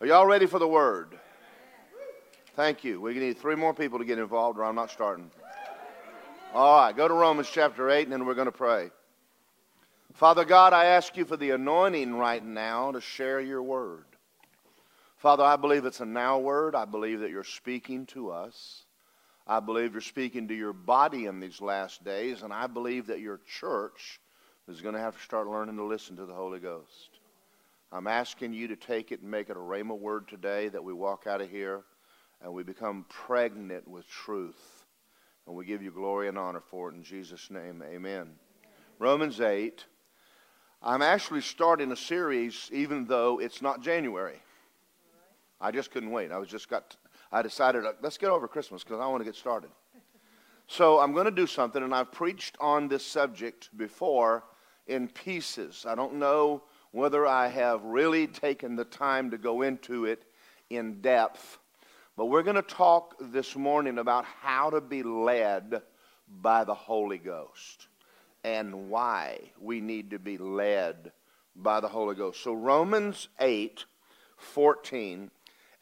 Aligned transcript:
Are 0.00 0.06
y'all 0.08 0.26
ready 0.26 0.46
for 0.46 0.58
the 0.58 0.66
word? 0.66 1.16
Thank 2.56 2.82
you. 2.82 3.00
We 3.00 3.14
need 3.14 3.38
three 3.38 3.54
more 3.54 3.72
people 3.72 4.00
to 4.00 4.04
get 4.04 4.18
involved, 4.18 4.58
or 4.58 4.64
I'm 4.64 4.74
not 4.74 4.90
starting. 4.90 5.30
All 6.52 6.80
right, 6.80 6.96
go 6.96 7.06
to 7.06 7.14
Romans 7.14 7.48
chapter 7.50 7.88
8, 7.90 8.02
and 8.02 8.12
then 8.12 8.26
we're 8.26 8.34
going 8.34 8.46
to 8.46 8.52
pray. 8.52 8.90
Father 10.14 10.44
God, 10.44 10.72
I 10.72 10.86
ask 10.86 11.16
you 11.16 11.24
for 11.24 11.36
the 11.36 11.50
anointing 11.50 12.14
right 12.14 12.44
now 12.44 12.90
to 12.90 13.00
share 13.00 13.40
your 13.40 13.62
word. 13.62 14.04
Father, 15.16 15.44
I 15.44 15.56
believe 15.56 15.84
it's 15.84 16.00
a 16.00 16.04
now 16.04 16.38
word. 16.38 16.74
I 16.74 16.84
believe 16.84 17.20
that 17.20 17.30
you're 17.30 17.44
speaking 17.44 18.06
to 18.06 18.30
us. 18.30 18.84
I 19.46 19.60
believe 19.60 19.92
you're 19.92 20.00
speaking 20.00 20.48
to 20.48 20.54
your 20.54 20.72
body 20.72 21.26
in 21.26 21.38
these 21.38 21.60
last 21.60 22.04
days, 22.04 22.42
and 22.42 22.52
I 22.52 22.66
believe 22.66 23.06
that 23.06 23.20
your 23.20 23.40
church 23.58 24.20
is 24.68 24.80
going 24.80 24.94
to 24.94 25.00
have 25.00 25.16
to 25.16 25.22
start 25.22 25.46
learning 25.46 25.76
to 25.76 25.84
listen 25.84 26.16
to 26.16 26.26
the 26.26 26.34
Holy 26.34 26.58
Ghost. 26.58 27.13
I'm 27.92 28.06
asking 28.06 28.52
you 28.52 28.68
to 28.68 28.76
take 28.76 29.12
it 29.12 29.20
and 29.20 29.30
make 29.30 29.50
it 29.50 29.56
a 29.56 29.60
rhema 29.60 29.98
word 29.98 30.28
today 30.28 30.68
that 30.68 30.82
we 30.82 30.92
walk 30.92 31.26
out 31.26 31.40
of 31.40 31.50
here 31.50 31.82
and 32.42 32.52
we 32.52 32.62
become 32.62 33.06
pregnant 33.08 33.86
with 33.88 34.06
truth. 34.08 34.84
And 35.46 35.54
we 35.54 35.64
give 35.64 35.82
you 35.82 35.90
glory 35.90 36.28
and 36.28 36.38
honor 36.38 36.60
for 36.60 36.90
it 36.90 36.94
in 36.94 37.02
Jesus' 37.02 37.50
name. 37.50 37.82
Amen. 37.86 38.30
Romans 38.98 39.40
8. 39.40 39.84
I'm 40.82 41.02
actually 41.02 41.40
starting 41.40 41.92
a 41.92 41.96
series 41.96 42.68
even 42.72 43.06
though 43.06 43.40
it's 43.40 43.62
not 43.62 43.82
January. 43.82 44.40
I 45.60 45.70
just 45.70 45.90
couldn't 45.90 46.10
wait. 46.10 46.30
I 46.30 46.38
was 46.38 46.48
just 46.48 46.68
got 46.68 46.96
I 47.32 47.42
decided 47.42 47.84
let's 48.02 48.18
get 48.18 48.30
over 48.30 48.46
Christmas 48.46 48.84
because 48.84 49.00
I 49.00 49.06
want 49.06 49.20
to 49.20 49.24
get 49.24 49.34
started. 49.34 49.70
So 50.66 51.00
I'm 51.00 51.12
going 51.12 51.24
to 51.24 51.30
do 51.30 51.46
something 51.46 51.82
and 51.82 51.94
I've 51.94 52.12
preached 52.12 52.56
on 52.60 52.88
this 52.88 53.04
subject 53.04 53.70
before 53.76 54.44
in 54.86 55.08
pieces. 55.08 55.84
I 55.88 55.94
don't 55.94 56.14
know 56.14 56.62
whether 56.94 57.26
I 57.26 57.48
have 57.48 57.82
really 57.82 58.28
taken 58.28 58.76
the 58.76 58.84
time 58.84 59.32
to 59.32 59.36
go 59.36 59.62
into 59.62 60.04
it 60.04 60.22
in 60.70 61.00
depth. 61.00 61.58
But 62.16 62.26
we're 62.26 62.44
going 62.44 62.54
to 62.54 62.62
talk 62.62 63.16
this 63.20 63.56
morning 63.56 63.98
about 63.98 64.24
how 64.24 64.70
to 64.70 64.80
be 64.80 65.02
led 65.02 65.82
by 66.28 66.62
the 66.62 66.74
Holy 66.74 67.18
Ghost 67.18 67.88
and 68.44 68.90
why 68.90 69.40
we 69.60 69.80
need 69.80 70.10
to 70.10 70.20
be 70.20 70.38
led 70.38 71.10
by 71.56 71.80
the 71.80 71.88
Holy 71.88 72.14
Ghost. 72.14 72.44
So, 72.44 72.52
Romans 72.52 73.26
8 73.40 73.84
14, 74.36 75.32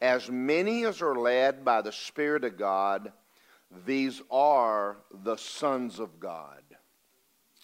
as 0.01 0.31
many 0.31 0.83
as 0.85 0.99
are 1.03 1.15
led 1.15 1.63
by 1.63 1.83
the 1.83 1.91
Spirit 1.91 2.43
of 2.43 2.57
God, 2.57 3.13
these 3.85 4.19
are 4.31 4.97
the 5.23 5.35
sons 5.35 5.99
of 5.99 6.19
God. 6.19 6.63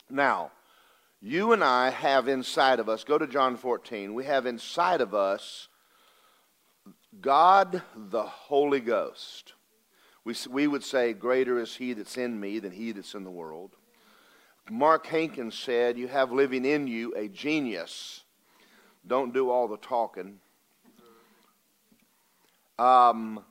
Now, 0.08 0.52
you 1.22 1.52
and 1.52 1.64
I 1.64 1.90
have 1.90 2.28
inside 2.28 2.80
of 2.80 2.90
us, 2.90 3.04
go 3.04 3.18
to 3.18 3.28
John 3.28 3.58
14, 3.58 4.14
we 4.14 4.26
have 4.26 4.46
inside 4.46 5.02
of 5.02 5.14
us 5.14 5.68
God 7.22 7.82
the 7.96 8.24
Holy 8.24 8.80
Ghost. 8.80 9.54
We, 10.24 10.36
we 10.50 10.68
would 10.68 10.84
say, 10.84 11.14
Greater 11.14 11.60
is 11.60 11.76
He 11.76 11.94
that's 11.94 12.18
in 12.18 12.40
me 12.40 12.60
than 12.60 12.72
He 12.72 12.92
that's 12.92 13.16
in 13.16 13.24
the 13.24 13.32
world. 13.32 13.76
Mark 14.70 15.08
Hankins 15.08 15.58
said, 15.58 15.98
You 15.98 16.08
have 16.08 16.32
living 16.32 16.66
in 16.66 16.88
you 16.88 17.14
a 17.16 17.28
genius. 17.28 18.24
Don't 19.08 19.34
do 19.34 19.50
all 19.50 19.68
the 19.68 19.78
talking. 19.78 20.40
Um, 22.78 23.44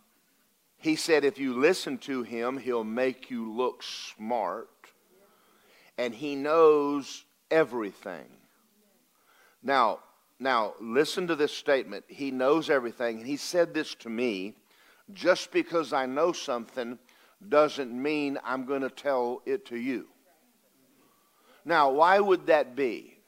he 0.77 0.95
said, 0.95 1.25
If 1.25 1.39
you 1.39 1.59
listen 1.59 1.99
to 1.99 2.23
Him, 2.23 2.59
He'll 2.59 2.85
make 2.85 3.31
you 3.31 3.53
look 3.53 3.83
smart. 3.83 4.71
And 5.99 6.15
He 6.15 6.37
knows 6.37 7.25
everything. 7.51 8.27
Now, 9.63 10.01
now 10.39 10.75
listen 10.81 11.27
to 11.29 11.37
this 11.37 11.53
statement. 11.53 12.05
He 12.09 12.31
knows 12.31 12.71
everything. 12.71 13.19
And 13.19 13.27
He 13.27 13.37
said 13.37 13.75
this 13.75 13.95
to 13.97 14.09
me. 14.09 14.55
Just 15.15 15.53
because 15.53 15.93
I 15.93 16.07
know 16.07 16.33
something 16.33 16.99
doesn't 17.49 17.91
mean 17.91 18.39
I'm 18.45 18.67
going 18.67 18.83
to 18.83 18.91
tell 18.91 19.43
it 19.47 19.67
to 19.67 19.77
you. 19.77 20.07
Now, 21.65 21.91
why 21.91 22.19
would 22.21 22.47
that 22.47 22.77
be? 22.77 23.19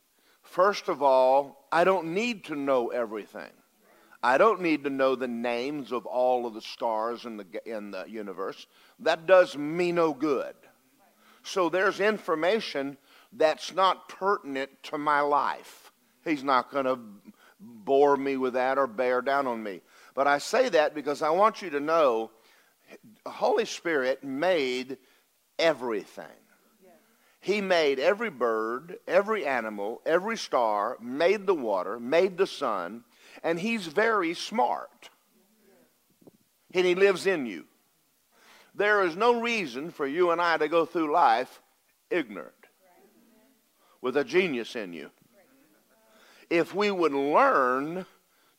First 0.42 0.88
of 0.88 1.02
all, 1.02 1.66
I 1.70 1.84
don't 1.84 2.12
need 2.12 2.44
to 2.44 2.56
know 2.56 2.88
everything. 2.88 3.50
I 4.22 4.36
don't 4.36 4.60
need 4.60 4.84
to 4.84 4.90
know 4.90 5.14
the 5.14 5.28
names 5.28 5.92
of 5.92 6.04
all 6.04 6.46
of 6.46 6.54
the 6.54 6.60
stars 6.60 7.24
in 7.24 7.38
the, 7.38 7.46
in 7.64 7.90
the 7.90 8.04
universe. 8.06 8.66
That 8.98 9.26
does 9.26 9.56
me 9.56 9.92
no 9.92 10.12
good. 10.12 10.54
So 11.42 11.70
there's 11.70 12.00
information 12.00 12.98
that's 13.32 13.74
not 13.74 14.08
pertinent 14.08 14.70
to 14.84 14.98
my 14.98 15.20
life. 15.20 15.92
He's 16.24 16.42
not 16.42 16.70
going 16.70 16.84
to 16.84 16.98
bore 17.60 18.16
me 18.16 18.36
with 18.36 18.54
that 18.54 18.78
or 18.78 18.86
bear 18.86 19.22
down 19.22 19.46
on 19.46 19.62
me. 19.62 19.80
But 20.14 20.26
I 20.26 20.38
say 20.38 20.68
that 20.70 20.94
because 20.94 21.22
I 21.22 21.30
want 21.30 21.62
you 21.62 21.70
to 21.70 21.80
know 21.80 22.30
the 23.24 23.30
Holy 23.30 23.64
Spirit 23.64 24.24
made 24.24 24.98
everything. 25.58 26.24
He 27.42 27.62
made 27.62 27.98
every 27.98 28.28
bird, 28.28 28.98
every 29.08 29.46
animal, 29.46 30.02
every 30.04 30.36
star, 30.36 30.98
made 31.00 31.46
the 31.46 31.54
water, 31.54 31.98
made 31.98 32.36
the 32.36 32.46
sun, 32.46 33.04
and 33.42 33.58
He's 33.58 33.86
very 33.86 34.34
smart. 34.34 35.08
And 36.74 36.84
He 36.84 36.94
lives 36.94 37.26
in 37.26 37.46
you. 37.46 37.64
There 38.74 39.04
is 39.04 39.16
no 39.16 39.40
reason 39.40 39.90
for 39.90 40.06
you 40.06 40.32
and 40.32 40.40
I 40.40 40.58
to 40.58 40.68
go 40.68 40.84
through 40.84 41.12
life 41.12 41.62
ignorant 42.10 42.59
with 44.02 44.16
a 44.16 44.24
genius 44.24 44.76
in 44.76 44.92
you. 44.92 45.10
If 46.48 46.74
we 46.74 46.90
would 46.90 47.12
learn 47.12 48.06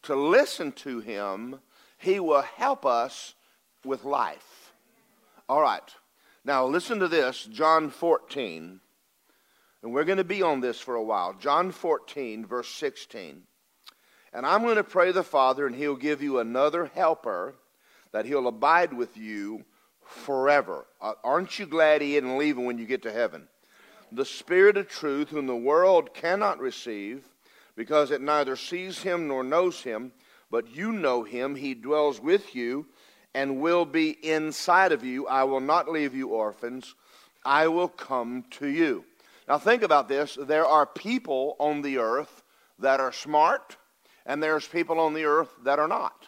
to 0.03 0.15
listen 0.15 0.71
to 0.71 0.99
him, 0.99 1.59
he 1.97 2.19
will 2.19 2.41
help 2.41 2.85
us 2.85 3.35
with 3.83 4.03
life. 4.03 4.73
All 5.49 5.61
right. 5.61 5.81
Now, 6.43 6.65
listen 6.65 6.99
to 6.99 7.07
this 7.07 7.45
John 7.45 7.89
14. 7.89 8.79
And 9.83 9.93
we're 9.93 10.05
going 10.05 10.17
to 10.17 10.23
be 10.23 10.41
on 10.41 10.61
this 10.61 10.79
for 10.79 10.95
a 10.95 11.03
while. 11.03 11.33
John 11.33 11.71
14, 11.71 12.45
verse 12.45 12.69
16. 12.69 13.43
And 14.33 14.45
I'm 14.45 14.61
going 14.61 14.75
to 14.77 14.83
pray 14.83 15.11
the 15.11 15.23
Father, 15.23 15.65
and 15.65 15.75
he'll 15.75 15.95
give 15.95 16.21
you 16.21 16.39
another 16.39 16.85
helper 16.93 17.55
that 18.11 18.25
he'll 18.25 18.47
abide 18.47 18.93
with 18.93 19.17
you 19.17 19.65
forever. 20.03 20.85
Uh, 21.01 21.13
aren't 21.23 21.57
you 21.57 21.65
glad 21.65 22.01
he 22.01 22.15
isn't 22.15 22.37
leaving 22.37 22.65
when 22.65 22.77
you 22.77 22.85
get 22.85 23.03
to 23.03 23.11
heaven? 23.11 23.47
The 24.11 24.25
Spirit 24.25 24.77
of 24.77 24.87
truth, 24.87 25.29
whom 25.29 25.47
the 25.47 25.55
world 25.55 26.13
cannot 26.13 26.59
receive, 26.59 27.23
because 27.75 28.11
it 28.11 28.21
neither 28.21 28.55
sees 28.55 29.01
him 29.01 29.27
nor 29.27 29.43
knows 29.43 29.81
him, 29.81 30.11
but 30.49 30.75
you 30.75 30.91
know 30.91 31.23
him. 31.23 31.55
He 31.55 31.73
dwells 31.73 32.19
with 32.19 32.53
you 32.53 32.87
and 33.33 33.61
will 33.61 33.85
be 33.85 34.09
inside 34.09 34.91
of 34.91 35.03
you. 35.03 35.27
I 35.27 35.45
will 35.45 35.61
not 35.61 35.89
leave 35.89 36.13
you 36.13 36.29
orphans. 36.29 36.93
I 37.45 37.69
will 37.69 37.87
come 37.87 38.43
to 38.51 38.67
you. 38.67 39.05
Now, 39.47 39.57
think 39.57 39.83
about 39.83 40.07
this. 40.07 40.37
There 40.39 40.65
are 40.65 40.85
people 40.85 41.55
on 41.59 41.81
the 41.81 41.97
earth 41.97 42.43
that 42.79 42.99
are 42.99 43.11
smart, 43.11 43.77
and 44.25 44.41
there's 44.43 44.67
people 44.67 44.99
on 44.99 45.13
the 45.13 45.25
earth 45.25 45.49
that 45.63 45.79
are 45.79 45.87
not. 45.87 46.27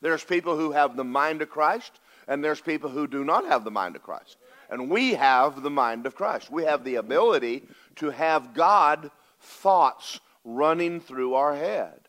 There's 0.00 0.24
people 0.24 0.56
who 0.56 0.72
have 0.72 0.96
the 0.96 1.04
mind 1.04 1.42
of 1.42 1.50
Christ, 1.50 2.00
and 2.26 2.42
there's 2.42 2.60
people 2.60 2.90
who 2.90 3.06
do 3.06 3.24
not 3.24 3.46
have 3.46 3.64
the 3.64 3.70
mind 3.70 3.96
of 3.96 4.02
Christ. 4.02 4.36
And 4.72 4.88
we 4.88 5.12
have 5.12 5.62
the 5.62 5.68
mind 5.68 6.06
of 6.06 6.14
Christ. 6.14 6.50
We 6.50 6.64
have 6.64 6.82
the 6.82 6.94
ability 6.94 7.64
to 7.96 8.08
have 8.08 8.54
God 8.54 9.10
thoughts 9.38 10.18
running 10.46 10.98
through 10.98 11.34
our 11.34 11.54
head. 11.54 12.00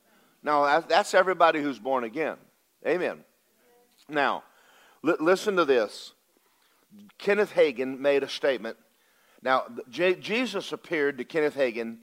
Now, 0.41 0.79
that's 0.79 1.13
everybody 1.13 1.61
who's 1.61 1.77
born 1.77 2.05
again. 2.05 2.37
Amen. 2.87 3.25
Now, 4.07 4.43
li- 5.01 5.17
listen 5.19 5.57
to 5.57 5.65
this. 5.65 6.13
Kenneth 7.17 7.51
Hagin 7.53 7.99
made 7.99 8.23
a 8.23 8.29
statement. 8.29 8.77
Now, 9.41 9.65
J- 9.89 10.15
Jesus 10.15 10.71
appeared 10.71 11.17
to 11.17 11.25
Kenneth 11.25 11.57
Hagin 11.57 11.97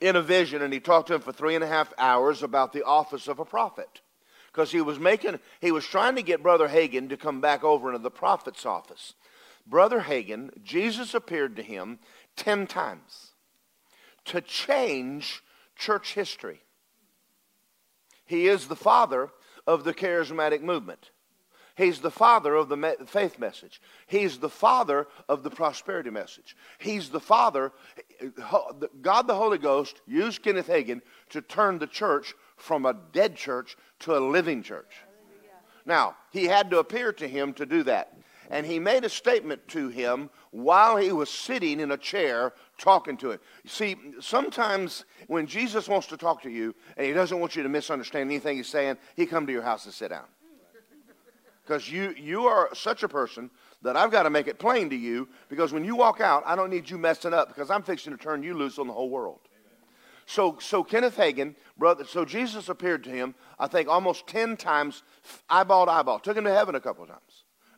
in 0.00 0.14
a 0.14 0.22
vision, 0.22 0.62
and 0.62 0.72
he 0.72 0.78
talked 0.78 1.08
to 1.08 1.14
him 1.14 1.20
for 1.20 1.32
three 1.32 1.56
and 1.56 1.64
a 1.64 1.68
half 1.68 1.92
hours 1.98 2.44
about 2.44 2.72
the 2.72 2.84
office 2.84 3.26
of 3.26 3.40
a 3.40 3.44
prophet. 3.44 4.02
Because 4.52 4.70
he 4.70 4.82
was 4.82 5.00
making, 5.00 5.40
he 5.60 5.72
was 5.72 5.84
trying 5.84 6.14
to 6.14 6.22
get 6.22 6.44
Brother 6.44 6.68
Hagin 6.68 7.08
to 7.08 7.16
come 7.16 7.40
back 7.40 7.64
over 7.64 7.88
into 7.88 7.98
the 7.98 8.10
prophet's 8.10 8.64
office. 8.64 9.14
Brother 9.66 10.00
Hagin, 10.00 10.50
Jesus 10.62 11.14
appeared 11.14 11.56
to 11.56 11.62
him 11.62 11.98
10 12.36 12.66
times 12.66 13.32
to 14.24 14.40
change 14.40 15.42
church 15.76 16.14
history. 16.14 16.62
He 18.24 18.48
is 18.48 18.68
the 18.68 18.76
father 18.76 19.30
of 19.66 19.84
the 19.84 19.94
charismatic 19.94 20.62
movement. 20.62 21.10
He's 21.74 22.00
the 22.00 22.10
father 22.10 22.54
of 22.54 22.68
the 22.68 22.96
faith 23.06 23.38
message. 23.38 23.80
He's 24.06 24.38
the 24.38 24.50
father 24.50 25.06
of 25.28 25.42
the 25.42 25.50
prosperity 25.50 26.10
message. 26.10 26.54
He's 26.78 27.08
the 27.08 27.20
father. 27.20 27.72
God 29.00 29.26
the 29.26 29.34
Holy 29.34 29.58
Ghost 29.58 30.02
used 30.06 30.42
Kenneth 30.42 30.68
Hagin 30.68 31.00
to 31.30 31.40
turn 31.40 31.78
the 31.78 31.86
church 31.86 32.34
from 32.56 32.84
a 32.84 32.94
dead 33.12 33.36
church 33.36 33.76
to 34.00 34.16
a 34.16 34.20
living 34.20 34.62
church. 34.62 34.92
Now, 35.86 36.16
he 36.30 36.44
had 36.44 36.70
to 36.70 36.78
appear 36.78 37.12
to 37.14 37.26
him 37.26 37.54
to 37.54 37.64
do 37.64 37.82
that. 37.84 38.14
And 38.52 38.66
he 38.66 38.78
made 38.78 39.02
a 39.02 39.08
statement 39.08 39.66
to 39.68 39.88
him 39.88 40.28
while 40.50 40.98
he 40.98 41.10
was 41.10 41.30
sitting 41.30 41.80
in 41.80 41.90
a 41.90 41.96
chair 41.96 42.52
talking 42.76 43.16
to 43.16 43.30
him. 43.30 43.40
See, 43.66 43.96
sometimes 44.20 45.06
when 45.26 45.46
Jesus 45.46 45.88
wants 45.88 46.06
to 46.08 46.18
talk 46.18 46.42
to 46.42 46.50
you 46.50 46.74
and 46.98 47.06
he 47.06 47.14
doesn't 47.14 47.40
want 47.40 47.56
you 47.56 47.62
to 47.62 47.70
misunderstand 47.70 48.30
anything 48.30 48.58
he's 48.58 48.68
saying, 48.68 48.98
he 49.16 49.24
come 49.24 49.46
to 49.46 49.52
your 49.52 49.62
house 49.62 49.86
and 49.86 49.94
sit 49.94 50.10
down. 50.10 50.26
Because 51.64 51.90
you, 51.90 52.12
you 52.18 52.46
are 52.46 52.68
such 52.74 53.04
a 53.04 53.08
person 53.08 53.48
that 53.82 53.96
I've 53.96 54.10
got 54.10 54.24
to 54.24 54.30
make 54.30 54.48
it 54.48 54.58
plain 54.58 54.90
to 54.90 54.96
you 54.96 55.28
because 55.48 55.72
when 55.72 55.84
you 55.84 55.96
walk 55.96 56.20
out, 56.20 56.42
I 56.44 56.54
don't 56.54 56.70
need 56.70 56.90
you 56.90 56.98
messing 56.98 57.32
up 57.32 57.48
because 57.48 57.70
I'm 57.70 57.82
fixing 57.82 58.12
to 58.12 58.18
turn 58.18 58.42
you 58.42 58.52
loose 58.52 58.78
on 58.78 58.86
the 58.86 58.92
whole 58.92 59.08
world. 59.08 59.38
So, 60.26 60.58
so 60.60 60.84
Kenneth 60.84 61.16
Hagin, 61.16 61.54
brother, 61.78 62.04
so 62.04 62.24
Jesus 62.24 62.68
appeared 62.68 63.04
to 63.04 63.10
him, 63.10 63.34
I 63.58 63.68
think 63.68 63.88
almost 63.88 64.26
10 64.26 64.56
times, 64.56 65.04
eyeball 65.48 65.86
to 65.86 65.92
eyeball. 65.92 66.18
Took 66.18 66.36
him 66.36 66.44
to 66.44 66.52
heaven 66.52 66.74
a 66.74 66.80
couple 66.80 67.04
of 67.04 67.08
times 67.08 67.31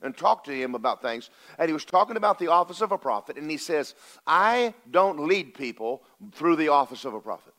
and 0.04 0.16
talked 0.16 0.46
to 0.46 0.52
him 0.54 0.74
about 0.74 1.02
things. 1.02 1.30
And 1.58 1.68
he 1.68 1.72
was 1.72 1.84
talking 1.84 2.16
about 2.16 2.38
the 2.38 2.48
office 2.48 2.80
of 2.80 2.92
a 2.92 2.98
prophet. 2.98 3.36
And 3.36 3.50
he 3.50 3.56
says, 3.56 3.94
I 4.26 4.74
don't 4.90 5.26
lead 5.26 5.54
people 5.54 6.04
through 6.32 6.56
the 6.56 6.68
office 6.68 7.04
of 7.04 7.14
a 7.14 7.20
prophet. 7.20 7.54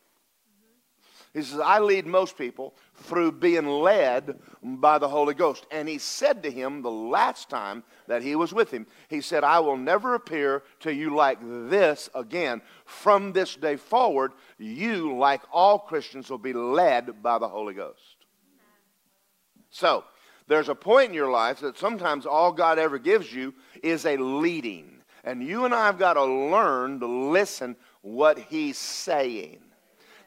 He 1.34 1.42
says, 1.42 1.60
I 1.60 1.80
lead 1.80 2.08
most 2.08 2.38
people 2.38 2.74
through 2.94 3.34
being 3.34 3.68
led 3.68 4.40
by 4.64 4.98
the 4.98 5.10
Holy 5.10 5.34
Ghost. 5.34 5.66
And 5.70 5.90
he 5.90 5.98
said 5.98 6.42
to 6.44 6.50
him 6.50 6.82
the 6.82 6.90
last 6.90 7.50
time 7.50 7.84
that 8.08 8.24
he 8.24 8.38
was 8.38 8.54
with 8.54 8.72
him, 8.72 8.88
he 9.10 9.20
said, 9.20 9.44
I 9.44 9.60
will 9.60 9.76
never 9.76 10.16
appear 10.16 10.64
to 10.80 10.94
you 10.94 11.14
like 11.14 11.40
this 11.42 12.10
again. 12.16 12.62
From 12.86 13.34
this 13.34 13.58
day 13.58 13.76
forward, 13.76 14.32
you, 14.58 15.18
like 15.18 15.42
all 15.52 15.78
Christians, 15.78 16.30
will 16.30 16.38
be 16.38 16.54
led 16.54 17.22
by 17.22 17.38
the 17.38 17.50
Holy 17.50 17.74
Ghost. 17.74 18.16
So, 19.72 20.06
there's 20.48 20.70
a 20.70 20.76
point 20.76 21.10
in 21.10 21.16
your 21.16 21.32
life 21.32 21.60
that 21.62 21.78
sometimes 21.78 22.26
all 22.26 22.52
God 22.52 22.78
ever 22.78 23.00
gives 23.00 23.34
you 23.34 23.54
is 23.82 24.06
a 24.06 24.18
leading. 24.18 25.02
And 25.24 25.42
you 25.42 25.66
and 25.66 25.74
I 25.74 25.88
have 25.88 25.98
got 25.98 26.14
to 26.14 26.24
learn 26.24 27.00
to 27.00 27.08
listen 27.08 27.76
what 28.02 28.38
he's 28.38 28.78
saying. 28.78 29.60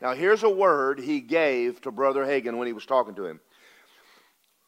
Now, 0.02 0.14
here's 0.14 0.42
a 0.42 0.50
word 0.50 0.98
he 0.98 1.20
gave 1.20 1.80
to 1.82 1.92
Brother 1.92 2.24
Hagin 2.24 2.56
when 2.56 2.66
he 2.66 2.72
was 2.72 2.86
talking 2.86 3.14
to 3.14 3.26
him. 3.26 3.40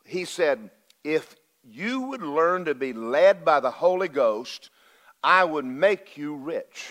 He 0.04 0.24
said, 0.24 0.70
If 1.02 1.36
you 1.64 2.02
would 2.02 2.22
learn 2.22 2.64
to 2.66 2.74
be 2.74 2.92
led 2.92 3.44
by 3.44 3.60
the 3.60 3.70
Holy 3.70 4.08
Ghost, 4.08 4.70
I 5.22 5.44
would 5.44 5.64
make 5.64 6.16
you 6.16 6.36
rich. 6.36 6.90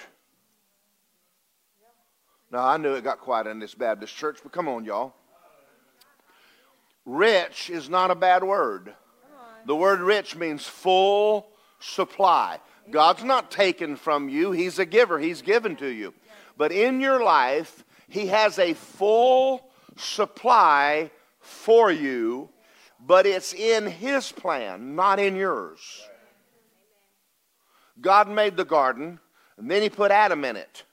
Now, 2.52 2.66
I 2.66 2.78
knew 2.78 2.94
it 2.94 3.04
got 3.04 3.20
quiet 3.20 3.48
in 3.48 3.60
this 3.60 3.76
Baptist 3.76 4.16
church, 4.16 4.40
but 4.42 4.52
come 4.52 4.68
on, 4.68 4.84
y'all. 4.84 5.14
Rich 7.06 7.70
is 7.70 7.90
not 7.90 8.12
a 8.12 8.16
bad 8.16 8.44
word. 8.44 8.94
The 9.66 9.76
word 9.76 10.00
rich 10.00 10.36
means 10.36 10.66
full 10.66 11.48
supply. 11.80 12.60
God's 12.90 13.24
not 13.24 13.52
taken 13.52 13.96
from 13.96 14.30
you, 14.30 14.52
He's 14.52 14.80
a 14.80 14.86
giver, 14.86 15.20
He's 15.20 15.42
given 15.42 15.76
to 15.78 15.88
you. 15.88 16.14
But 16.58 16.72
in 16.72 17.00
your 17.00 17.24
life, 17.24 17.84
he 18.10 18.28
has 18.28 18.58
a 18.58 18.74
full 18.74 19.62
supply 19.96 21.12
for 21.40 21.92
you, 21.92 22.50
but 23.00 23.26
it's 23.26 23.54
in 23.54 23.86
His 23.86 24.32
plan, 24.32 24.96
not 24.96 25.20
in 25.20 25.36
yours. 25.36 25.80
God 28.02 28.28
made 28.28 28.58
the 28.58 28.66
garden, 28.66 29.20
and 29.58 29.70
then 29.70 29.84
He 29.84 29.90
put 29.90 30.12
Adam 30.12 30.44
in 30.44 30.56
it. 30.56 30.84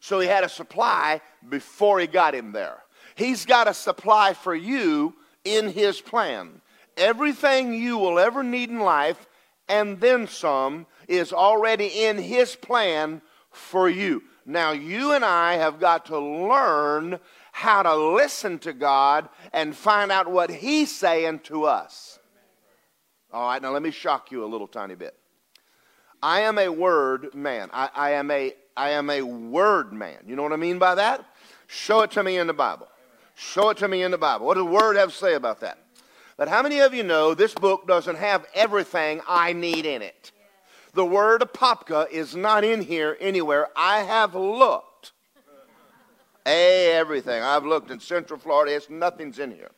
So 0.00 0.18
He 0.18 0.26
had 0.26 0.44
a 0.44 0.48
supply 0.48 1.20
before 1.46 2.00
He 2.00 2.06
got 2.06 2.34
him 2.34 2.52
there. 2.52 2.82
He's 3.14 3.44
got 3.44 3.68
a 3.68 3.74
supply 3.74 4.32
for 4.32 4.54
you 4.54 5.14
in 5.46 5.70
His 5.70 6.00
plan. 6.00 6.60
Everything 6.96 7.74
you 7.74 7.98
will 7.98 8.18
ever 8.18 8.42
need 8.42 8.70
in 8.70 8.80
life, 8.80 9.26
and 9.68 10.00
then 10.00 10.26
some, 10.26 10.86
is 11.08 11.32
already 11.32 12.04
in 12.04 12.18
His 12.18 12.56
plan 12.56 13.22
for 13.50 13.88
you. 13.88 14.22
Now, 14.44 14.72
you 14.72 15.12
and 15.12 15.24
I 15.24 15.54
have 15.54 15.80
got 15.80 16.06
to 16.06 16.18
learn 16.18 17.18
how 17.52 17.82
to 17.82 17.94
listen 17.94 18.58
to 18.60 18.72
God 18.72 19.28
and 19.52 19.74
find 19.74 20.12
out 20.12 20.30
what 20.30 20.50
He's 20.50 20.94
saying 20.94 21.40
to 21.44 21.64
us. 21.64 22.18
All 23.32 23.48
right, 23.48 23.60
now 23.60 23.72
let 23.72 23.82
me 23.82 23.90
shock 23.90 24.30
you 24.30 24.44
a 24.44 24.46
little 24.46 24.68
tiny 24.68 24.94
bit. 24.94 25.16
I 26.22 26.40
am 26.42 26.58
a 26.58 26.68
word 26.68 27.34
man. 27.34 27.70
I, 27.72 27.90
I, 27.94 28.10
am 28.12 28.30
a 28.30 28.54
I 28.76 28.90
am 28.90 29.10
a 29.10 29.22
word 29.22 29.92
man. 29.92 30.18
You 30.26 30.36
know 30.36 30.42
what 30.42 30.52
I 30.52 30.56
mean 30.56 30.78
by 30.78 30.94
that? 30.94 31.24
Show 31.66 32.02
it 32.02 32.12
to 32.12 32.22
me 32.22 32.38
in 32.38 32.46
the 32.46 32.52
Bible. 32.52 32.88
Show 33.36 33.68
it 33.68 33.76
to 33.78 33.88
me 33.88 34.02
in 34.02 34.10
the 34.10 34.18
Bible. 34.18 34.46
What 34.46 34.54
does 34.54 34.64
the 34.64 34.70
word 34.70 34.96
have 34.96 35.10
to 35.10 35.16
say 35.16 35.34
about 35.34 35.60
that? 35.60 35.78
But 36.38 36.48
how 36.48 36.62
many 36.62 36.80
of 36.80 36.94
you 36.94 37.02
know 37.02 37.34
this 37.34 37.54
book 37.54 37.86
doesn't 37.86 38.16
have 38.16 38.46
everything 38.54 39.20
I 39.28 39.52
need 39.52 39.84
in 39.84 40.00
it? 40.00 40.32
The 40.94 41.04
word 41.04 41.42
apopka 41.42 42.10
is 42.10 42.34
not 42.34 42.64
in 42.64 42.80
here 42.80 43.18
anywhere. 43.20 43.68
I 43.76 43.98
have 43.98 44.34
looked. 44.34 45.12
Hey, 46.46 46.92
everything. 46.92 47.42
I've 47.42 47.66
looked 47.66 47.90
in 47.90 48.00
Central 48.00 48.40
Florida. 48.40 48.74
It's 48.74 48.88
nothing's 48.88 49.38
in 49.38 49.50
here. 49.50 49.70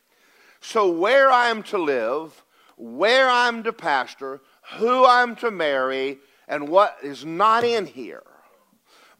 So 0.61 0.89
where 0.89 1.29
I'm 1.29 1.61
to 1.63 1.77
live, 1.77 2.45
where 2.77 3.29
I'm 3.29 3.63
to 3.63 3.73
pastor, 3.73 4.39
who 4.77 5.05
I'm 5.05 5.35
to 5.37 5.51
marry, 5.51 6.19
and 6.47 6.69
what 6.69 6.95
is 7.03 7.25
not 7.25 7.65
in 7.65 7.85
here. 7.85 8.23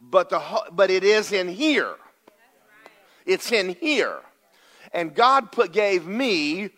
But, 0.00 0.30
the, 0.30 0.42
but 0.72 0.90
it 0.90 1.04
is 1.04 1.30
in 1.30 1.48
here. 1.48 1.96
It's 3.26 3.52
in 3.52 3.76
here. 3.80 4.20
And 4.92 5.14
God 5.14 5.52
put, 5.52 5.72
gave 5.72 6.06
me 6.06 6.70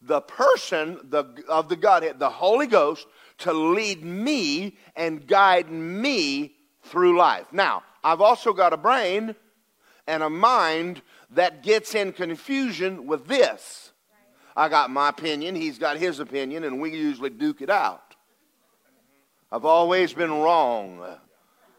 the 0.00 0.20
person 0.20 1.00
the, 1.04 1.24
of 1.48 1.68
the 1.68 1.76
Godhead, 1.76 2.18
the 2.18 2.30
Holy 2.30 2.66
Ghost, 2.66 3.06
to 3.38 3.52
lead 3.52 4.04
me 4.04 4.76
and 4.94 5.26
guide 5.26 5.70
me 5.70 6.54
through 6.82 7.18
life. 7.18 7.46
Now, 7.52 7.82
I've 8.04 8.20
also 8.20 8.52
got 8.52 8.72
a 8.72 8.76
brain 8.76 9.34
and 10.06 10.22
a 10.22 10.30
mind 10.30 11.02
that 11.30 11.62
gets 11.62 11.94
in 11.94 12.12
confusion 12.12 13.06
with 13.06 13.26
this. 13.26 13.92
I 14.56 14.68
got 14.68 14.90
my 14.90 15.10
opinion, 15.10 15.54
he's 15.54 15.78
got 15.78 15.98
his 15.98 16.20
opinion, 16.20 16.64
and 16.64 16.80
we 16.80 16.96
usually 16.96 17.30
duke 17.30 17.60
it 17.60 17.68
out. 17.68 18.14
I've 19.52 19.64
always 19.64 20.12
been 20.12 20.32
wrong. 20.32 21.04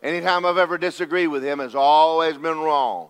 Anytime 0.04 0.46
I've 0.46 0.58
ever 0.58 0.78
disagreed 0.78 1.30
with 1.30 1.44
him, 1.44 1.60
has 1.60 1.76
always 1.76 2.38
been 2.38 2.60
wrong. 2.60 3.10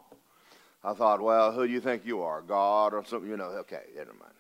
I 0.88 0.94
thought, 0.94 1.20
well, 1.20 1.52
who 1.52 1.68
do 1.68 1.74
you 1.74 1.82
think 1.82 2.06
you 2.06 2.22
are, 2.22 2.42
God 2.42 2.94
or 2.94 3.04
something? 3.04 3.30
You 3.30 3.36
know, 3.36 3.50
okay, 3.60 3.82
never 3.94 4.14
mind. 4.14 4.32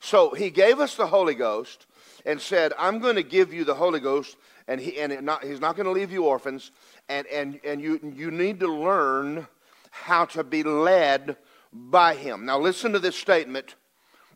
So 0.00 0.34
he 0.34 0.50
gave 0.50 0.80
us 0.80 0.96
the 0.96 1.06
Holy 1.06 1.36
Ghost 1.36 1.86
and 2.26 2.40
said, 2.40 2.72
I'm 2.76 2.98
going 2.98 3.14
to 3.14 3.22
give 3.22 3.54
you 3.54 3.62
the 3.62 3.76
Holy 3.76 4.00
Ghost, 4.00 4.36
and, 4.66 4.80
he, 4.80 4.98
and 4.98 5.24
not, 5.24 5.44
he's 5.44 5.60
not 5.60 5.76
going 5.76 5.86
to 5.86 5.92
leave 5.92 6.10
you 6.10 6.24
orphans, 6.24 6.72
and, 7.08 7.28
and, 7.28 7.60
and 7.64 7.80
you, 7.80 8.00
you 8.02 8.32
need 8.32 8.58
to 8.58 8.66
learn 8.66 9.46
how 9.92 10.24
to 10.24 10.42
be 10.42 10.64
led 10.64 11.36
by 11.72 12.16
him. 12.16 12.44
Now, 12.44 12.58
listen 12.58 12.92
to 12.94 12.98
this 12.98 13.14
statement. 13.14 13.76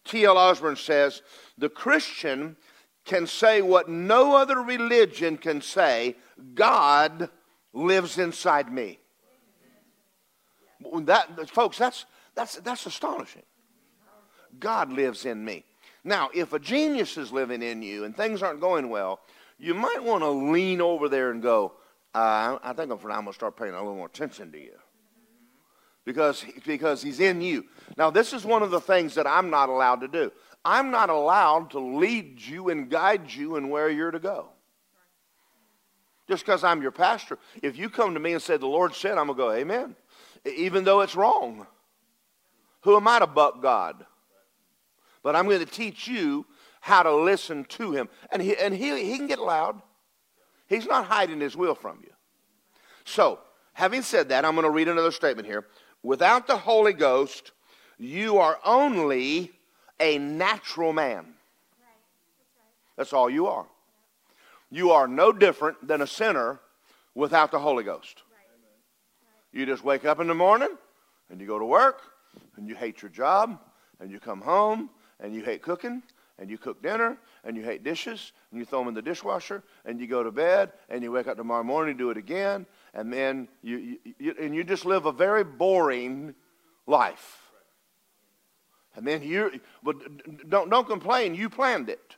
T.L. 0.05 0.39
Osborn 0.39 0.77
says, 0.77 1.23
The 1.59 1.69
Christian 1.69 2.57
can 3.05 3.27
say 3.27 3.63
what 3.63 3.89
no 3.89 4.37
other 4.37 4.63
religion 4.63 5.39
can 5.39 5.61
say 5.61 6.15
God 6.55 7.31
lives 7.73 8.17
inside 8.17 8.73
me. 8.73 9.01
That, 11.05 11.51
folks, 11.51 11.79
that's, 11.79 12.07
that's, 12.35 12.57
that's 12.57 12.87
astonishing. 12.87 13.43
God 14.59 14.93
lives 14.93 15.25
in 15.25 15.45
me. 15.45 15.65
Now, 16.05 16.31
if 16.33 16.53
a 16.53 16.59
genius 16.59 17.17
is 17.17 17.33
living 17.33 17.63
in 17.63 17.83
you 17.83 18.05
and 18.05 18.17
things 18.17 18.43
aren't 18.43 18.61
going 18.61 18.89
well, 18.89 19.21
you 19.59 19.75
might 19.75 20.03
want 20.03 20.23
to 20.23 20.31
lean 20.31 20.81
over 20.81 21.09
there 21.09 21.31
and 21.31 21.43
go, 21.43 21.73
uh, 22.15 22.59
I 22.63 22.73
think 22.73 22.93
I'm, 22.93 22.99
I'm 22.99 23.25
going 23.25 23.27
to 23.27 23.33
start 23.33 23.57
paying 23.57 23.75
a 23.75 23.79
little 23.79 23.97
more 23.97 24.07
attention 24.07 24.53
to 24.53 24.59
you. 24.59 24.77
Because, 26.05 26.45
because 26.65 27.03
he's 27.03 27.19
in 27.19 27.41
you. 27.41 27.65
Now, 27.97 28.11
this 28.11 28.33
is 28.33 28.45
one 28.45 28.63
of 28.63 28.71
the 28.71 28.81
things 28.81 29.17
that 29.17 29.27
I'm 29.27 29.51
not 29.51 29.69
allowed 29.69 30.03
to 30.03 30.09
do. 30.09 30.31
I'm 30.65 30.91
not 30.91 31.11
allowed 31.11 31.71
to 31.73 31.81
lead 31.81 32.41
you 32.41 32.71
and 32.71 32.89
guide 32.89 33.31
you 33.33 33.57
in 33.57 33.69
where 33.69 33.91
you're 33.91 34.13
to 34.13 34.21
go. 34.21 34.51
Just 36.29 36.45
because 36.45 36.65
I'm 36.65 36.83
your 36.83 36.93
pastor. 36.93 37.39
If 37.63 37.77
you 37.77 37.89
come 37.89 38.15
to 38.15 38.21
me 38.21 38.33
and 38.33 38.43
say, 38.43 38.57
The 38.57 38.67
Lord 38.67 38.95
said, 38.95 39.19
I'm 39.19 39.27
going 39.27 39.37
to 39.37 39.43
go, 39.43 39.53
Amen. 39.53 39.97
Even 40.55 40.85
though 40.85 41.01
it's 41.01 41.17
wrong. 41.17 41.67
Who 42.83 42.97
am 42.97 43.09
I 43.09 43.19
to 43.19 43.27
buck 43.27 43.61
God? 43.61 44.07
but 45.27 45.35
I'm 45.35 45.47
going 45.47 45.59
to 45.59 45.67
teach 45.67 46.07
you 46.07 46.47
how 46.81 47.03
to 47.03 47.13
listen 47.13 47.65
to 47.65 47.91
him. 47.91 48.09
And 48.31 48.41
he, 48.41 48.57
and 48.57 48.73
he, 48.73 49.11
he 49.11 49.17
can 49.17 49.27
get 49.27 49.41
loud. 49.41 49.83
He's 50.69 50.87
not 50.87 51.07
hiding 51.07 51.41
his 51.41 51.57
will 51.57 51.75
from 51.75 51.99
you. 52.01 52.13
So, 53.05 53.41
having 53.73 54.03
said 54.03 54.29
that, 54.29 54.45
I'm 54.45 54.55
going 54.55 54.67
to 54.67 54.71
read 54.71 54.87
another 54.87 55.11
statement 55.11 55.49
here. 55.49 55.67
Without 56.05 56.47
the 56.47 56.57
Holy 56.57 56.93
Ghost, 56.93 57.51
you 57.99 58.39
are 58.39 58.61
only 58.65 59.51
a 59.99 60.17
natural 60.19 60.93
man. 60.93 61.35
That's 62.97 63.13
all 63.13 63.29
you 63.29 63.49
are. 63.49 63.67
You 64.71 64.93
are 64.93 65.09
no 65.09 65.33
different 65.33 65.89
than 65.89 66.03
a 66.03 66.07
sinner 66.07 66.61
without 67.17 67.51
the 67.51 67.59
Holy 67.59 67.83
Ghost. 67.83 68.23
You 69.57 69.65
just 69.65 69.83
wake 69.83 70.05
up 70.05 70.21
in 70.21 70.27
the 70.27 70.35
morning 70.35 70.69
and 71.31 71.41
you 71.41 71.47
go 71.47 71.59
to 71.59 71.65
work 71.65 72.03
and 72.59 72.69
you 72.69 72.75
hate 72.75 73.01
your 73.01 73.11
job 73.11 73.59
and 74.01 74.11
you 74.11 74.21
come 74.21 74.43
home 74.43 74.91
and 75.19 75.35
you 75.35 75.43
hate 75.43 75.63
cooking 75.63 76.03
and 76.39 76.51
you 76.51 76.59
cook 76.59 76.83
dinner 76.83 77.17
and 77.43 77.57
you 77.57 77.63
hate 77.63 77.83
dishes 77.83 78.33
and 78.51 78.61
you 78.61 78.67
throw 78.67 78.81
them 78.81 78.89
in 78.89 78.95
the 78.95 79.01
dishwasher 79.01 79.65
and 79.87 79.99
you 79.99 80.07
go 80.07 80.23
to 80.23 80.31
bed 80.31 80.73
and 80.91 81.03
you 81.03 81.11
wake 81.11 81.27
up 81.27 81.39
tomorrow 81.39 81.63
morning 81.63 81.93
and 81.93 81.99
do 81.99 82.11
it 82.11 82.19
again 82.19 82.67
and 82.93 83.11
then 83.11 83.49
you, 83.63 83.79
you, 83.79 84.15
you 84.19 84.35
and 84.39 84.55
you 84.55 84.63
just 84.63 84.85
live 84.85 85.07
a 85.07 85.13
very 85.13 85.43
boring 85.43 86.35
life. 86.87 87.39
And 88.95 89.07
then 89.07 89.23
you, 89.23 89.59
but 89.83 89.97
don't 90.51 90.69
don't 90.69 90.87
complain. 90.87 91.35
You 91.35 91.49
planned 91.49 91.89
it. 91.89 92.17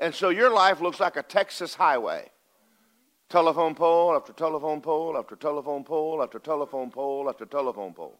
And 0.00 0.12
so 0.12 0.30
your 0.30 0.52
life 0.52 0.80
looks 0.80 0.98
like 0.98 1.14
a 1.14 1.22
Texas 1.22 1.76
highway. 1.76 2.32
Telephone 3.28 3.74
pole 3.74 4.14
after 4.14 4.32
telephone 4.32 4.80
pole 4.80 5.16
after 5.18 5.36
telephone 5.36 5.84
pole 5.84 6.22
after 6.22 6.38
telephone 6.38 6.90
pole 6.90 7.28
after 7.28 7.44
telephone 7.44 7.92
pole. 7.92 8.18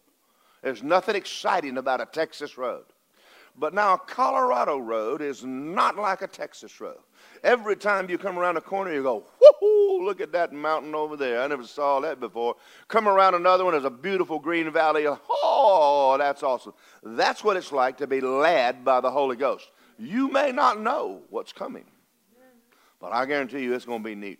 There's 0.62 0.82
nothing 0.82 1.16
exciting 1.16 1.78
about 1.78 2.02
a 2.02 2.06
Texas 2.06 2.58
road. 2.58 2.84
But 3.56 3.74
now 3.74 3.94
a 3.94 3.98
Colorado 3.98 4.78
road 4.78 5.22
is 5.22 5.44
not 5.44 5.96
like 5.96 6.22
a 6.22 6.28
Texas 6.28 6.80
road. 6.80 6.98
Every 7.42 7.74
time 7.74 8.08
you 8.08 8.18
come 8.18 8.38
around 8.38 8.56
a 8.56 8.60
corner, 8.60 8.92
you 8.92 9.02
go, 9.02 9.24
whoo, 9.40 10.04
look 10.04 10.20
at 10.20 10.30
that 10.32 10.52
mountain 10.52 10.94
over 10.94 11.16
there. 11.16 11.40
I 11.40 11.46
never 11.46 11.64
saw 11.64 11.98
that 12.00 12.20
before. 12.20 12.54
Come 12.86 13.08
around 13.08 13.34
another 13.34 13.64
one, 13.64 13.72
there's 13.72 13.84
a 13.84 13.90
beautiful 13.90 14.38
green 14.38 14.70
valley. 14.70 15.06
Oh, 15.08 16.16
that's 16.18 16.42
awesome. 16.42 16.74
That's 17.02 17.42
what 17.42 17.56
it's 17.56 17.72
like 17.72 17.96
to 17.98 18.06
be 18.06 18.20
led 18.20 18.84
by 18.84 19.00
the 19.00 19.10
Holy 19.10 19.36
Ghost. 19.36 19.70
You 19.98 20.30
may 20.30 20.52
not 20.52 20.80
know 20.80 21.22
what's 21.30 21.52
coming, 21.52 21.86
but 23.00 23.12
I 23.12 23.26
guarantee 23.26 23.62
you 23.62 23.74
it's 23.74 23.86
going 23.86 24.02
to 24.02 24.08
be 24.08 24.14
neat. 24.14 24.38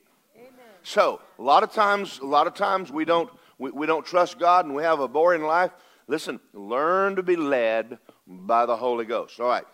So, 0.83 1.21
a 1.39 1.43
lot 1.43 1.63
of 1.63 1.73
times, 1.73 2.19
a 2.21 2.27
lot 2.27 2.47
of 2.47 2.55
times 2.55 2.91
we 2.91 3.05
don't, 3.05 3.31
we, 3.59 3.71
we 3.71 3.87
don't 3.87 4.07
trust 4.07 4.39
God 4.39 4.65
and 4.65 4.75
we 4.75 4.83
have 4.83 5.01
a 5.01 5.09
boring 5.09 5.43
life. 5.43 5.71
Listen, 6.07 6.41
learn 6.53 7.17
to 7.17 7.23
be 7.23 7.37
led 7.37 7.99
by 8.27 8.67
the 8.67 8.77
Holy 8.77 9.05
Ghost. 9.05 9.39
All 9.41 9.49
right. 9.49 9.65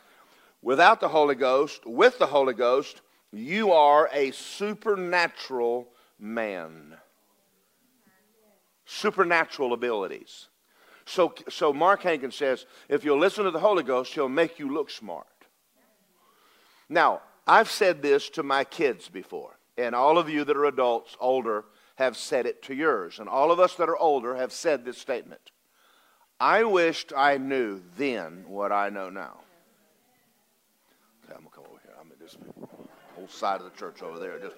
Without 0.62 1.00
the 1.00 1.08
Holy 1.08 1.34
Ghost, 1.34 1.87
with 1.87 2.18
the 2.18 2.26
Holy 2.26 2.54
Ghost, 2.54 3.02
you 3.32 3.73
are 3.73 4.08
a 4.12 4.30
supernatural 4.30 5.88
man. 6.18 6.94
Supernatural 8.87 9.73
abilities. 9.73 10.49
So, 11.06 11.34
so 11.50 11.73
Mark 11.73 12.02
Hankins 12.02 12.34
says, 12.34 12.66
if 12.88 13.04
you'll 13.04 13.18
listen 13.18 13.44
to 13.44 13.50
the 13.50 13.61
Holy 13.61 13.82
Ghost, 13.82 14.14
he'll 14.14 14.28
make 14.28 14.58
you 14.58 14.73
look 14.73 14.90
smart. 14.90 15.26
Now, 16.88 17.20
I've 17.46 17.70
said 17.70 18.00
this 18.02 18.30
to 18.30 18.42
my 18.42 18.64
kids 18.64 19.08
before, 19.08 19.58
and 19.76 19.94
all 19.94 20.18
of 20.18 20.28
you 20.28 20.44
that 20.44 20.56
are 20.56 20.64
adults, 20.64 21.16
older, 21.20 21.64
have 21.96 22.16
said 22.16 22.46
it 22.46 22.62
to 22.62 22.74
yours, 22.74 23.18
and 23.18 23.28
all 23.28 23.52
of 23.52 23.60
us 23.60 23.74
that 23.76 23.88
are 23.88 23.96
older 23.96 24.34
have 24.34 24.52
said 24.52 24.84
this 24.84 24.98
statement. 24.98 25.50
I 26.40 26.64
wished 26.64 27.12
I 27.16 27.38
knew 27.38 27.82
then 27.96 28.44
what 28.48 28.72
I 28.72 28.88
know 28.88 29.10
now. 29.10 29.40
Okay, 31.24 31.34
I'm 31.34 31.44
gonna 31.44 31.50
come 31.54 31.64
over 31.70 31.80
here. 31.84 31.94
I'm 32.00 32.10
at 32.10 32.18
this 32.18 32.36
whole 33.14 33.28
side 33.28 33.60
of 33.60 33.72
the 33.72 33.78
church 33.78 34.02
over 34.02 34.18
there. 34.18 34.38
Just 34.38 34.56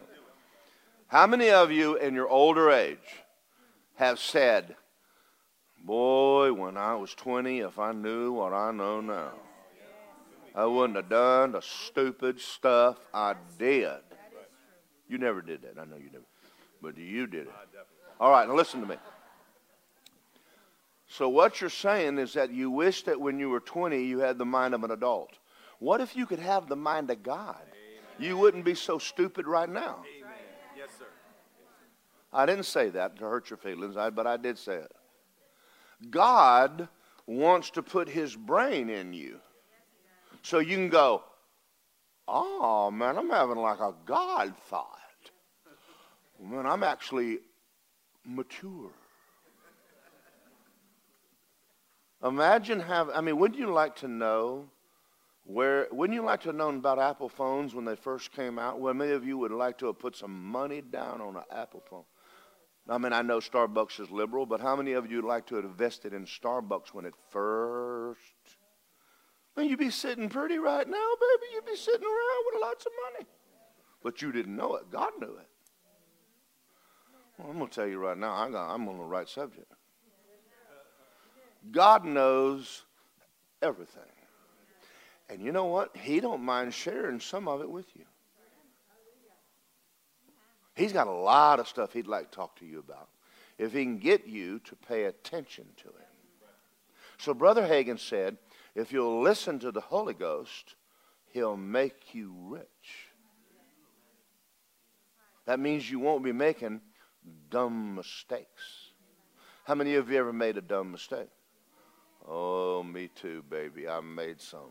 how 1.09 1.27
many 1.27 1.51
of 1.51 1.71
you 1.71 1.97
in 1.97 2.15
your 2.15 2.29
older 2.29 2.71
age 2.71 3.23
have 3.97 4.19
said, 4.19 4.77
"Boy, 5.79 6.53
when 6.53 6.77
I 6.77 6.95
was 6.95 7.15
20, 7.15 7.61
if 7.61 7.79
I 7.79 7.93
knew 7.93 8.33
what 8.33 8.53
I 8.53 8.73
know 8.73 9.01
now." 9.01 9.33
I 10.55 10.65
wouldn't 10.65 10.97
have 10.97 11.11
done 11.11 11.53
the 11.53 11.61
stupid 11.61 12.41
stuff 12.41 12.97
I 13.13 13.35
did. 13.59 14.01
You 15.09 15.19
never 15.19 15.41
did 15.41 15.63
that. 15.63 15.81
I 15.81 15.85
know 15.85 15.97
you 15.97 16.11
did. 16.11 16.23
But 16.83 16.99
you 16.99 17.27
did 17.27 17.47
it. 17.47 17.55
All 18.21 18.31
right, 18.31 18.47
now 18.49 18.55
listen 18.55 18.81
to 18.81 18.87
me. 18.87 18.97
So, 21.09 21.29
what 21.29 21.61
you're 21.61 21.71
saying 21.71 22.19
is 22.19 22.33
that 22.35 22.51
you 22.51 22.71
wish 22.71 23.05
that 23.05 23.21
when 23.21 23.39
you 23.39 23.49
were 23.49 23.61
20, 23.61 24.03
you 24.03 24.19
had 24.19 24.39
the 24.39 24.45
mind 24.45 24.75
of 24.75 24.83
an 24.83 24.91
adult. 24.91 25.39
What 25.79 26.01
if 26.01 26.17
you 26.17 26.27
could 26.27 26.41
have 26.41 26.69
the 26.69 26.77
mind 26.77 27.11
of 27.11 27.23
God? 27.23 27.63
You 28.19 28.37
wouldn't 28.37 28.65
be 28.65 28.75
so 28.75 28.99
stupid 28.99 29.47
right 29.47 29.69
now. 29.69 29.99
Yes, 30.77 30.89
sir. 30.99 31.05
I 32.33 32.47
didn't 32.47 32.65
say 32.65 32.89
that 32.91 33.17
to 33.19 33.25
hurt 33.25 33.51
your 33.51 33.57
feelings, 33.57 33.95
but 33.95 34.27
I 34.27 34.37
did 34.37 34.59
say 34.59 34.77
it. 34.77 34.93
God 36.11 36.89
wants 37.27 37.71
to 37.71 37.83
put 37.83 38.09
his 38.09 38.35
brain 38.35 38.91
in 38.91 39.13
you. 39.13 39.39
So 40.43 40.59
you 40.59 40.77
can 40.77 40.89
go, 40.89 41.25
oh 42.29 42.91
man, 42.91 43.17
I'm 43.19 43.31
having 43.31 43.57
like 43.57 43.81
a 43.81 43.95
God 44.05 44.55
thought. 44.69 44.91
Man, 46.43 46.67
I'm 46.67 46.83
actually 46.83 47.39
mature. 48.25 48.91
Imagine 52.25 52.81
having, 52.81 53.15
I 53.15 53.21
mean, 53.21 53.39
wouldn't 53.39 53.61
you 53.61 53.73
like 53.73 53.97
to 53.97 54.09
know 54.09 54.69
where, 55.45 55.87
wouldn't 55.93 56.15
you 56.15 56.25
like 56.25 56.41
to 56.43 56.49
have 56.49 56.57
known 56.57 56.77
about 56.79 56.99
Apple 56.99 57.29
phones 57.29 57.75
when 57.75 57.85
they 57.85 57.95
first 57.95 58.33
came 58.33 58.59
out? 58.59 58.81
Well, 58.81 58.95
many 58.95 59.13
of 59.13 59.25
you 59.25 59.39
would 59.39 59.53
like 59.53 59.79
to 59.79 59.87
have 59.87 59.99
put 59.99 60.17
some 60.17 60.45
money 60.45 60.81
down 60.81 61.21
on 61.21 61.37
an 61.37 61.45
Apple 61.53 61.83
phone. 61.89 62.05
I 62.89 62.99
mean, 62.99 63.13
I 63.13 63.23
know 63.23 63.39
Starbucks 63.39 64.01
is 64.01 64.11
liberal, 64.11 64.47
but 64.47 64.61
how 64.61 64.77
many 64.77 64.93
of 64.93 65.11
you 65.11 65.17
would 65.17 65.29
like 65.29 65.47
to 65.47 65.57
have 65.57 65.65
invested 65.65 66.13
in 66.13 66.25
Starbucks 66.25 66.93
when 66.93 67.05
it 67.05 67.15
first 67.31 68.21
You'd 69.59 69.79
be 69.79 69.91
sitting 69.91 70.29
pretty 70.29 70.59
right 70.59 70.87
now, 70.89 71.09
baby. 71.21 71.53
You'd 71.55 71.67
be 71.67 71.77
sitting 71.77 72.07
around 72.07 72.45
with 72.53 72.63
lots 72.63 72.87
of 72.87 72.93
money. 73.13 73.27
But 74.03 74.23
you 74.23 74.31
didn't 74.31 74.55
know 74.55 74.77
it. 74.77 74.91
God 74.91 75.13
knew 75.19 75.27
it. 75.27 75.49
Well, 77.39 77.51
I'm 77.51 77.59
going 77.59 77.69
to 77.69 77.75
tell 77.75 77.87
you 77.87 77.99
right 77.99 78.17
now, 78.17 78.33
I 78.33 78.75
am 78.75 78.89
on 78.89 78.99
the 78.99 79.05
right 79.05 79.29
subject. 79.29 79.73
God 81.73 82.05
knows 82.05 82.85
everything. 83.63 84.03
And 85.29 85.43
you 85.43 85.53
know 85.53 85.65
what? 85.65 85.97
He 85.97 86.21
don't 86.21 86.43
mind 86.43 86.73
sharing 86.73 87.19
some 87.19 87.49
of 87.49 87.61
it 87.61 87.71
with 87.71 87.87
you. 87.97 88.05
He's 90.75 90.93
got 90.93 91.07
a 91.07 91.13
lot 91.13 91.59
of 91.59 91.67
stuff 91.67 91.93
he'd 91.93 92.07
like 92.07 92.31
to 92.31 92.37
talk 92.37 92.59
to 92.61 92.67
you 92.67 92.79
about 92.79 93.09
if 93.59 93.73
he 93.73 93.83
can 93.83 93.99
get 93.99 94.27
you 94.27 94.59
to 94.61 94.77
pay 94.77 95.05
attention 95.05 95.65
to 95.79 95.89
him. 95.89 95.95
So 97.19 97.33
Brother 97.33 97.63
Hagin 97.63 97.99
said, 97.99 98.37
if 98.77 98.93
you'll 98.93 99.21
listen 99.21 99.59
to 99.61 99.73
the 99.73 99.81
Holy 99.81 100.15
Ghost, 100.15 100.77
He'll 101.33 101.57
make 101.57 102.15
you 102.15 102.33
rich. 102.49 103.11
That 105.47 105.59
means 105.59 105.91
you 105.91 105.99
won't 105.99 106.25
be 106.25 106.33
making 106.33 106.81
dumb 107.51 107.95
mistakes. 107.95 108.93
How 109.65 109.75
many 109.75 109.95
of 109.95 110.11
you 110.11 110.19
ever 110.19 110.33
made 110.33 110.57
a 110.57 110.61
dumb 110.61 110.93
mistake? 110.93 111.29
Oh, 112.29 112.83
me 112.83 113.09
too, 113.15 113.43
baby. 113.49 113.89
I 113.89 114.01
made 114.01 114.41
some. 114.41 114.71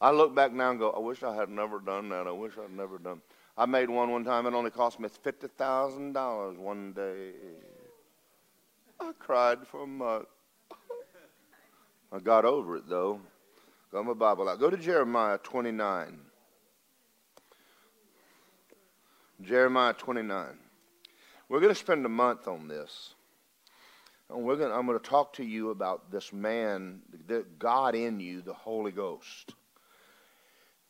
I 0.00 0.10
look 0.10 0.34
back 0.34 0.52
now 0.52 0.70
and 0.70 0.78
go, 0.78 0.90
I 0.90 0.98
wish 0.98 1.22
I 1.22 1.34
had 1.34 1.48
never 1.48 1.78
done 1.80 2.08
that. 2.10 2.26
I 2.26 2.32
wish 2.32 2.52
I'd 2.62 2.74
never 2.74 2.98
done. 2.98 3.20
I 3.56 3.66
made 3.66 3.90
one 3.90 4.10
one 4.10 4.24
time. 4.24 4.46
It 4.46 4.54
only 4.54 4.70
cost 4.70 4.98
me 4.98 5.08
fifty 5.08 5.48
thousand 5.48 6.14
dollars 6.14 6.56
one 6.56 6.92
day. 6.92 7.32
I 8.98 9.12
cried 9.18 9.66
for 9.66 9.82
a 9.82 9.86
month. 9.86 10.26
I 12.12 12.18
got 12.18 12.44
over 12.44 12.76
it 12.76 12.88
though. 12.88 13.20
Got 13.92 14.06
my 14.06 14.14
Bible 14.14 14.48
out. 14.48 14.60
Go 14.60 14.70
to 14.70 14.76
Jeremiah 14.76 15.38
29. 15.38 16.18
Jeremiah 19.42 19.94
29. 19.94 20.46
We're 21.48 21.60
going 21.60 21.74
to 21.74 21.78
spend 21.78 22.06
a 22.06 22.10
month 22.10 22.46
on 22.46 22.68
this. 22.68 23.14
And 24.28 24.44
we're 24.44 24.56
going 24.56 24.70
to, 24.70 24.76
I'm 24.76 24.86
going 24.86 24.98
to 24.98 25.04
talk 25.04 25.32
to 25.34 25.44
you 25.44 25.70
about 25.70 26.12
this 26.12 26.32
man, 26.32 27.00
the 27.26 27.44
God 27.58 27.96
in 27.96 28.20
you, 28.20 28.42
the 28.42 28.54
Holy 28.54 28.92
Ghost. 28.92 29.54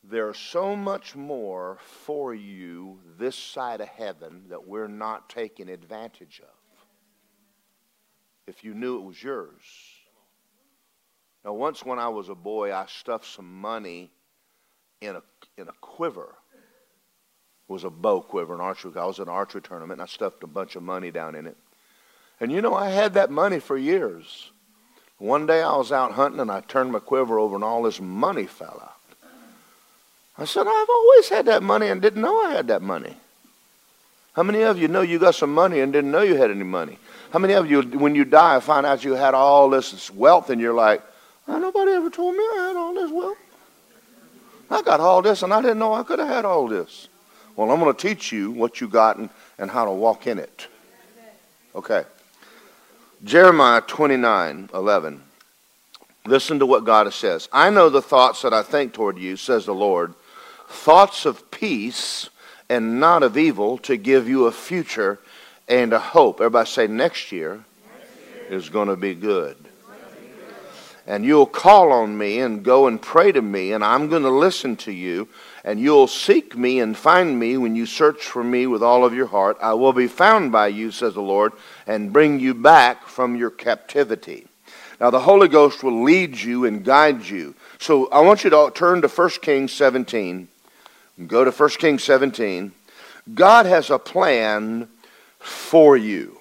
There's 0.03 0.37
so 0.37 0.75
much 0.75 1.15
more 1.15 1.79
for 2.05 2.33
you 2.33 2.99
this 3.17 3.35
side 3.35 3.81
of 3.81 3.87
heaven 3.87 4.45
that 4.49 4.67
we're 4.67 4.87
not 4.87 5.29
taking 5.29 5.69
advantage 5.69 6.41
of. 6.43 6.85
If 8.47 8.63
you 8.63 8.73
knew 8.73 8.97
it 8.97 9.03
was 9.03 9.21
yours. 9.21 9.61
Now, 11.43 11.53
once 11.53 11.83
when 11.83 11.99
I 11.99 12.09
was 12.09 12.29
a 12.29 12.35
boy, 12.35 12.73
I 12.73 12.85
stuffed 12.87 13.25
some 13.25 13.61
money 13.61 14.11
in 15.01 15.15
a, 15.15 15.23
in 15.57 15.67
a 15.67 15.73
quiver. 15.81 16.35
It 17.69 17.73
was 17.73 17.83
a 17.83 17.89
bow 17.89 18.21
quiver, 18.21 18.53
an 18.53 18.61
archery. 18.61 18.91
I 18.95 19.05
was 19.05 19.17
in 19.17 19.23
an 19.23 19.29
archery 19.29 19.61
tournament, 19.61 19.93
and 19.93 20.01
I 20.01 20.05
stuffed 20.05 20.43
a 20.43 20.47
bunch 20.47 20.75
of 20.75 20.83
money 20.83 21.09
down 21.09 21.35
in 21.35 21.47
it. 21.47 21.57
And 22.39 22.51
you 22.51 22.61
know, 22.61 22.75
I 22.75 22.89
had 22.89 23.15
that 23.15 23.31
money 23.31 23.59
for 23.59 23.77
years. 23.77 24.51
One 25.17 25.45
day 25.45 25.61
I 25.61 25.75
was 25.75 25.91
out 25.91 26.13
hunting, 26.13 26.39
and 26.39 26.51
I 26.51 26.61
turned 26.61 26.91
my 26.91 26.99
quiver 26.99 27.39
over, 27.39 27.55
and 27.55 27.63
all 27.63 27.83
this 27.83 27.99
money 27.99 28.45
fell 28.45 28.79
out. 28.81 28.97
I 30.37 30.45
said, 30.45 30.65
I've 30.67 30.89
always 30.89 31.29
had 31.29 31.45
that 31.45 31.61
money 31.61 31.87
and 31.87 32.01
didn't 32.01 32.21
know 32.21 32.41
I 32.41 32.53
had 32.53 32.67
that 32.69 32.81
money. 32.81 33.15
How 34.33 34.43
many 34.43 34.61
of 34.63 34.79
you 34.79 34.87
know 34.87 35.01
you 35.01 35.19
got 35.19 35.35
some 35.35 35.53
money 35.53 35.81
and 35.81 35.91
didn't 35.91 36.09
know 36.09 36.21
you 36.21 36.35
had 36.35 36.49
any 36.49 36.63
money? 36.63 36.97
How 37.31 37.39
many 37.39 37.53
of 37.53 37.69
you, 37.69 37.81
when 37.81 38.15
you 38.15 38.25
die, 38.25 38.59
find 38.59 38.85
out 38.85 39.03
you 39.03 39.13
had 39.13 39.33
all 39.33 39.69
this 39.69 40.09
wealth 40.11 40.49
and 40.49 40.59
you're 40.59 40.73
like, 40.73 41.03
nobody 41.47 41.91
ever 41.91 42.09
told 42.09 42.35
me 42.35 42.43
I 42.43 42.67
had 42.67 42.75
all 42.75 42.93
this 42.93 43.11
wealth. 43.11 43.37
I 44.69 44.81
got 44.81 44.99
all 44.99 45.21
this 45.21 45.43
and 45.43 45.53
I 45.53 45.61
didn't 45.61 45.79
know 45.79 45.93
I 45.93 46.03
could 46.03 46.19
have 46.19 46.27
had 46.27 46.45
all 46.45 46.67
this. 46.67 47.09
Well, 47.55 47.69
I'm 47.71 47.79
going 47.79 47.93
to 47.93 48.07
teach 48.07 48.31
you 48.31 48.51
what 48.51 48.79
you 48.79 48.87
got 48.87 49.17
and, 49.17 49.29
and 49.57 49.69
how 49.69 49.85
to 49.85 49.91
walk 49.91 50.27
in 50.27 50.39
it. 50.39 50.67
Okay. 51.75 52.03
Jeremiah 53.23 53.81
29 53.81 54.69
11. 54.73 55.21
Listen 56.25 56.59
to 56.59 56.65
what 56.65 56.85
God 56.85 57.11
says. 57.13 57.49
I 57.51 57.69
know 57.69 57.89
the 57.89 58.01
thoughts 58.01 58.43
that 58.43 58.53
I 58.53 58.63
think 58.63 58.93
toward 58.93 59.17
you, 59.17 59.35
says 59.35 59.65
the 59.65 59.73
Lord, 59.73 60.13
thoughts 60.67 61.25
of 61.25 61.49
peace 61.51 62.29
and 62.69 62.99
not 62.99 63.23
of 63.23 63.37
evil 63.37 63.77
to 63.79 63.97
give 63.97 64.29
you 64.29 64.45
a 64.45 64.51
future 64.51 65.19
and 65.67 65.93
a 65.93 65.99
hope. 65.99 66.39
Everybody 66.39 66.69
say 66.69 66.87
next 66.87 67.31
year, 67.31 67.63
next 67.97 68.49
year. 68.49 68.57
is 68.57 68.69
going 68.69 68.87
to 68.87 68.95
be 68.95 69.15
good. 69.15 69.57
And 71.07 71.25
you'll 71.25 71.47
call 71.47 71.91
on 71.91 72.17
me 72.17 72.39
and 72.39 72.63
go 72.63 72.87
and 72.87 73.01
pray 73.01 73.31
to 73.31 73.41
me, 73.41 73.71
and 73.73 73.83
I'm 73.83 74.07
going 74.07 74.23
to 74.23 74.29
listen 74.29 74.75
to 74.77 74.91
you. 74.91 75.27
And 75.63 75.79
you'll 75.79 76.07
seek 76.07 76.57
me 76.57 76.79
and 76.79 76.97
find 76.97 77.39
me 77.39 77.57
when 77.57 77.75
you 77.75 77.85
search 77.85 78.23
for 78.23 78.43
me 78.43 78.65
with 78.67 78.81
all 78.81 79.05
of 79.05 79.13
your 79.13 79.27
heart. 79.27 79.57
I 79.61 79.73
will 79.73 79.93
be 79.93 80.07
found 80.07 80.51
by 80.51 80.67
you, 80.67 80.91
says 80.91 81.13
the 81.13 81.21
Lord, 81.21 81.53
and 81.85 82.13
bring 82.13 82.39
you 82.39 82.53
back 82.53 83.07
from 83.07 83.35
your 83.35 83.51
captivity. 83.51 84.47
Now, 84.99 85.09
the 85.09 85.19
Holy 85.19 85.47
Ghost 85.47 85.83
will 85.83 86.03
lead 86.03 86.39
you 86.39 86.65
and 86.65 86.85
guide 86.85 87.25
you. 87.25 87.55
So 87.79 88.07
I 88.09 88.21
want 88.21 88.43
you 88.43 88.51
to 88.51 88.71
turn 88.73 89.01
to 89.01 89.07
1 89.07 89.29
Kings 89.41 89.71
17. 89.71 90.47
Go 91.27 91.43
to 91.43 91.51
1 91.51 91.69
Kings 91.71 92.03
17. 92.03 92.71
God 93.33 93.65
has 93.65 93.89
a 93.89 93.99
plan 93.99 94.87
for 95.39 95.97
you. 95.97 96.39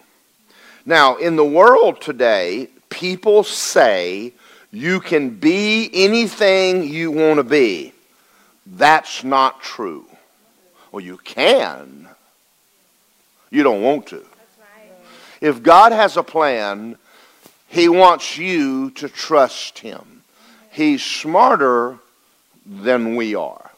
Now, 0.85 1.17
in 1.17 1.37
the 1.37 1.45
world 1.45 2.01
today, 2.01 2.69
people 2.91 3.45
say 3.45 4.33
you 4.73 5.01
can 5.01 5.31
be 5.31 5.91
anything 5.93 6.85
you 6.85 7.11
want 7.11 7.39
to 7.39 7.45
be. 7.45 7.93
That's 8.67 9.25
not 9.25 9.61
true. 9.61 10.07
Well, 10.93 11.05
you 11.05 11.17
can. 11.19 12.09
You 13.51 13.63
don't 13.63 13.83
want 13.83 14.07
to. 14.09 14.25
If 15.41 15.63
God 15.63 15.93
has 15.93 16.17
a 16.17 16.23
plan, 16.23 16.97
he 17.67 17.89
wants 17.89 18.37
you 18.37 18.91
to 18.93 19.09
trust 19.09 19.79
him. 19.79 20.23
He's 20.71 21.03
smarter 21.03 21.99
than 22.67 23.17
we 23.17 23.35
are. 23.35 23.71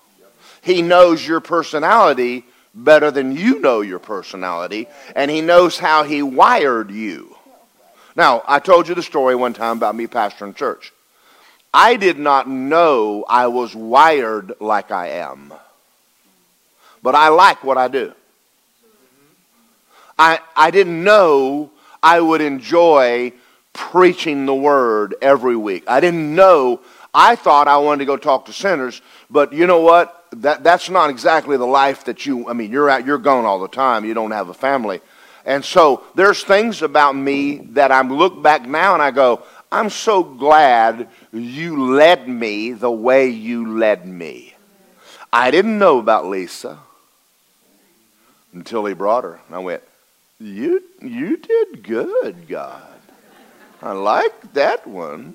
He 0.61 0.83
knows 0.83 1.27
your 1.27 1.41
personality 1.41 2.45
better 2.75 3.11
than 3.11 3.37
you 3.37 3.61
know 3.61 3.81
your 3.81 3.99
personality, 3.99 4.89
and 5.15 5.31
he 5.31 5.41
knows 5.41 5.79
how 5.79 6.05
he 6.05 6.23
wired 6.23 6.91
you. 6.91 7.32
Now, 8.17 8.43
I 8.47 8.59
told 8.59 8.89
you 8.89 8.95
the 8.95 9.03
story 9.03 9.35
one 9.35 9.55
time 9.55 9.77
about 9.79 9.95
me 9.95 10.07
pastoring 10.07 10.55
church. 10.55 10.93
I 11.73 11.97
did 11.97 12.19
not 12.19 12.49
know 12.49 13.25
I 13.29 13.47
was 13.47 13.75
wired 13.75 14.53
like 14.61 14.91
I 14.91 15.09
am, 15.09 15.53
but 17.03 17.15
I 17.15 17.29
like 17.29 17.65
what 17.65 17.79
I 17.79 17.89
do. 17.89 18.13
I, 20.19 20.41
I 20.55 20.71
didn't 20.71 21.03
know 21.03 21.71
I 22.03 22.21
would 22.21 22.43
enjoy 22.43 23.33
preaching 23.73 24.45
the 24.45 24.55
word 24.55 25.15
every 25.23 25.57
week. 25.57 25.85
I 25.89 26.01
didn't 26.01 26.35
know. 26.35 26.81
I 27.15 27.37
thought 27.37 27.69
I 27.69 27.79
wanted 27.79 28.01
to 28.01 28.05
go 28.05 28.17
talk 28.19 28.47
to 28.47 28.53
sinners, 28.53 29.01
but 29.31 29.55
you 29.55 29.67
know 29.67 29.81
what? 29.81 30.27
That, 30.33 30.63
that's 30.63 30.91
not 30.91 31.11
exactly 31.11 31.57
the 31.57 31.67
life 31.67 32.05
that 32.05 32.27
you, 32.27 32.49
I 32.49 32.53
mean, 32.53 32.71
you're 32.71 32.89
out, 32.89 33.07
you're 33.07 33.19
gone 33.19 33.45
all 33.45 33.61
the 33.61 33.69
time. 33.69 34.05
You 34.05 34.15
don't 34.15 34.31
have 34.31 34.49
a 34.49 34.55
family. 34.55 35.01
And 35.45 35.65
so 35.65 36.05
there's 36.15 36.45
things 36.45 36.83
about 36.83 37.17
me 37.17 37.57
that 37.73 37.91
I 37.91 38.03
look 38.03 38.43
back 38.43 38.67
now 38.67 38.95
and 38.95 39.03
I 39.03 39.11
go, 39.11 39.43
I'm 39.71 39.91
so 39.91 40.23
glad 40.23 41.09
you 41.33 41.95
led 41.95 42.29
me 42.29 42.73
the 42.73 42.91
way 42.91 43.29
you 43.29 43.79
led 43.79 44.07
me. 44.07 44.55
I 45.33 45.51
didn't 45.51 45.79
know 45.79 45.99
about 45.99 46.27
Lisa 46.27 46.79
until 48.53 48.85
he 48.85 48.95
brought 48.95 49.25
her. 49.25 49.41
And 49.47 49.57
I 49.57 49.59
went, 49.59 49.83
you, 50.39 50.83
you 51.01 51.39
did 51.39 51.83
good, 51.83 52.47
God. 52.49 52.83
I 53.81 53.93
like 53.93 54.53
that 54.53 54.87
one. 54.87 55.35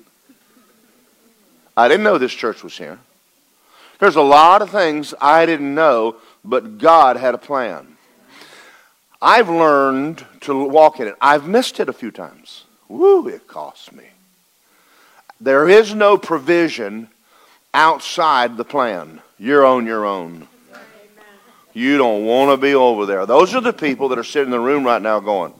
I 1.76 1.88
didn't 1.88 2.04
know 2.04 2.18
this 2.18 2.32
church 2.32 2.62
was 2.62 2.78
here. 2.78 2.98
There's 3.98 4.16
a 4.16 4.22
lot 4.22 4.62
of 4.62 4.70
things 4.70 5.12
I 5.20 5.44
didn't 5.44 5.74
know, 5.74 6.16
but 6.44 6.78
God 6.78 7.16
had 7.16 7.34
a 7.34 7.38
plan. 7.38 7.97
I've 9.20 9.48
learned 9.48 10.24
to 10.42 10.64
walk 10.64 11.00
in 11.00 11.08
it. 11.08 11.16
I've 11.20 11.48
missed 11.48 11.80
it 11.80 11.88
a 11.88 11.92
few 11.92 12.10
times. 12.10 12.64
Woo, 12.88 13.26
it 13.28 13.46
cost 13.46 13.92
me. 13.92 14.04
There 15.40 15.68
is 15.68 15.94
no 15.94 16.16
provision 16.18 17.08
outside 17.74 18.56
the 18.56 18.64
plan. 18.64 19.20
You're 19.38 19.66
on 19.66 19.86
your 19.86 20.04
own. 20.04 20.48
You 21.74 21.98
don't 21.98 22.24
want 22.24 22.50
to 22.50 22.56
be 22.56 22.74
over 22.74 23.06
there. 23.06 23.26
Those 23.26 23.54
are 23.54 23.60
the 23.60 23.72
people 23.72 24.08
that 24.08 24.18
are 24.18 24.24
sitting 24.24 24.46
in 24.46 24.58
the 24.58 24.60
room 24.60 24.84
right 24.84 25.02
now 25.02 25.20
going, 25.20 25.52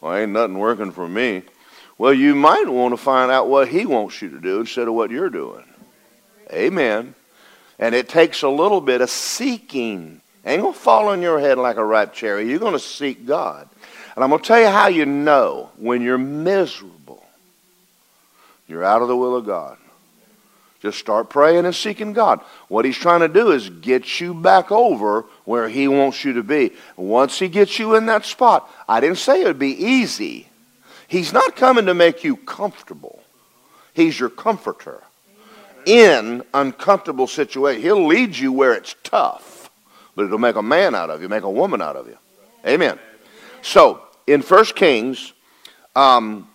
Well, 0.00 0.14
ain't 0.14 0.32
nothing 0.32 0.58
working 0.58 0.92
for 0.92 1.08
me. 1.08 1.42
Well, 1.98 2.12
you 2.12 2.34
might 2.34 2.68
want 2.68 2.92
to 2.92 2.96
find 2.98 3.30
out 3.30 3.48
what 3.48 3.68
he 3.68 3.86
wants 3.86 4.20
you 4.20 4.30
to 4.30 4.40
do 4.40 4.60
instead 4.60 4.86
of 4.86 4.94
what 4.94 5.10
you're 5.10 5.30
doing. 5.30 5.64
Amen. 6.52 7.14
And 7.78 7.94
it 7.94 8.08
takes 8.08 8.42
a 8.42 8.48
little 8.48 8.80
bit 8.80 9.00
of 9.00 9.10
seeking. 9.10 10.20
Ain't 10.46 10.62
going 10.62 10.72
to 10.72 10.78
fall 10.78 11.08
on 11.08 11.20
your 11.20 11.40
head 11.40 11.58
like 11.58 11.76
a 11.76 11.84
ripe 11.84 12.14
cherry. 12.14 12.48
You're 12.48 12.60
going 12.60 12.72
to 12.72 12.78
seek 12.78 13.26
God. 13.26 13.68
And 14.14 14.22
I'm 14.22 14.30
going 14.30 14.40
to 14.40 14.46
tell 14.46 14.60
you 14.60 14.68
how 14.68 14.86
you 14.86 15.04
know 15.04 15.70
when 15.76 16.00
you're 16.00 16.16
miserable, 16.16 17.22
you're 18.68 18.84
out 18.84 19.02
of 19.02 19.08
the 19.08 19.16
will 19.16 19.36
of 19.36 19.44
God. 19.44 19.76
Just 20.80 20.98
start 20.98 21.30
praying 21.30 21.64
and 21.64 21.74
seeking 21.74 22.12
God. 22.12 22.40
What 22.68 22.84
he's 22.84 22.96
trying 22.96 23.20
to 23.20 23.28
do 23.28 23.50
is 23.50 23.68
get 23.68 24.20
you 24.20 24.34
back 24.34 24.70
over 24.70 25.24
where 25.44 25.68
he 25.68 25.88
wants 25.88 26.24
you 26.24 26.34
to 26.34 26.42
be. 26.42 26.72
Once 26.96 27.38
he 27.38 27.48
gets 27.48 27.78
you 27.78 27.96
in 27.96 28.06
that 28.06 28.24
spot, 28.24 28.70
I 28.88 29.00
didn't 29.00 29.18
say 29.18 29.42
it 29.42 29.46
would 29.46 29.58
be 29.58 29.72
easy. 29.72 30.48
He's 31.08 31.32
not 31.32 31.56
coming 31.56 31.86
to 31.86 31.94
make 31.94 32.24
you 32.24 32.36
comfortable. 32.36 33.20
He's 33.94 34.20
your 34.20 34.28
comforter. 34.28 35.02
In 35.86 36.44
uncomfortable 36.52 37.26
situations, 37.26 37.82
he'll 37.82 38.06
lead 38.06 38.36
you 38.36 38.52
where 38.52 38.74
it's 38.74 38.94
tough, 39.02 39.55
but 40.16 40.24
it'll 40.24 40.38
make 40.38 40.56
a 40.56 40.62
man 40.62 40.94
out 40.94 41.10
of 41.10 41.22
you, 41.22 41.28
make 41.28 41.44
a 41.44 41.50
woman 41.50 41.80
out 41.80 41.94
of 41.94 42.08
you. 42.08 42.16
Amen. 42.66 42.98
So, 43.62 44.00
in 44.26 44.40
1 44.40 44.64
Kings, 44.74 45.34
um, 45.94 46.48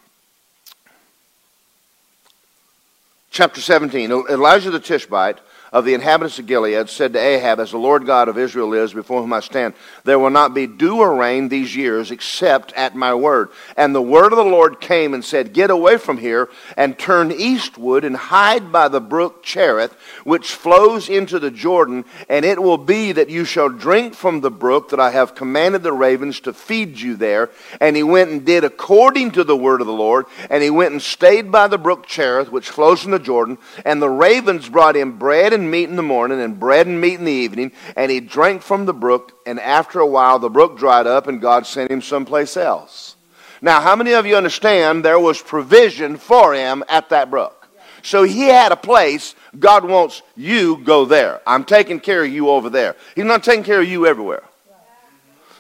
chapter 3.30 3.62
17, 3.62 4.12
Elijah 4.12 4.72
the 4.72 4.80
Tishbite 4.80 5.38
of 5.72 5.86
the 5.86 5.94
inhabitants 5.94 6.38
of 6.38 6.48
Gilead 6.48 6.90
said 6.90 7.14
to 7.14 7.20
Ahab, 7.20 7.60
As 7.60 7.72
the 7.72 7.78
Lord 7.78 8.06
God 8.06 8.28
of 8.28 8.38
Israel 8.38 8.68
lives, 8.68 8.94
before 8.94 9.22
whom 9.22 9.32
I 9.32 9.40
stand, 9.40 9.74
there 10.04 10.20
will 10.20 10.30
not 10.30 10.54
be 10.54 10.68
dew 10.68 10.98
or 10.98 11.16
rain 11.16 11.48
these 11.48 11.76
years 11.76 12.12
except 12.12 12.74
at 12.74 12.94
my 12.94 13.14
word. 13.14 13.50
And 13.78 13.96
the 13.96 14.02
word 14.02 14.34
of 14.34 14.38
the 14.38 14.44
Lord 14.44 14.82
came 14.82 15.14
and 15.14 15.24
said, 15.24 15.54
Get 15.54 15.70
away 15.70 15.98
from 15.98 16.18
here 16.18 16.50
and 16.76 17.00
turn 17.00 17.32
eastward 17.32 18.04
and 18.04 18.18
hide 18.18 18.72
by 18.72 18.90
the 18.90 19.00
brook 19.00 19.44
Cherith, 19.44 19.94
which 20.26 20.52
flows 20.52 21.08
into 21.08 21.40
the 21.40 21.52
Jordan, 21.52 22.04
and 22.28 22.44
it 22.44 22.62
will 22.62 22.78
be 22.78 23.14
that 23.14 23.30
you 23.30 23.46
shall 23.46 23.70
drink 23.70 24.14
from 24.14 24.42
the 24.42 24.52
brook 24.52 24.90
that 24.90 25.00
I 25.00 25.12
have 25.12 25.36
commanded 25.36 25.84
the 25.84 25.94
ravens 25.94 26.42
to 26.42 26.54
feed 26.54 27.00
you 27.00 27.16
there. 27.16 27.50
And 27.80 27.96
he 27.96 28.04
went 28.04 28.30
and 28.30 28.46
did 28.46 28.66
according 28.66 29.32
to 29.32 29.46
the 29.46 29.56
word 29.56 29.80
of 29.80 29.88
the 29.88 29.94
Lord, 29.94 30.26
and 30.50 30.62
he 30.62 30.70
went 30.70 30.92
and 30.92 31.02
stayed 31.02 31.50
by 31.50 31.68
the 31.70 31.78
brook 31.78 32.06
Cherith, 32.08 32.52
which 32.52 32.70
flows 32.70 33.02
from 33.02 33.12
the 33.12 33.20
Jordan, 33.20 33.58
and 33.86 34.02
the 34.02 34.10
ravens 34.10 34.68
brought 34.68 34.98
him 34.98 35.18
bread 35.18 35.54
and 35.54 35.61
and 35.62 35.72
meat 35.72 35.90
in 35.90 35.96
the 35.96 36.04
morning 36.04 36.42
and 36.42 36.60
bread 36.60 36.88
and 36.88 37.00
meat 37.00 37.20
in 37.20 37.26
the 37.26 37.32
evening, 37.32 37.72
and 37.96 38.12
he 38.12 38.20
drank 38.20 38.62
from 38.62 38.86
the 38.86 38.94
brook, 38.94 39.34
and 39.46 39.60
after 39.60 40.00
a 40.00 40.06
while 40.06 40.40
the 40.40 40.50
brook 40.50 40.78
dried 40.78 41.08
up, 41.08 41.28
and 41.28 41.42
God 41.42 41.66
sent 41.66 41.92
him 41.92 42.02
someplace 42.02 42.58
else. 42.58 43.16
Now, 43.62 43.80
how 43.80 43.96
many 43.96 44.14
of 44.14 44.26
you 44.26 44.36
understand 44.36 45.06
there 45.06 45.20
was 45.20 45.42
provision 45.42 46.18
for 46.18 46.54
him 46.54 46.84
at 46.90 47.10
that 47.10 47.30
brook? 47.30 47.68
So 48.02 48.24
he 48.24 48.42
had 48.42 48.72
a 48.72 48.76
place. 48.76 49.36
God 49.60 49.86
wants 49.86 50.24
you 50.36 50.78
go 50.84 51.06
there. 51.06 51.42
I'm 51.46 51.64
taking 51.64 52.00
care 52.00 52.24
of 52.24 52.32
you 52.32 52.50
over 52.50 52.72
there. 52.72 52.96
He's 53.16 53.26
not 53.26 53.44
taking 53.44 53.64
care 53.64 53.82
of 53.82 53.88
you 53.88 54.08
everywhere. 54.08 54.44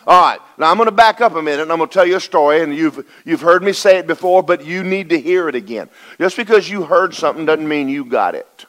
All 0.08 0.20
right. 0.20 0.40
Now 0.58 0.72
I'm 0.72 0.78
going 0.78 0.88
to 0.88 0.92
back 0.92 1.22
up 1.22 1.36
a 1.36 1.42
minute 1.44 1.62
and 1.62 1.72
I'm 1.72 1.78
going 1.78 1.90
to 1.90 1.94
tell 1.94 2.08
you 2.08 2.16
a 2.16 2.22
story. 2.22 2.64
And 2.64 2.76
you've, 2.76 3.06
you've 3.24 3.42
heard 3.42 3.62
me 3.62 3.72
say 3.72 4.00
it 4.00 4.08
before, 4.08 4.42
but 4.42 4.66
you 4.66 4.84
need 4.84 5.10
to 5.10 5.20
hear 5.20 5.48
it 5.48 5.54
again. 5.54 5.88
Just 6.18 6.38
because 6.38 6.68
you 6.68 6.84
heard 6.84 7.14
something 7.14 7.46
doesn't 7.46 7.68
mean 7.68 7.88
you 7.88 8.06
got 8.06 8.34
it 8.34 8.66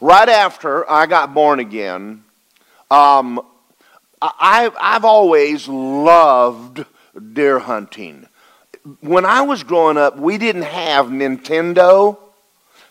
right 0.00 0.28
after 0.28 0.88
I 0.90 1.06
got 1.06 1.34
born 1.34 1.60
again, 1.60 2.24
um, 2.90 3.40
I, 4.20 4.70
I've 4.80 5.04
always 5.04 5.68
loved 5.68 6.84
deer 7.32 7.58
hunting. 7.58 8.26
When 9.00 9.24
I 9.24 9.42
was 9.42 9.62
growing 9.62 9.96
up, 9.96 10.18
we 10.18 10.38
didn't 10.38 10.62
have 10.62 11.06
Nintendo, 11.06 12.18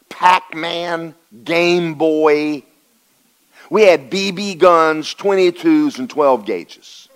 Pac 0.09 0.53
Man, 0.53 1.15
Game 1.43 1.95
Boy. 1.95 2.63
We 3.69 3.81
had 3.83 4.09
BB 4.09 4.59
guns, 4.59 5.13
22s, 5.15 5.99
and 5.99 6.09
12 6.09 6.45
gauges. 6.45 7.09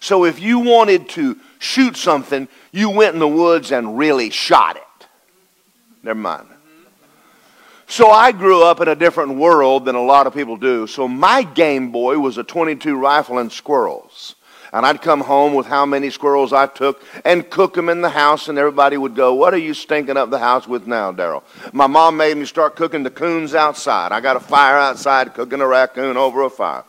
So 0.00 0.24
if 0.24 0.40
you 0.40 0.60
wanted 0.60 1.08
to 1.10 1.38
shoot 1.58 1.96
something, 1.96 2.48
you 2.70 2.90
went 2.90 3.14
in 3.14 3.20
the 3.20 3.28
woods 3.28 3.72
and 3.72 3.98
really 3.98 4.30
shot 4.30 4.76
it. 4.76 5.06
Never 6.02 6.18
mind. 6.18 6.48
So 7.88 8.10
I 8.10 8.32
grew 8.32 8.64
up 8.64 8.80
in 8.80 8.88
a 8.88 8.96
different 8.96 9.36
world 9.36 9.84
than 9.84 9.94
a 9.94 10.02
lot 10.02 10.26
of 10.26 10.34
people 10.34 10.56
do. 10.56 10.86
So 10.88 11.06
my 11.06 11.44
Game 11.44 11.92
Boy 11.92 12.18
was 12.18 12.36
a 12.36 12.42
22 12.42 12.96
rifle 12.96 13.38
and 13.38 13.50
squirrels. 13.50 14.34
And 14.72 14.84
I'd 14.84 15.00
come 15.00 15.20
home 15.20 15.54
with 15.54 15.66
how 15.66 15.86
many 15.86 16.10
squirrels 16.10 16.52
I 16.52 16.66
took 16.66 17.00
and 17.24 17.48
cook 17.48 17.74
them 17.74 17.88
in 17.88 18.00
the 18.00 18.10
house, 18.10 18.48
and 18.48 18.58
everybody 18.58 18.96
would 18.96 19.14
go, 19.14 19.32
What 19.32 19.54
are 19.54 19.58
you 19.58 19.72
stinking 19.72 20.16
up 20.16 20.30
the 20.30 20.40
house 20.40 20.66
with 20.66 20.88
now, 20.88 21.12
Daryl? 21.12 21.44
My 21.72 21.86
mom 21.86 22.16
made 22.16 22.36
me 22.36 22.44
start 22.44 22.74
cooking 22.74 23.04
the 23.04 23.10
coons 23.10 23.54
outside. 23.54 24.10
I 24.10 24.20
got 24.20 24.36
a 24.36 24.40
fire 24.40 24.76
outside, 24.76 25.34
cooking 25.34 25.60
a 25.60 25.66
raccoon 25.66 26.16
over 26.16 26.42
a 26.42 26.50
fire. 26.50 26.84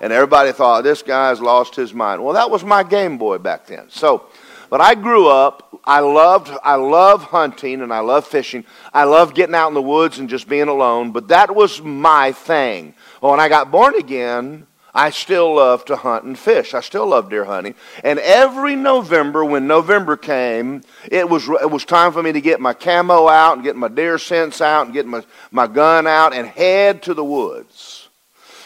And 0.00 0.12
everybody 0.12 0.52
thought, 0.52 0.82
This 0.82 1.02
guy's 1.02 1.40
lost 1.40 1.76
his 1.76 1.92
mind. 1.92 2.24
Well, 2.24 2.34
that 2.34 2.50
was 2.50 2.64
my 2.64 2.82
Game 2.82 3.18
Boy 3.18 3.36
back 3.36 3.66
then. 3.66 3.90
So, 3.90 4.26
but 4.70 4.80
I 4.80 4.94
grew 4.94 5.28
up, 5.28 5.80
I 5.84 6.00
loved, 6.00 6.50
I 6.62 6.74
love 6.74 7.22
hunting 7.24 7.80
and 7.80 7.92
I 7.92 8.00
love 8.00 8.26
fishing. 8.26 8.64
I 8.92 9.04
love 9.04 9.34
getting 9.34 9.54
out 9.54 9.68
in 9.68 9.74
the 9.74 9.82
woods 9.82 10.18
and 10.18 10.28
just 10.28 10.48
being 10.48 10.68
alone, 10.68 11.12
but 11.12 11.28
that 11.28 11.54
was 11.54 11.80
my 11.80 12.32
thing. 12.32 12.94
Well, 13.20 13.32
when 13.32 13.40
I 13.40 13.48
got 13.48 13.70
born 13.70 13.94
again, 13.94 14.66
I 14.94 15.10
still 15.10 15.54
love 15.54 15.84
to 15.86 15.96
hunt 15.96 16.24
and 16.24 16.36
fish. 16.36 16.74
I 16.74 16.80
still 16.80 17.06
love 17.06 17.30
deer 17.30 17.44
hunting. 17.44 17.74
And 18.02 18.18
every 18.18 18.74
November, 18.74 19.44
when 19.44 19.66
November 19.66 20.16
came, 20.16 20.82
it 21.10 21.28
was, 21.28 21.48
it 21.48 21.70
was 21.70 21.84
time 21.84 22.12
for 22.12 22.22
me 22.22 22.32
to 22.32 22.40
get 22.40 22.60
my 22.60 22.74
camo 22.74 23.28
out 23.28 23.54
and 23.54 23.62
get 23.62 23.76
my 23.76 23.88
deer 23.88 24.18
scents 24.18 24.60
out 24.60 24.86
and 24.86 24.94
get 24.94 25.06
my, 25.06 25.22
my 25.50 25.66
gun 25.66 26.06
out 26.06 26.34
and 26.34 26.48
head 26.48 27.02
to 27.04 27.14
the 27.14 27.24
woods. 27.24 28.08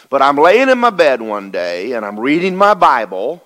But 0.09 0.21
I'm 0.21 0.37
laying 0.37 0.69
in 0.69 0.79
my 0.79 0.89
bed 0.89 1.21
one 1.21 1.51
day 1.51 1.91
and 1.91 2.05
I'm 2.05 2.19
reading 2.19 2.55
my 2.55 2.73
Bible 2.73 3.42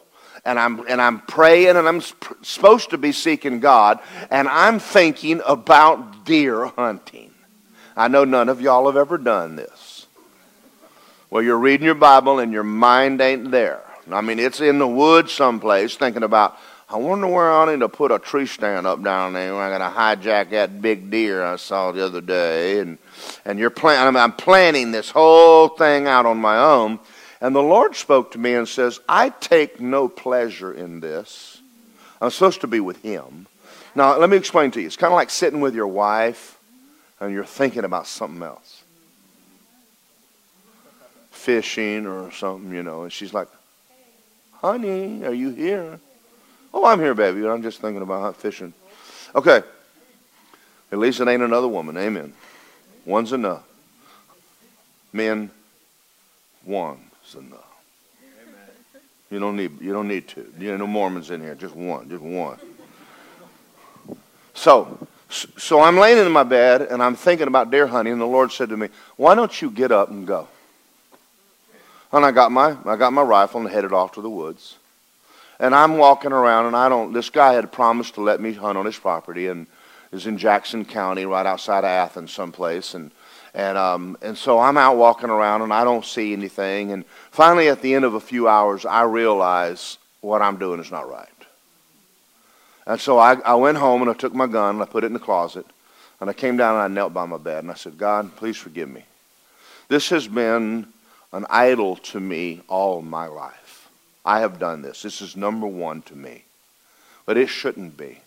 and 0.47 0.57
I'm, 0.57 0.87
and 0.87 1.01
I'm 1.01 1.19
praying 1.19 1.75
and 1.75 1.87
I'm 1.87 1.99
sp- 2.01 2.39
supposed 2.41 2.89
to 2.91 2.97
be 2.97 3.11
seeking 3.11 3.59
God 3.59 3.99
and 4.31 4.47
I'm 4.47 4.79
thinking 4.79 5.41
about 5.45 6.25
deer 6.25 6.65
hunting. 6.65 7.33
I 7.97 8.07
know 8.07 8.23
none 8.23 8.47
of 8.47 8.61
y'all 8.61 8.85
have 8.85 8.95
ever 8.95 9.17
done 9.17 9.57
this. 9.57 10.07
Well, 11.29 11.43
you're 11.43 11.57
reading 11.57 11.85
your 11.85 11.95
Bible 11.95 12.39
and 12.39 12.53
your 12.53 12.63
mind 12.63 13.19
ain't 13.19 13.51
there. 13.51 13.83
I 14.09 14.21
mean, 14.21 14.39
it's 14.39 14.61
in 14.61 14.79
the 14.79 14.87
woods 14.87 15.33
someplace 15.33 15.97
thinking 15.97 16.23
about, 16.23 16.57
I 16.89 16.95
wonder 16.95 17.27
where 17.27 17.51
I 17.51 17.69
need 17.69 17.81
to 17.81 17.89
put 17.89 18.13
a 18.13 18.19
tree 18.19 18.45
stand 18.45 18.87
up 18.87 19.03
down 19.03 19.33
there. 19.33 19.53
I'm 19.53 19.77
going 19.77 19.81
to 19.81 19.97
hijack 19.97 20.51
that 20.51 20.81
big 20.81 21.11
deer 21.11 21.43
I 21.43 21.57
saw 21.57 21.91
the 21.91 22.05
other 22.05 22.21
day. 22.21 22.79
And, 22.79 22.97
and 23.43 23.59
you're 23.59 23.69
plan- 23.69 24.15
I'm 24.15 24.31
planning 24.31 24.91
this 24.91 25.09
whole 25.09 25.67
thing 25.67 26.07
out 26.07 26.25
on 26.25 26.37
my 26.37 26.57
own. 26.57 26.99
And 27.39 27.55
the 27.55 27.61
Lord 27.61 27.95
spoke 27.95 28.31
to 28.31 28.37
me 28.37 28.53
and 28.53 28.67
says, 28.67 28.99
I 29.07 29.29
take 29.29 29.79
no 29.79 30.07
pleasure 30.07 30.73
in 30.73 30.99
this. 30.99 31.61
I'm 32.21 32.31
supposed 32.31 32.61
to 32.61 32.67
be 32.67 32.79
with 32.79 33.01
Him. 33.03 33.47
Now, 33.95 34.17
let 34.17 34.29
me 34.29 34.37
explain 34.37 34.71
to 34.71 34.81
you. 34.81 34.87
It's 34.87 34.97
kind 34.97 35.13
of 35.13 35.15
like 35.15 35.29
sitting 35.29 35.61
with 35.61 35.75
your 35.75 35.87
wife 35.87 36.57
and 37.19 37.31
you're 37.33 37.45
thinking 37.45 37.83
about 37.83 38.07
something 38.07 38.41
else 38.41 38.83
fishing 41.47 42.05
or 42.05 42.29
something, 42.31 42.73
you 42.73 42.83
know. 42.83 43.03
And 43.03 43.13
she's 43.13 43.33
like, 43.33 43.47
honey, 44.51 45.23
are 45.23 45.33
you 45.33 45.51
here? 45.51 45.97
Oh, 46.73 46.85
I'm 46.85 46.99
here, 46.99 47.13
baby. 47.13 47.47
I'm 47.47 47.63
just 47.63 47.79
thinking 47.79 48.01
about 48.01 48.35
fishing. 48.35 48.73
Okay. 49.33 49.61
At 50.91 50.99
least 50.99 51.21
it 51.21 51.27
ain't 51.29 51.41
another 51.41 51.69
woman. 51.69 51.95
Amen. 51.95 52.33
One's 53.05 53.31
enough. 53.31 53.63
Men, 55.13 55.49
one's 57.35 57.47
enough. 57.47 57.63
You 59.29 59.39
don't 59.39 59.57
need 59.57 59.81
you 59.81 59.91
don't 59.91 60.07
need 60.07 60.27
two. 60.27 60.51
You 60.57 60.71
know, 60.71 60.77
no 60.77 60.87
Mormons 60.87 61.31
in 61.31 61.41
here. 61.41 61.55
Just 61.55 61.75
one. 61.75 62.09
Just 62.09 62.21
one. 62.21 62.57
So 64.53 65.07
so 65.29 65.81
I'm 65.81 65.97
laying 65.97 66.17
in 66.17 66.31
my 66.31 66.43
bed 66.43 66.83
and 66.83 67.03
I'm 67.03 67.15
thinking 67.15 67.47
about 67.47 67.69
deer 67.69 67.87
hunting, 67.87 68.13
and 68.13 68.21
the 68.21 68.25
Lord 68.25 68.51
said 68.51 68.69
to 68.69 68.77
me, 68.77 68.87
Why 69.17 69.35
don't 69.35 69.61
you 69.61 69.69
get 69.69 69.91
up 69.91 70.09
and 70.09 70.25
go? 70.25 70.47
And 72.13 72.25
I 72.25 72.31
got 72.31 72.51
my 72.51 72.77
I 72.85 72.95
got 72.95 73.11
my 73.11 73.21
rifle 73.21 73.59
and 73.61 73.69
headed 73.69 73.91
off 73.91 74.13
to 74.13 74.21
the 74.21 74.29
woods. 74.29 74.77
And 75.59 75.73
I'm 75.73 75.97
walking 75.97 76.31
around 76.31 76.67
and 76.67 76.75
I 76.75 76.87
don't 76.87 77.11
this 77.11 77.29
guy 77.29 77.53
had 77.53 77.71
promised 77.71 78.15
to 78.15 78.21
let 78.21 78.39
me 78.39 78.53
hunt 78.53 78.77
on 78.77 78.85
his 78.85 78.97
property 78.97 79.47
and 79.47 79.67
is 80.13 80.25
in 80.25 80.37
Jackson 80.37 80.85
County, 80.85 81.25
right 81.25 81.45
outside 81.45 81.79
of 81.79 81.85
Athens 81.85 82.31
someplace 82.31 82.93
and 82.93 83.11
and 83.53 83.77
um, 83.77 84.17
and 84.21 84.37
so 84.37 84.59
I'm 84.59 84.77
out 84.77 84.97
walking 84.97 85.29
around 85.29 85.61
and 85.61 85.73
I 85.73 85.83
don't 85.83 86.05
see 86.05 86.33
anything. 86.33 86.91
And 86.91 87.05
finally, 87.31 87.69
at 87.69 87.81
the 87.81 87.93
end 87.93 88.05
of 88.05 88.13
a 88.13 88.19
few 88.19 88.47
hours, 88.47 88.85
I 88.85 89.03
realize 89.03 89.97
what 90.21 90.41
I'm 90.41 90.57
doing 90.57 90.79
is 90.79 90.91
not 90.91 91.09
right. 91.09 91.27
And 92.85 92.99
so 92.99 93.17
I, 93.17 93.33
I 93.41 93.55
went 93.55 93.77
home 93.77 94.01
and 94.01 94.09
I 94.09 94.13
took 94.13 94.33
my 94.33 94.47
gun 94.47 94.75
and 94.75 94.81
I 94.81 94.85
put 94.85 95.03
it 95.03 95.07
in 95.07 95.13
the 95.13 95.19
closet. 95.19 95.65
And 96.19 96.29
I 96.29 96.33
came 96.33 96.57
down 96.57 96.75
and 96.75 96.83
I 96.83 96.87
knelt 96.87 97.13
by 97.13 97.25
my 97.25 97.37
bed 97.37 97.63
and 97.63 97.71
I 97.71 97.75
said, 97.75 97.97
God, 97.97 98.35
please 98.37 98.57
forgive 98.57 98.89
me. 98.89 99.03
This 99.89 100.09
has 100.09 100.27
been 100.27 100.87
an 101.33 101.45
idol 101.49 101.97
to 101.97 102.19
me 102.19 102.61
all 102.67 103.01
my 103.01 103.27
life. 103.27 103.89
I 104.25 104.39
have 104.39 104.59
done 104.59 104.81
this. 104.81 105.03
This 105.03 105.21
is 105.21 105.35
number 105.37 105.67
one 105.67 106.01
to 106.03 106.15
me. 106.15 106.43
But 107.25 107.37
it 107.37 107.47
shouldn't 107.47 107.97
be. 107.97 108.21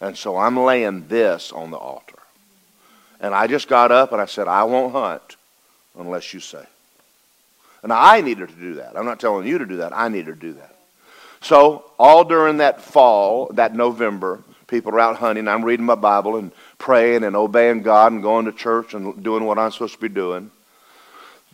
And 0.00 0.16
so 0.16 0.36
I'm 0.36 0.58
laying 0.58 1.08
this 1.08 1.50
on 1.50 1.70
the 1.70 1.78
altar. 1.78 2.13
And 3.20 3.34
I 3.34 3.46
just 3.46 3.68
got 3.68 3.92
up 3.92 4.12
and 4.12 4.20
I 4.20 4.26
said, 4.26 4.48
I 4.48 4.64
won't 4.64 4.92
hunt 4.92 5.36
unless 5.98 6.34
you 6.34 6.40
say. 6.40 6.64
And 7.82 7.92
I 7.92 8.20
needed 8.20 8.48
to 8.48 8.54
do 8.54 8.74
that. 8.74 8.96
I'm 8.96 9.04
not 9.04 9.20
telling 9.20 9.46
you 9.46 9.58
to 9.58 9.66
do 9.66 9.76
that. 9.78 9.92
I 9.94 10.08
needed 10.08 10.40
to 10.40 10.40
do 10.40 10.52
that. 10.54 10.76
So 11.40 11.90
all 11.98 12.24
during 12.24 12.58
that 12.58 12.80
fall, 12.80 13.48
that 13.54 13.74
November, 13.74 14.42
people 14.66 14.92
are 14.92 15.00
out 15.00 15.16
hunting. 15.16 15.46
I'm 15.46 15.64
reading 15.64 15.84
my 15.84 15.94
Bible 15.94 16.36
and 16.36 16.50
praying 16.78 17.24
and 17.24 17.36
obeying 17.36 17.82
God 17.82 18.12
and 18.12 18.22
going 18.22 18.46
to 18.46 18.52
church 18.52 18.94
and 18.94 19.22
doing 19.22 19.44
what 19.44 19.58
I'm 19.58 19.70
supposed 19.70 19.94
to 19.94 20.00
be 20.00 20.08
doing 20.08 20.50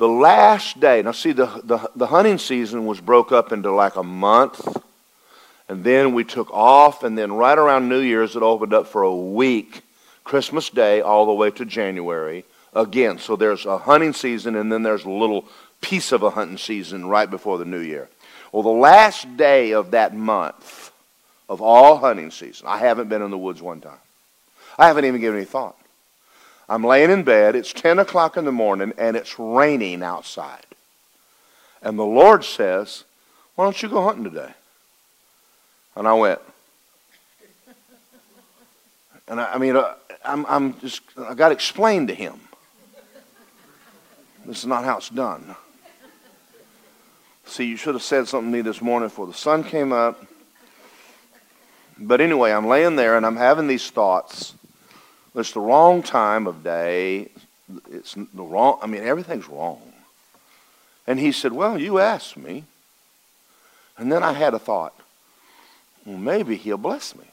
the 0.00 0.08
last 0.08 0.80
day, 0.80 1.02
now 1.02 1.12
see, 1.12 1.32
the, 1.32 1.60
the, 1.62 1.90
the 1.94 2.06
hunting 2.06 2.38
season 2.38 2.86
was 2.86 2.98
broke 3.02 3.32
up 3.32 3.52
into 3.52 3.70
like 3.70 3.96
a 3.96 4.02
month, 4.02 4.66
and 5.68 5.84
then 5.84 6.14
we 6.14 6.24
took 6.24 6.50
off, 6.54 7.02
and 7.02 7.18
then 7.18 7.34
right 7.34 7.58
around 7.58 7.90
New 7.90 8.00
Year's, 8.00 8.34
it 8.34 8.42
opened 8.42 8.72
up 8.72 8.86
for 8.86 9.02
a 9.02 9.14
week, 9.14 9.82
Christmas 10.24 10.70
Day, 10.70 11.00
all 11.00 11.26
the 11.26 11.32
way 11.32 11.50
to 11.50 11.64
January. 11.64 12.44
Again, 12.74 13.18
so 13.18 13.36
there's 13.36 13.66
a 13.66 13.78
hunting 13.78 14.12
season, 14.12 14.56
and 14.56 14.70
then 14.70 14.82
there's 14.82 15.04
a 15.04 15.10
little 15.10 15.46
piece 15.80 16.12
of 16.12 16.22
a 16.22 16.30
hunting 16.30 16.58
season 16.58 17.06
right 17.06 17.28
before 17.28 17.58
the 17.58 17.64
new 17.64 17.80
year. 17.80 18.08
Well, 18.52 18.62
the 18.62 18.68
last 18.68 19.36
day 19.36 19.72
of 19.72 19.92
that 19.92 20.14
month 20.14 20.92
of 21.48 21.60
all 21.60 21.98
hunting 21.98 22.30
season, 22.30 22.66
I 22.68 22.78
haven't 22.78 23.08
been 23.08 23.22
in 23.22 23.30
the 23.30 23.38
woods 23.38 23.62
one 23.62 23.80
time. 23.80 23.98
I 24.78 24.86
haven't 24.86 25.04
even 25.04 25.20
given 25.20 25.38
any 25.38 25.46
thought. 25.46 25.76
I'm 26.68 26.84
laying 26.84 27.10
in 27.10 27.24
bed. 27.24 27.56
It's 27.56 27.72
10 27.72 27.98
o'clock 27.98 28.36
in 28.36 28.44
the 28.44 28.52
morning, 28.52 28.92
and 28.96 29.16
it's 29.16 29.38
raining 29.38 30.02
outside. 30.02 30.64
And 31.82 31.98
the 31.98 32.04
Lord 32.04 32.44
says, 32.44 33.04
Why 33.56 33.64
don't 33.64 33.82
you 33.82 33.88
go 33.88 34.02
hunting 34.02 34.24
today? 34.24 34.52
And 35.96 36.06
I 36.06 36.14
went. 36.14 36.40
And 39.30 39.40
I, 39.40 39.54
I 39.54 39.58
mean, 39.58 39.76
uh, 39.76 39.94
I'm, 40.24 40.44
I'm 40.46 40.78
just, 40.80 41.00
I 41.16 41.32
got 41.34 41.48
to 41.48 41.54
explain 41.54 42.08
to 42.08 42.14
him. 42.14 42.38
This 44.44 44.58
is 44.58 44.66
not 44.66 44.84
how 44.84 44.98
it's 44.98 45.08
done. 45.08 45.54
See, 47.46 47.64
you 47.64 47.76
should 47.76 47.94
have 47.94 48.02
said 48.02 48.28
something 48.28 48.50
to 48.50 48.58
me 48.58 48.62
this 48.62 48.82
morning 48.82 49.08
before 49.08 49.26
the 49.26 49.32
sun 49.32 49.64
came 49.64 49.92
up. 49.92 50.22
But 51.98 52.20
anyway, 52.20 52.50
I'm 52.50 52.66
laying 52.66 52.96
there 52.96 53.16
and 53.16 53.24
I'm 53.24 53.36
having 53.36 53.66
these 53.66 53.88
thoughts. 53.90 54.54
It's 55.34 55.52
the 55.52 55.60
wrong 55.60 56.02
time 56.02 56.46
of 56.46 56.64
day. 56.64 57.30
It's 57.90 58.14
the 58.14 58.42
wrong, 58.42 58.78
I 58.82 58.86
mean, 58.86 59.02
everything's 59.02 59.48
wrong. 59.48 59.80
And 61.06 61.20
he 61.20 61.32
said, 61.32 61.52
Well, 61.52 61.78
you 61.78 61.98
asked 61.98 62.36
me. 62.36 62.64
And 63.96 64.10
then 64.10 64.22
I 64.22 64.32
had 64.32 64.54
a 64.54 64.58
thought, 64.58 64.94
well, 66.06 66.16
maybe 66.16 66.56
he'll 66.56 66.78
bless 66.78 67.14
me. 67.14 67.29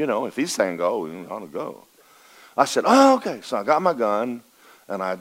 You 0.00 0.06
know, 0.06 0.24
if 0.24 0.34
he's 0.34 0.50
saying 0.50 0.78
go, 0.78 1.00
we 1.00 1.26
ought 1.26 1.40
to 1.40 1.46
go. 1.46 1.84
I 2.56 2.64
said, 2.64 2.84
Oh, 2.86 3.16
okay. 3.16 3.40
So 3.42 3.58
I 3.58 3.62
got 3.62 3.82
my 3.82 3.92
gun 3.92 4.40
and 4.88 5.02
I 5.02 5.18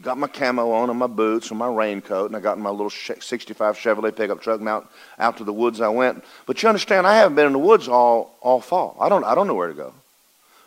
got 0.00 0.16
my 0.16 0.26
camo 0.26 0.70
on 0.70 0.88
and 0.88 0.98
my 0.98 1.06
boots 1.06 1.50
and 1.50 1.58
my 1.58 1.68
raincoat, 1.68 2.30
and 2.30 2.36
I 2.36 2.40
got 2.40 2.56
in 2.56 2.62
my 2.62 2.70
little 2.70 2.88
65 2.88 3.76
Chevrolet 3.76 4.16
pickup 4.16 4.40
truck, 4.40 4.60
and 4.60 4.68
out, 4.70 4.90
out 5.18 5.36
to 5.36 5.44
the 5.44 5.52
woods 5.52 5.82
I 5.82 5.88
went. 5.88 6.24
But 6.46 6.62
you 6.62 6.70
understand, 6.70 7.06
I 7.06 7.16
haven't 7.16 7.34
been 7.34 7.44
in 7.44 7.52
the 7.52 7.58
woods 7.58 7.88
all, 7.88 8.34
all 8.40 8.62
fall. 8.62 8.96
I 8.98 9.10
don't, 9.10 9.22
I 9.22 9.34
don't 9.34 9.46
know 9.46 9.54
where 9.54 9.68
to 9.68 9.74
go. 9.74 9.92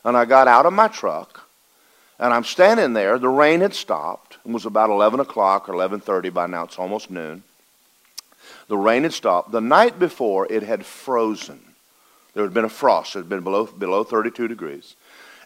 And 0.03 0.15
I 0.15 0.25
got 0.25 0.47
out 0.47 0.67
of 0.67 0.73
my 0.73 0.87
truck, 0.87 1.49
and 2.19 2.31
I'm 2.31 2.43
standing 2.43 2.93
there. 2.93 3.17
The 3.17 3.29
rain 3.29 3.61
had 3.61 3.73
stopped. 3.73 4.37
It 4.45 4.51
was 4.51 4.67
about 4.67 4.91
11 4.91 5.21
o'clock 5.21 5.69
or 5.69 5.73
11.30 5.73 6.31
by 6.31 6.45
now. 6.45 6.65
It's 6.65 6.77
almost 6.77 7.09
noon. 7.09 7.41
The 8.67 8.77
rain 8.77 9.01
had 9.03 9.13
stopped. 9.13 9.51
The 9.51 9.61
night 9.61 9.97
before, 9.97 10.45
it 10.51 10.61
had 10.61 10.85
frozen. 10.85 11.74
There 12.35 12.43
had 12.43 12.53
been 12.53 12.65
a 12.65 12.69
frost. 12.69 13.15
It 13.15 13.19
had 13.19 13.29
been 13.29 13.43
below, 13.43 13.65
below 13.65 14.03
32 14.03 14.47
degrees. 14.47 14.95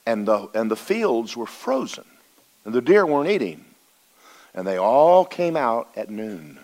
And 0.05 0.27
the, 0.27 0.49
and 0.53 0.69
the 0.69 0.75
fields 0.75 1.37
were 1.37 1.45
frozen. 1.45 2.05
And 2.65 2.73
the 2.73 2.81
deer 2.81 3.05
weren't 3.05 3.29
eating. 3.29 3.63
And 4.53 4.67
they 4.67 4.77
all 4.77 5.23
came 5.23 5.55
out 5.55 5.87
at 5.95 6.09
noon 6.09 6.59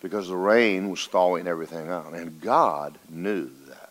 because 0.00 0.28
the 0.28 0.36
rain 0.36 0.90
was 0.90 1.04
thawing 1.06 1.46
everything 1.46 1.88
out. 1.88 2.14
And 2.14 2.40
God 2.40 2.98
knew 3.10 3.50
that. 3.68 3.90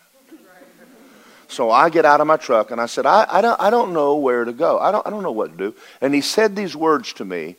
So 1.48 1.72
I 1.72 1.90
get 1.90 2.06
out 2.06 2.20
of 2.20 2.28
my 2.28 2.38
truck 2.38 2.72
and 2.72 2.82
I 2.82 2.88
said, 2.88 3.06
I, 3.06 3.26
I, 3.30 3.42
don't, 3.42 3.62
I 3.62 3.70
don't 3.70 3.94
know 3.94 4.16
where 4.16 4.44
to 4.44 4.52
go. 4.52 4.80
I 4.80 4.92
don't, 4.92 5.06
I 5.08 5.10
don't 5.10 5.24
know 5.24 5.32
what 5.32 5.52
to 5.52 5.58
do. 5.58 5.76
And 6.02 6.14
he 6.14 6.22
said 6.22 6.56
these 6.56 6.76
words 6.76 7.14
to 7.14 7.26
me 7.26 7.56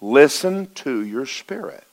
listen 0.00 0.68
to 0.74 1.02
your 1.04 1.26
spirit. 1.26 1.84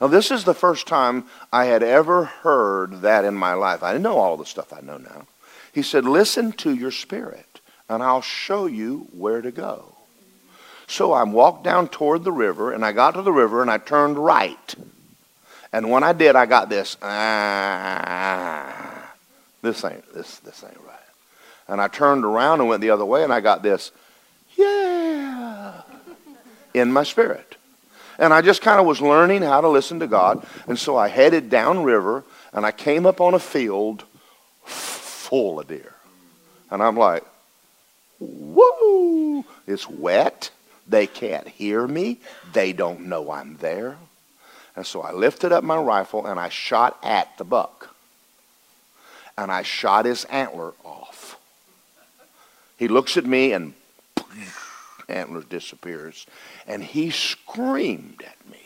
Now, 0.00 0.08
this 0.08 0.30
is 0.30 0.44
the 0.44 0.54
first 0.54 0.86
time 0.86 1.24
I 1.52 1.66
had 1.66 1.82
ever 1.82 2.24
heard 2.24 3.00
that 3.02 3.24
in 3.24 3.34
my 3.34 3.54
life. 3.54 3.82
I 3.82 3.92
didn't 3.92 4.04
know 4.04 4.18
all 4.18 4.36
the 4.36 4.44
stuff 4.44 4.72
I 4.72 4.80
know 4.80 4.98
now. 4.98 5.26
He 5.72 5.82
said, 5.82 6.04
Listen 6.04 6.52
to 6.52 6.74
your 6.74 6.90
spirit, 6.90 7.60
and 7.88 8.02
I'll 8.02 8.22
show 8.22 8.66
you 8.66 9.08
where 9.12 9.40
to 9.40 9.50
go. 9.50 9.94
So 10.86 11.12
I 11.12 11.24
walked 11.24 11.64
down 11.64 11.88
toward 11.88 12.24
the 12.24 12.32
river, 12.32 12.72
and 12.72 12.84
I 12.84 12.92
got 12.92 13.14
to 13.14 13.22
the 13.22 13.32
river, 13.32 13.62
and 13.62 13.70
I 13.70 13.78
turned 13.78 14.18
right. 14.18 14.74
And 15.72 15.90
when 15.90 16.04
I 16.04 16.12
did, 16.12 16.36
I 16.36 16.46
got 16.46 16.68
this, 16.68 16.96
ah, 17.02 17.92
this 19.62 19.84
ain't, 19.84 20.14
this, 20.14 20.38
this 20.38 20.62
ain't 20.64 20.80
right. 20.86 20.94
And 21.68 21.80
I 21.80 21.88
turned 21.88 22.24
around 22.24 22.60
and 22.60 22.68
went 22.68 22.82
the 22.82 22.90
other 22.90 23.04
way, 23.04 23.24
and 23.24 23.32
I 23.32 23.40
got 23.40 23.62
this, 23.62 23.90
yeah, 24.56 25.82
in 26.72 26.92
my 26.92 27.02
spirit. 27.02 27.55
And 28.18 28.32
I 28.32 28.40
just 28.40 28.62
kind 28.62 28.80
of 28.80 28.86
was 28.86 29.00
learning 29.00 29.42
how 29.42 29.60
to 29.60 29.68
listen 29.68 30.00
to 30.00 30.06
God. 30.06 30.46
And 30.66 30.78
so 30.78 30.96
I 30.96 31.08
headed 31.08 31.50
downriver, 31.50 32.24
and 32.52 32.64
I 32.64 32.72
came 32.72 33.06
up 33.06 33.20
on 33.20 33.34
a 33.34 33.38
field 33.38 34.04
full 34.64 35.60
of 35.60 35.68
deer. 35.68 35.94
And 36.70 36.82
I'm 36.82 36.96
like, 36.96 37.24
woo, 38.18 39.44
it's 39.66 39.88
wet. 39.88 40.50
They 40.88 41.06
can't 41.06 41.48
hear 41.48 41.86
me. 41.86 42.18
They 42.52 42.72
don't 42.72 43.06
know 43.06 43.30
I'm 43.30 43.56
there. 43.58 43.96
And 44.76 44.86
so 44.86 45.02
I 45.02 45.12
lifted 45.12 45.52
up 45.52 45.64
my 45.64 45.78
rifle 45.78 46.26
and 46.26 46.38
I 46.38 46.48
shot 46.48 46.98
at 47.02 47.36
the 47.38 47.44
buck. 47.44 47.94
And 49.38 49.50
I 49.50 49.62
shot 49.62 50.04
his 50.04 50.24
antler 50.26 50.74
off. 50.84 51.38
He 52.78 52.88
looks 52.88 53.16
at 53.16 53.24
me 53.24 53.52
and 53.52 53.74
antler 55.08 55.42
disappears. 55.42 56.26
And 56.66 56.82
he 56.82 57.10
screamed 57.10 58.22
at 58.26 58.50
me. 58.50 58.58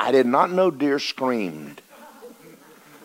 I 0.00 0.10
did 0.10 0.26
not 0.26 0.50
know 0.50 0.70
deer 0.70 0.98
screamed. 0.98 1.80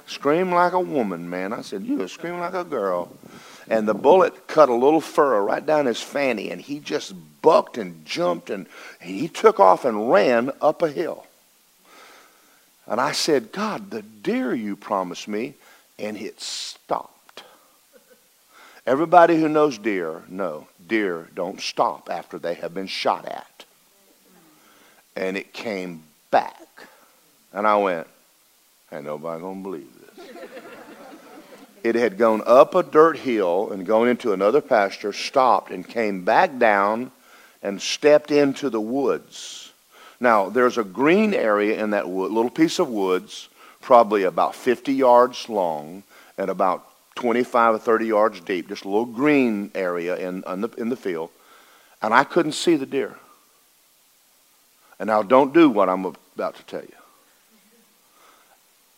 Screamed 0.07 0.51
like 0.51 0.73
a 0.73 0.79
woman, 0.79 1.29
man. 1.29 1.53
I 1.53 1.61
said, 1.61 1.83
You 1.83 2.07
scream 2.07 2.39
like 2.39 2.53
a 2.53 2.63
girl. 2.63 3.11
And 3.69 3.87
the 3.87 3.93
bullet 3.93 4.47
cut 4.47 4.69
a 4.69 4.73
little 4.73 5.01
furrow 5.01 5.43
right 5.43 5.65
down 5.65 5.85
his 5.85 6.01
fanny, 6.01 6.49
and 6.49 6.61
he 6.61 6.79
just 6.79 7.13
bucked 7.41 7.77
and 7.77 8.05
jumped, 8.05 8.49
and 8.49 8.65
he 9.01 9.27
took 9.27 9.59
off 9.59 9.83
and 9.83 10.09
ran 10.09 10.51
up 10.61 10.81
a 10.81 10.89
hill. 10.89 11.25
And 12.85 13.01
I 13.01 13.11
said, 13.11 13.51
God, 13.51 13.91
the 13.91 14.01
deer 14.01 14.55
you 14.55 14.77
promised 14.77 15.27
me, 15.27 15.55
and 15.99 16.15
it 16.15 16.39
stopped. 16.39 17.16
Everybody 18.87 19.39
who 19.39 19.47
knows 19.47 19.77
deer 19.77 20.23
know 20.27 20.67
deer 20.87 21.27
don't 21.35 21.61
stop 21.61 22.09
after 22.09 22.39
they 22.39 22.55
have 22.55 22.73
been 22.73 22.87
shot 22.87 23.25
at. 23.25 23.65
And 25.15 25.37
it 25.37 25.53
came 25.53 26.03
back. 26.31 26.55
And 27.53 27.67
I 27.67 27.77
went, 27.77 28.07
ain't 28.91 29.05
nobody 29.05 29.41
gonna 29.41 29.61
believe 29.61 29.89
this. 30.15 30.27
it 31.83 31.93
had 31.95 32.17
gone 32.17 32.41
up 32.47 32.73
a 32.73 32.81
dirt 32.81 33.19
hill 33.19 33.71
and 33.71 33.85
gone 33.85 34.07
into 34.07 34.33
another 34.33 34.61
pasture, 34.61 35.13
stopped, 35.13 35.69
and 35.69 35.87
came 35.87 36.23
back 36.23 36.57
down 36.57 37.11
and 37.61 37.79
stepped 37.79 38.31
into 38.31 38.71
the 38.71 38.81
woods 38.81 39.67
now, 40.19 40.49
there's 40.49 40.77
a 40.77 40.83
green 40.83 41.33
area 41.33 41.81
in 41.81 41.91
that 41.91 42.09
wood, 42.09 42.31
little 42.31 42.49
piece 42.49 42.79
of 42.79 42.89
woods, 42.89 43.49
probably 43.81 44.23
about 44.23 44.55
50 44.55 44.93
yards 44.93 45.47
long 45.47 46.03
and 46.37 46.49
about 46.49 46.87
25 47.17 47.75
or 47.75 47.79
30 47.79 48.07
yards 48.07 48.39
deep, 48.39 48.69
just 48.69 48.85
a 48.85 48.87
little 48.87 49.05
green 49.05 49.71
area 49.75 50.15
in, 50.15 50.43
in, 50.47 50.61
the, 50.61 50.69
in 50.77 50.89
the 50.89 50.95
field. 50.95 51.31
And 52.01 52.13
I 52.13 52.23
couldn't 52.23 52.53
see 52.53 52.75
the 52.75 52.85
deer. 52.85 53.15
And 54.99 55.07
now, 55.07 55.23
don't 55.23 55.53
do 55.53 55.69
what 55.69 55.89
I'm 55.89 56.05
about 56.05 56.55
to 56.55 56.63
tell 56.63 56.81
you. 56.81 56.95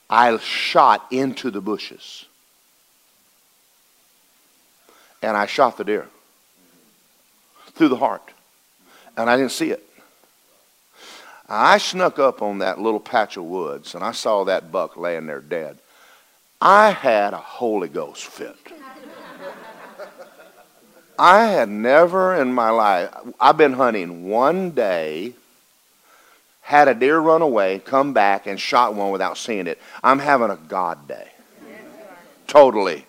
I 0.09 0.37
shot 0.37 1.05
into 1.11 1.49
the 1.49 1.61
bushes. 1.61 2.25
And 5.21 5.35
I 5.35 5.45
shot 5.45 5.77
the 5.77 5.83
deer 5.83 6.07
through 7.73 7.89
the 7.89 7.97
heart. 7.97 8.31
And 9.17 9.29
I 9.29 9.37
didn't 9.37 9.51
see 9.51 9.71
it. 9.71 9.85
I 11.47 11.77
snuck 11.79 12.19
up 12.19 12.41
on 12.41 12.59
that 12.59 12.79
little 12.79 12.99
patch 12.99 13.35
of 13.35 13.43
woods 13.43 13.95
and 13.95 14.03
I 14.03 14.11
saw 14.11 14.43
that 14.43 14.71
buck 14.71 14.95
laying 14.95 15.25
there 15.25 15.41
dead. 15.41 15.79
I 16.61 16.91
had 16.91 17.33
a 17.33 17.37
Holy 17.37 17.87
Ghost 17.87 18.25
fit. 18.25 18.55
I 21.17 21.45
had 21.47 21.67
never 21.69 22.35
in 22.35 22.53
my 22.53 22.69
life, 22.69 23.09
I've 23.39 23.57
been 23.57 23.73
hunting 23.73 24.29
one 24.29 24.71
day, 24.71 25.33
had 26.61 26.87
a 26.87 26.93
deer 26.93 27.19
run 27.19 27.41
away, 27.41 27.79
come 27.79 28.13
back, 28.13 28.47
and 28.47 28.59
shot 28.59 28.93
one 28.93 29.11
without 29.11 29.37
seeing 29.37 29.67
it. 29.67 29.79
I'm 30.01 30.19
having 30.19 30.49
a 30.49 30.55
God 30.55 31.07
day. 31.07 31.29
Totally. 32.47 33.05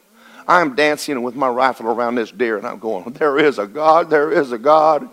I'm 0.48 0.74
dancing 0.74 1.22
with 1.22 1.36
my 1.36 1.48
rifle 1.48 1.86
around 1.86 2.16
this 2.16 2.32
deer, 2.32 2.56
and 2.56 2.66
I'm 2.66 2.80
going, 2.80 3.12
There 3.12 3.38
is 3.38 3.58
a 3.58 3.66
God, 3.66 4.10
there 4.10 4.32
is 4.32 4.50
a 4.50 4.58
God. 4.58 5.08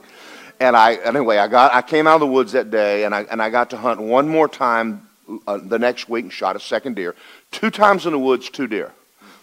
And 0.59 0.75
I, 0.75 0.95
anyway, 0.95 1.37
I 1.37 1.47
got, 1.47 1.73
I 1.75 1.83
came 1.83 2.07
out 2.07 2.15
of 2.15 2.21
the 2.21 2.27
woods 2.27 2.53
that 2.53 2.71
day, 2.71 3.03
and 3.03 3.13
I, 3.13 3.21
and 3.23 3.41
I 3.41 3.51
got 3.51 3.69
to 3.71 3.77
hunt 3.77 4.01
one 4.01 4.27
more 4.27 4.47
time 4.47 5.07
uh, 5.45 5.59
the 5.61 5.77
next 5.77 6.09
week 6.09 6.23
and 6.23 6.33
shot 6.33 6.55
a 6.55 6.59
second 6.59 6.95
deer. 6.95 7.15
Two 7.51 7.69
times 7.69 8.05
in 8.05 8.11
the 8.11 8.19
woods, 8.19 8.49
two 8.49 8.67
deer. 8.67 8.91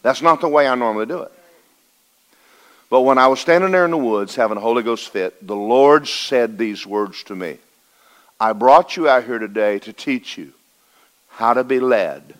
That's 0.03 0.23
not 0.23 0.41
the 0.41 0.49
way 0.49 0.69
I 0.69 0.75
normally 0.75 1.07
do 1.07 1.23
it. 1.23 1.33
But 2.91 3.01
when 3.01 3.19
I 3.19 3.27
was 3.27 3.41
standing 3.41 3.73
there 3.73 3.85
in 3.85 3.91
the 3.91 3.97
woods 3.97 4.37
having 4.37 4.57
a 4.57 4.61
Holy 4.61 4.83
Ghost 4.83 5.09
fit, 5.09 5.45
the 5.45 5.57
Lord 5.57 6.07
said 6.07 6.59
these 6.59 6.87
words 6.87 7.23
to 7.25 7.35
me. 7.35 7.59
I 8.39 8.53
brought 8.53 8.97
you 8.97 9.09
out 9.09 9.25
here 9.25 9.39
today 9.39 9.79
to 9.81 9.93
teach 9.93 10.37
you 10.37 10.53
how 11.29 11.55
to 11.55 11.65
be 11.65 11.81
led 11.81 12.35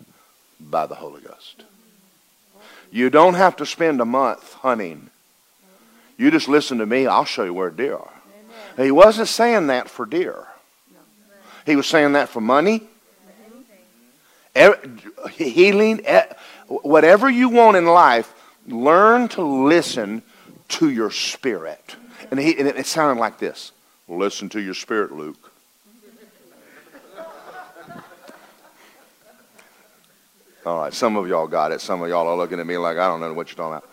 by 0.59 0.85
the 0.85 0.95
Holy 0.95 1.21
Ghost. 1.21 1.63
You 2.91 3.09
don't 3.09 3.33
have 3.33 3.57
to 3.57 3.65
spend 3.65 3.99
a 3.99 4.05
month 4.05 4.53
hunting. 4.53 5.09
You 6.17 6.31
just 6.31 6.47
listen 6.47 6.77
to 6.77 6.85
me, 6.85 7.07
I'll 7.07 7.25
show 7.25 7.43
you 7.43 7.53
where 7.53 7.69
deer 7.69 7.97
are. 7.97 8.13
He 8.77 8.91
wasn't 8.91 9.27
saying 9.27 9.67
that 9.67 9.89
for 9.89 10.05
deer. 10.05 10.47
He 11.65 11.75
was 11.75 11.87
saying 11.87 12.13
that 12.13 12.29
for 12.29 12.39
money, 12.41 12.83
healing, 15.31 16.05
whatever 16.67 17.29
you 17.29 17.49
want 17.49 17.77
in 17.77 17.85
life, 17.85 18.33
learn 18.67 19.27
to 19.29 19.43
listen 19.43 20.23
to 20.69 20.89
your 20.89 21.11
spirit. 21.11 21.95
And, 22.31 22.39
he, 22.39 22.57
and 22.57 22.67
it 22.67 22.85
sounded 22.85 23.19
like 23.19 23.37
this 23.37 23.71
Listen 24.07 24.49
to 24.49 24.61
your 24.61 24.73
spirit, 24.73 25.11
Luke. 25.11 25.51
All 30.65 30.79
right, 30.79 30.93
some 30.93 31.15
of 31.15 31.27
y'all 31.27 31.45
got 31.45 31.71
it. 31.71 31.79
Some 31.79 32.01
of 32.01 32.09
y'all 32.09 32.27
are 32.27 32.35
looking 32.35 32.59
at 32.59 32.65
me 32.65 32.77
like 32.77 32.97
I 32.97 33.07
don't 33.07 33.19
know 33.19 33.31
what 33.33 33.49
you're 33.49 33.55
talking 33.55 33.77
about. 33.77 33.89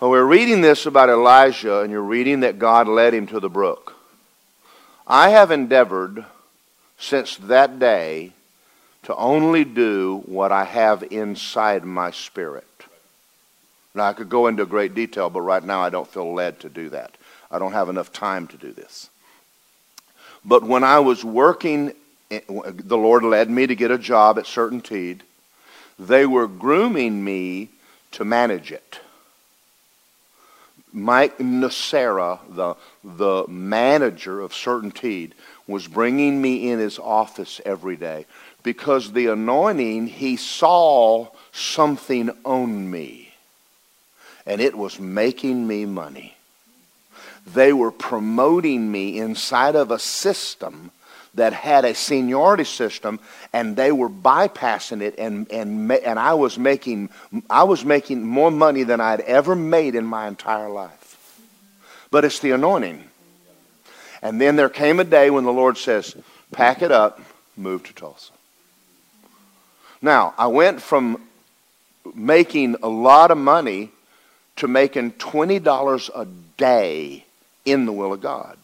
Well, 0.00 0.10
we're 0.10 0.24
reading 0.24 0.62
this 0.62 0.86
about 0.86 1.10
Elijah, 1.10 1.80
and 1.80 1.90
you're 1.90 2.00
reading 2.00 2.40
that 2.40 2.58
God 2.58 2.88
led 2.88 3.12
him 3.12 3.26
to 3.28 3.38
the 3.38 3.50
brook. 3.50 3.94
I 5.06 5.28
have 5.28 5.50
endeavored 5.50 6.24
since 6.98 7.36
that 7.36 7.78
day 7.78 8.32
to 9.04 9.16
only 9.16 9.64
do 9.64 10.22
what 10.26 10.52
I 10.52 10.64
have 10.64 11.02
inside 11.10 11.84
my 11.84 12.10
spirit. 12.10 12.64
Now, 13.94 14.04
I 14.04 14.12
could 14.12 14.28
go 14.28 14.46
into 14.46 14.64
great 14.64 14.94
detail, 14.94 15.28
but 15.28 15.42
right 15.42 15.62
now 15.62 15.80
I 15.80 15.90
don't 15.90 16.08
feel 16.08 16.32
led 16.32 16.60
to 16.60 16.68
do 16.68 16.88
that. 16.90 17.16
I 17.50 17.58
don't 17.58 17.72
have 17.72 17.88
enough 17.88 18.12
time 18.12 18.46
to 18.48 18.56
do 18.56 18.72
this. 18.72 19.10
But 20.44 20.62
when 20.62 20.82
I 20.82 21.00
was 21.00 21.24
working, 21.24 21.92
eh, 22.30 22.40
the 22.48 22.96
Lord 22.96 23.22
led 23.22 23.50
me 23.50 23.66
to 23.66 23.74
get 23.74 23.90
a 23.90 23.98
job 23.98 24.38
at 24.38 24.44
CertainTeed. 24.44 25.20
They 25.98 26.24
were 26.24 26.48
grooming 26.48 27.22
me 27.22 27.68
to 28.12 28.24
manage 28.24 28.72
it. 28.72 29.00
Mike 30.92 31.38
Nocera, 31.38 32.38
the, 32.50 32.76
the 33.04 33.46
manager 33.48 34.40
of 34.40 34.52
CertainTeed, 34.52 35.32
was 35.66 35.86
bringing 35.86 36.40
me 36.40 36.70
in 36.70 36.78
his 36.78 36.98
office 36.98 37.60
every 37.64 37.96
day 37.96 38.26
because 38.62 39.12
the 39.12 39.26
anointing, 39.26 40.06
he 40.06 40.36
saw 40.36 41.28
something 41.52 42.30
on 42.44 42.90
me 42.90 43.32
and 44.46 44.60
it 44.60 44.76
was 44.76 44.98
making 44.98 45.66
me 45.66 45.86
money. 45.86 46.36
They 47.46 47.72
were 47.72 47.90
promoting 47.90 48.90
me 48.90 49.18
inside 49.18 49.74
of 49.74 49.90
a 49.90 49.98
system 49.98 50.90
that 51.34 51.52
had 51.52 51.84
a 51.84 51.94
seniority 51.94 52.64
system 52.64 53.18
and 53.52 53.74
they 53.74 53.90
were 53.90 54.10
bypassing 54.10 55.00
it 55.00 55.14
and, 55.18 55.50
and, 55.50 55.90
and 55.90 56.18
I, 56.18 56.34
was 56.34 56.58
making, 56.58 57.10
I 57.48 57.64
was 57.64 57.84
making 57.84 58.22
more 58.22 58.50
money 58.50 58.82
than 58.82 59.00
I'd 59.00 59.20
ever 59.20 59.56
made 59.56 59.94
in 59.94 60.04
my 60.04 60.28
entire 60.28 60.68
life. 60.68 61.40
But 62.10 62.24
it's 62.24 62.40
the 62.40 62.50
anointing. 62.50 63.02
And 64.20 64.40
then 64.40 64.56
there 64.56 64.68
came 64.68 65.00
a 65.00 65.04
day 65.04 65.30
when 65.30 65.44
the 65.44 65.52
Lord 65.52 65.78
says, 65.78 66.14
pack 66.52 66.82
it 66.82 66.92
up, 66.92 67.20
move 67.56 67.82
to 67.84 67.94
Tulsa. 67.94 68.32
Now, 70.02 70.34
I 70.36 70.48
went 70.48 70.82
from 70.82 71.22
making 72.14 72.76
a 72.82 72.88
lot 72.88 73.30
of 73.30 73.38
money 73.38 73.90
to 74.56 74.68
making 74.68 75.12
$20 75.12 76.10
a 76.14 76.26
day 76.56 77.24
in 77.64 77.86
the 77.86 77.92
will 77.92 78.12
of 78.12 78.20
God. 78.20 78.58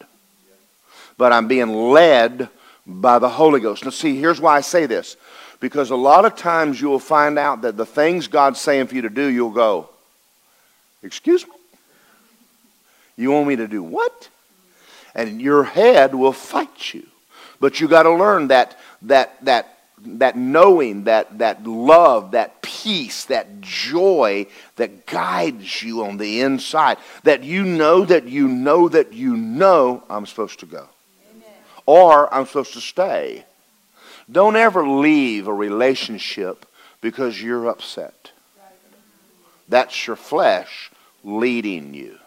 But 1.17 1.33
I'm 1.33 1.47
being 1.47 1.73
led 1.73 2.49
By 2.85 3.19
the 3.19 3.29
Holy 3.29 3.59
Ghost. 3.59 3.83
Now, 3.83 3.91
see, 3.91 4.17
here's 4.17 4.41
why 4.41 4.57
I 4.57 4.61
say 4.61 4.85
this. 4.85 5.15
Because 5.59 5.89
a 5.91 5.95
lot 5.95 6.25
of 6.25 6.35
times 6.35 6.79
you'll 6.79 6.99
find 6.99 7.37
out 7.37 7.61
that 7.61 7.77
the 7.77 7.85
things 7.85 8.27
God's 8.27 8.59
saying 8.59 8.87
for 8.87 8.95
you 8.95 9.03
to 9.03 9.09
do, 9.09 9.27
you'll 9.27 9.51
go, 9.51 9.89
Excuse 11.03 11.45
me? 11.45 11.53
You 13.15 13.31
want 13.31 13.47
me 13.47 13.55
to 13.57 13.67
do 13.67 13.83
what? 13.83 14.29
And 15.15 15.41
your 15.41 15.63
head 15.63 16.15
will 16.15 16.33
fight 16.33 16.93
you. 16.93 17.05
But 17.59 17.79
you 17.79 17.87
got 17.87 18.03
to 18.03 18.11
learn 18.11 18.47
that, 18.47 18.77
that, 19.03 19.43
that, 19.45 19.78
that 20.05 20.37
knowing, 20.37 21.05
that, 21.05 21.39
that 21.39 21.65
love, 21.65 22.31
that 22.31 22.61
peace, 22.61 23.25
that 23.25 23.61
joy 23.61 24.47
that 24.77 25.05
guides 25.05 25.83
you 25.83 26.03
on 26.03 26.17
the 26.17 26.41
inside. 26.41 26.97
That 27.23 27.43
you 27.43 27.63
know 27.63 28.05
that 28.05 28.27
you 28.27 28.47
know 28.47 28.89
that 28.89 29.13
you 29.13 29.35
know 29.35 30.03
I'm 30.09 30.25
supposed 30.25 30.59
to 30.61 30.65
go. 30.65 30.87
Amen. 31.31 31.47
Or 31.85 32.33
I'm 32.33 32.45
supposed 32.45 32.73
to 32.73 32.81
stay. 32.81 33.45
Don't 34.31 34.55
ever 34.55 34.87
leave 34.87 35.47
a 35.47 35.53
relationship 35.53 36.65
because 37.01 37.41
you're 37.41 37.67
upset. 37.67 38.31
That's 39.67 40.07
your 40.07 40.15
flesh 40.15 40.91
leading 41.23 41.93
you. 41.93 42.17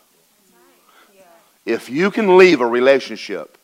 If 1.65 1.91
you 1.91 2.11
can 2.11 2.39
leave 2.39 2.61
a 2.61 2.67
relationship 2.67 3.57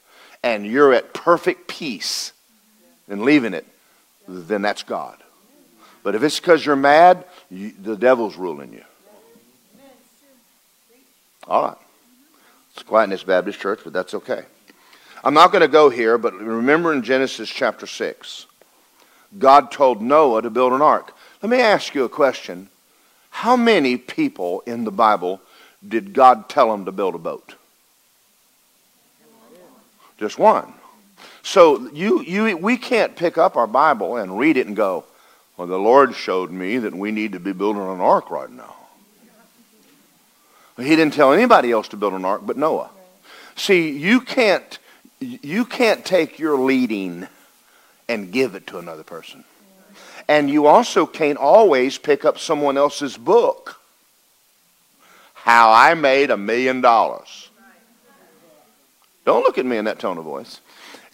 and 0.42 0.66
you're 0.66 0.92
at 0.92 1.12
perfect 1.14 1.68
peace 1.68 2.32
in 3.08 3.24
leaving 3.24 3.54
it, 3.54 3.66
then 4.28 4.62
that's 4.62 4.82
God. 4.82 5.16
But 6.02 6.14
if 6.14 6.22
it's 6.22 6.38
because 6.38 6.64
you're 6.64 6.76
mad, 6.76 7.24
you, 7.50 7.72
the 7.82 7.96
devil's 7.96 8.36
ruling 8.36 8.72
you. 8.72 8.84
All 11.46 11.64
right. 11.64 11.78
It's 12.74 12.82
quiet 12.82 13.04
in 13.04 13.10
this 13.10 13.24
Baptist 13.24 13.58
church, 13.58 13.80
but 13.82 13.92
that's 13.92 14.14
okay. 14.14 14.42
I'm 15.24 15.34
not 15.34 15.50
going 15.50 15.62
to 15.62 15.68
go 15.68 15.88
here, 15.88 16.18
but 16.18 16.34
remember 16.34 16.92
in 16.92 17.02
Genesis 17.02 17.48
chapter 17.48 17.86
6, 17.86 18.46
God 19.38 19.70
told 19.70 20.00
Noah 20.00 20.42
to 20.42 20.50
build 20.50 20.72
an 20.72 20.82
ark. 20.82 21.14
Let 21.42 21.50
me 21.50 21.60
ask 21.60 21.94
you 21.94 22.04
a 22.04 22.08
question. 22.08 22.68
How 23.30 23.56
many 23.56 23.96
people 23.96 24.62
in 24.66 24.84
the 24.84 24.90
Bible 24.90 25.40
did 25.86 26.12
God 26.12 26.48
tell 26.48 26.70
them 26.70 26.84
to 26.84 26.92
build 26.92 27.14
a 27.14 27.18
boat? 27.18 27.54
Just 30.18 30.38
one. 30.38 30.72
So 31.48 31.88
you, 31.94 32.20
you, 32.24 32.58
we 32.58 32.76
can't 32.76 33.16
pick 33.16 33.38
up 33.38 33.56
our 33.56 33.66
Bible 33.66 34.18
and 34.18 34.38
read 34.38 34.58
it 34.58 34.66
and 34.66 34.76
go, 34.76 35.04
well, 35.56 35.66
the 35.66 35.78
Lord 35.78 36.14
showed 36.14 36.50
me 36.50 36.76
that 36.76 36.94
we 36.94 37.10
need 37.10 37.32
to 37.32 37.40
be 37.40 37.54
building 37.54 37.80
an 37.80 38.02
ark 38.02 38.30
right 38.30 38.50
now. 38.50 38.76
He 40.76 40.94
didn't 40.94 41.14
tell 41.14 41.32
anybody 41.32 41.72
else 41.72 41.88
to 41.88 41.96
build 41.96 42.12
an 42.12 42.26
ark 42.26 42.42
but 42.44 42.58
Noah. 42.58 42.90
See, 43.56 43.88
you 43.88 44.20
can't, 44.20 44.78
you 45.20 45.64
can't 45.64 46.04
take 46.04 46.38
your 46.38 46.58
leading 46.58 47.26
and 48.10 48.30
give 48.30 48.54
it 48.54 48.66
to 48.66 48.78
another 48.78 49.02
person. 49.02 49.42
And 50.28 50.50
you 50.50 50.66
also 50.66 51.06
can't 51.06 51.38
always 51.38 51.96
pick 51.96 52.26
up 52.26 52.38
someone 52.38 52.76
else's 52.76 53.16
book. 53.16 53.80
How 55.32 55.72
I 55.72 55.94
made 55.94 56.30
a 56.30 56.36
million 56.36 56.82
dollars. 56.82 57.48
Don't 59.24 59.42
look 59.44 59.56
at 59.56 59.64
me 59.64 59.78
in 59.78 59.86
that 59.86 59.98
tone 59.98 60.18
of 60.18 60.24
voice. 60.24 60.60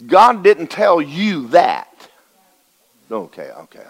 God 0.07 0.43
didn't 0.43 0.69
tell 0.69 1.01
you 1.01 1.49
that. 1.49 2.09
Okay, 3.11 3.51
okay. 3.51 3.85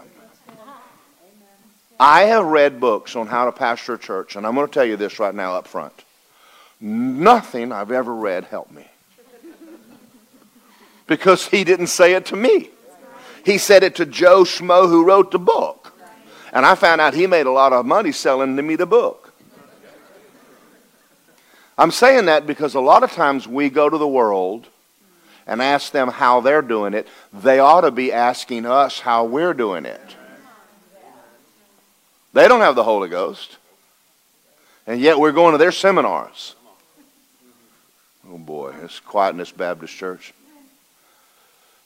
I 1.98 2.22
have 2.22 2.44
read 2.44 2.80
books 2.80 3.14
on 3.16 3.26
how 3.26 3.44
to 3.44 3.52
pastor 3.52 3.94
a 3.94 3.98
church, 3.98 4.36
and 4.36 4.46
I'm 4.46 4.54
going 4.54 4.66
to 4.66 4.72
tell 4.72 4.84
you 4.84 4.96
this 4.96 5.18
right 5.18 5.34
now 5.34 5.54
up 5.54 5.66
front. 5.66 5.92
Nothing 6.80 7.72
I've 7.72 7.92
ever 7.92 8.14
read 8.14 8.44
helped 8.44 8.72
me. 8.72 8.86
Because 11.06 11.46
he 11.46 11.64
didn't 11.64 11.86
say 11.86 12.14
it 12.14 12.26
to 12.26 12.36
me. 12.36 12.70
He 13.44 13.58
said 13.58 13.82
it 13.82 13.94
to 13.96 14.06
Joe 14.06 14.42
Schmo 14.42 14.88
who 14.88 15.04
wrote 15.04 15.30
the 15.30 15.38
book. 15.38 15.92
And 16.52 16.64
I 16.64 16.74
found 16.74 17.00
out 17.00 17.14
he 17.14 17.26
made 17.26 17.46
a 17.46 17.50
lot 17.50 17.72
of 17.72 17.86
money 17.86 18.12
selling 18.12 18.54
me 18.54 18.76
the 18.76 18.86
book. 18.86 19.32
I'm 21.76 21.90
saying 21.90 22.26
that 22.26 22.46
because 22.46 22.74
a 22.74 22.80
lot 22.80 23.02
of 23.02 23.12
times 23.12 23.48
we 23.48 23.68
go 23.68 23.90
to 23.90 23.98
the 23.98 24.06
world 24.06 24.68
and 25.46 25.60
ask 25.60 25.92
them 25.92 26.08
how 26.08 26.40
they're 26.40 26.62
doing 26.62 26.94
it. 26.94 27.06
They 27.32 27.58
ought 27.58 27.82
to 27.82 27.90
be 27.90 28.12
asking 28.12 28.66
us 28.66 29.00
how 29.00 29.24
we're 29.24 29.54
doing 29.54 29.84
it. 29.86 30.00
They 32.32 32.48
don't 32.48 32.60
have 32.60 32.74
the 32.74 32.84
Holy 32.84 33.08
Ghost. 33.08 33.58
And 34.86 35.00
yet 35.00 35.18
we're 35.18 35.32
going 35.32 35.52
to 35.52 35.58
their 35.58 35.72
seminars. 35.72 36.54
Oh 38.28 38.38
boy, 38.38 38.74
it's 38.82 39.00
quiet 39.00 39.30
in 39.30 39.36
this 39.36 39.52
Baptist 39.52 39.94
church. 39.94 40.34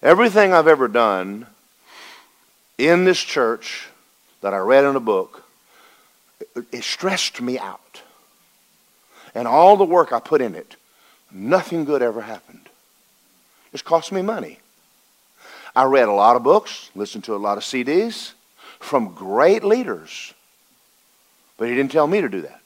Everything 0.02 0.52
I've 0.52 0.68
ever 0.68 0.88
done 0.88 1.46
in 2.78 3.04
this 3.04 3.18
church 3.18 3.88
that 4.40 4.54
I 4.54 4.58
read 4.58 4.84
in 4.84 4.94
a 4.94 5.00
book, 5.00 5.44
it 6.70 6.84
stressed 6.84 7.40
me 7.40 7.58
out. 7.58 8.02
And 9.34 9.48
all 9.48 9.76
the 9.76 9.84
work 9.84 10.12
I 10.12 10.20
put 10.20 10.40
in 10.40 10.54
it, 10.54 10.76
nothing 11.30 11.84
good 11.84 12.02
ever 12.02 12.22
happened. 12.22 12.57
It's 13.72 13.82
cost 13.82 14.12
me 14.12 14.22
money. 14.22 14.58
I 15.76 15.84
read 15.84 16.08
a 16.08 16.12
lot 16.12 16.36
of 16.36 16.42
books, 16.42 16.90
listened 16.94 17.24
to 17.24 17.34
a 17.34 17.36
lot 17.36 17.58
of 17.58 17.64
CDs 17.64 18.32
from 18.80 19.14
great 19.14 19.64
leaders. 19.64 20.34
But 21.56 21.68
he 21.68 21.74
didn't 21.74 21.92
tell 21.92 22.06
me 22.06 22.20
to 22.20 22.28
do 22.28 22.42
that. 22.42 22.60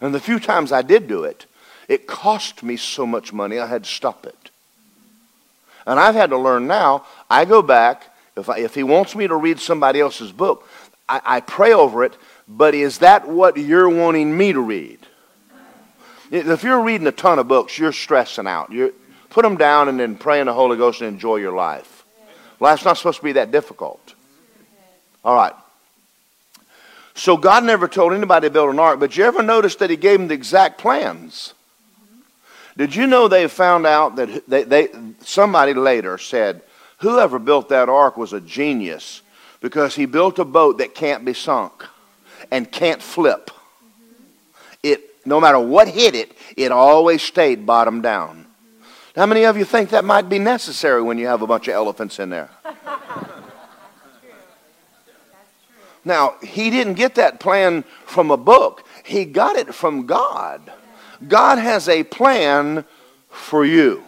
And 0.00 0.14
the 0.14 0.20
few 0.20 0.40
times 0.40 0.72
I 0.72 0.82
did 0.82 1.08
do 1.08 1.24
it, 1.24 1.46
it 1.88 2.06
cost 2.06 2.62
me 2.62 2.76
so 2.76 3.06
much 3.06 3.32
money 3.32 3.58
I 3.58 3.66
had 3.66 3.84
to 3.84 3.90
stop 3.90 4.26
it. 4.26 4.50
And 5.86 5.98
I've 5.98 6.14
had 6.14 6.30
to 6.30 6.38
learn 6.38 6.66
now, 6.66 7.04
I 7.28 7.44
go 7.44 7.62
back, 7.62 8.04
if, 8.36 8.48
I, 8.48 8.58
if 8.58 8.74
he 8.74 8.82
wants 8.82 9.16
me 9.16 9.26
to 9.26 9.34
read 9.34 9.58
somebody 9.58 10.00
else's 10.00 10.30
book, 10.30 10.68
I, 11.08 11.20
I 11.24 11.40
pray 11.40 11.72
over 11.72 12.04
it, 12.04 12.16
but 12.46 12.74
is 12.74 12.98
that 12.98 13.26
what 13.26 13.56
you're 13.56 13.88
wanting 13.88 14.36
me 14.36 14.52
to 14.52 14.60
read? 14.60 14.98
If 16.30 16.62
you're 16.62 16.80
reading 16.80 17.08
a 17.08 17.12
ton 17.12 17.40
of 17.40 17.48
books, 17.48 17.76
you're 17.76 17.92
stressing 17.92 18.46
out. 18.46 18.70
you 18.70 18.94
put 19.30 19.42
them 19.42 19.56
down 19.56 19.88
and 19.88 19.98
then 19.98 20.16
pray 20.16 20.40
in 20.40 20.46
the 20.46 20.52
Holy 20.52 20.76
Ghost 20.76 21.00
and 21.00 21.08
enjoy 21.08 21.36
your 21.36 21.54
life. 21.54 22.04
Life's 22.60 22.84
not 22.84 22.98
supposed 22.98 23.18
to 23.18 23.24
be 23.24 23.32
that 23.32 23.50
difficult. 23.50 24.14
All 25.24 25.34
right. 25.34 25.54
So 27.14 27.36
God 27.36 27.64
never 27.64 27.88
told 27.88 28.12
anybody 28.12 28.48
to 28.48 28.52
build 28.52 28.70
an 28.70 28.78
ark, 28.78 29.00
but 29.00 29.16
you 29.16 29.24
ever 29.24 29.42
notice 29.42 29.76
that 29.76 29.90
He 29.90 29.96
gave 29.96 30.18
them 30.18 30.28
the 30.28 30.34
exact 30.34 30.78
plans? 30.78 31.54
Did 32.76 32.94
you 32.94 33.06
know 33.06 33.28
they 33.28 33.46
found 33.48 33.86
out 33.86 34.16
that 34.16 34.48
they, 34.48 34.62
they, 34.62 34.88
somebody 35.20 35.74
later 35.74 36.18
said, 36.18 36.62
whoever 36.98 37.38
built 37.38 37.70
that 37.70 37.88
ark 37.88 38.16
was 38.16 38.32
a 38.32 38.40
genius 38.40 39.22
because 39.60 39.94
he 39.94 40.06
built 40.06 40.38
a 40.38 40.44
boat 40.44 40.78
that 40.78 40.94
can't 40.94 41.24
be 41.24 41.34
sunk 41.34 41.84
and 42.50 42.70
can't 42.70 43.02
flip. 43.02 43.50
It, 44.82 45.26
no 45.26 45.40
matter 45.40 45.58
what 45.58 45.88
hit 45.88 46.14
it, 46.14 46.32
it 46.56 46.72
always 46.72 47.22
stayed 47.22 47.66
bottom 47.66 48.00
down. 48.00 48.39
How 49.16 49.26
many 49.26 49.44
of 49.44 49.56
you 49.56 49.64
think 49.64 49.90
that 49.90 50.04
might 50.04 50.28
be 50.28 50.38
necessary 50.38 51.02
when 51.02 51.18
you 51.18 51.26
have 51.26 51.42
a 51.42 51.46
bunch 51.46 51.68
of 51.68 51.74
elephants 51.74 52.18
in 52.18 52.30
there? 52.30 52.50
Now, 56.04 56.36
he 56.42 56.70
didn't 56.70 56.94
get 56.94 57.16
that 57.16 57.40
plan 57.40 57.84
from 58.06 58.30
a 58.30 58.36
book. 58.36 58.86
He 59.04 59.24
got 59.24 59.56
it 59.56 59.74
from 59.74 60.06
God. 60.06 60.72
God 61.26 61.58
has 61.58 61.88
a 61.88 62.04
plan 62.04 62.84
for 63.28 63.64
you. 63.64 64.02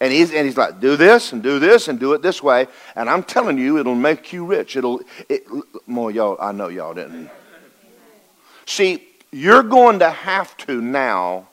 And 0.00 0.12
he's, 0.12 0.32
and 0.32 0.46
he's 0.46 0.56
like, 0.56 0.80
do 0.80 0.96
this 0.96 1.32
and 1.32 1.42
do 1.42 1.58
this 1.58 1.86
and 1.86 2.00
do 2.00 2.12
it 2.14 2.22
this 2.22 2.42
way. 2.42 2.66
And 2.96 3.08
I'm 3.08 3.22
telling 3.22 3.58
you, 3.58 3.78
it'll 3.78 3.94
make 3.94 4.32
you 4.32 4.44
rich. 4.44 4.74
It'll, 4.74 5.00
it, 5.28 5.44
more 5.86 6.10
y'all, 6.10 6.36
I 6.40 6.50
know 6.50 6.68
y'all 6.68 6.94
didn't. 6.94 7.30
See, 8.66 9.06
you're 9.30 9.62
going 9.62 10.00
to 10.00 10.10
have 10.10 10.56
to 10.58 10.80
now. 10.80 11.48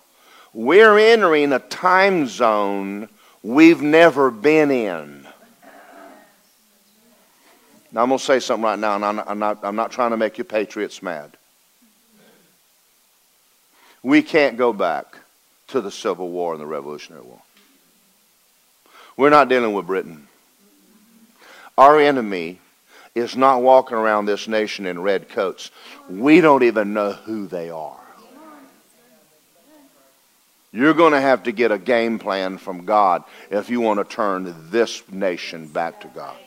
We're 0.53 0.97
entering 0.97 1.53
a 1.53 1.59
time 1.59 2.27
zone 2.27 3.09
we've 3.43 3.81
never 3.81 4.31
been 4.31 4.71
in. 4.71 5.27
Now, 7.91 8.03
I'm 8.03 8.09
going 8.09 8.19
to 8.19 8.25
say 8.25 8.39
something 8.39 8.63
right 8.63 8.77
now, 8.77 8.95
and 8.95 9.05
I'm 9.05 9.15
not, 9.15 9.29
I'm 9.29 9.39
not, 9.39 9.59
I'm 9.63 9.75
not 9.75 9.91
trying 9.91 10.12
to 10.12 10.17
make 10.17 10.38
you 10.38 10.43
patriots 10.43 11.01
mad. 11.01 11.31
We 14.03 14.21
can't 14.21 14.57
go 14.57 14.73
back 14.73 15.17
to 15.69 15.81
the 15.81 15.91
Civil 15.91 16.29
War 16.29 16.53
and 16.53 16.62
the 16.62 16.67
Revolutionary 16.67 17.23
War. 17.23 17.41
We're 19.17 19.29
not 19.29 19.49
dealing 19.49 19.73
with 19.73 19.88
Britain. 19.88 20.27
Our 21.77 22.00
enemy 22.00 22.60
is 23.15 23.35
not 23.35 23.62
walking 23.62 23.97
around 23.97 24.25
this 24.25 24.47
nation 24.47 24.85
in 24.85 25.02
red 25.02 25.29
coats. 25.29 25.71
We 26.10 26.41
don't 26.41 26.63
even 26.63 26.93
know 26.93 27.13
who 27.13 27.47
they 27.47 27.69
are. 27.69 27.98
You're 30.72 30.94
going 30.94 31.13
to 31.13 31.22
have 31.22 31.44
to 31.44 31.52
get 31.52 31.72
a 31.72 31.80
game 31.80 32.20
plan 32.20 32.58
from 32.58 32.86
God 32.86 33.24
if 33.50 33.70
you 33.70 33.82
want 33.82 34.00
to 34.00 34.15
turn 34.15 34.56
this 34.70 35.02
nation 35.12 35.67
back 35.67 36.02
to 36.02 36.08
God. 36.08 36.38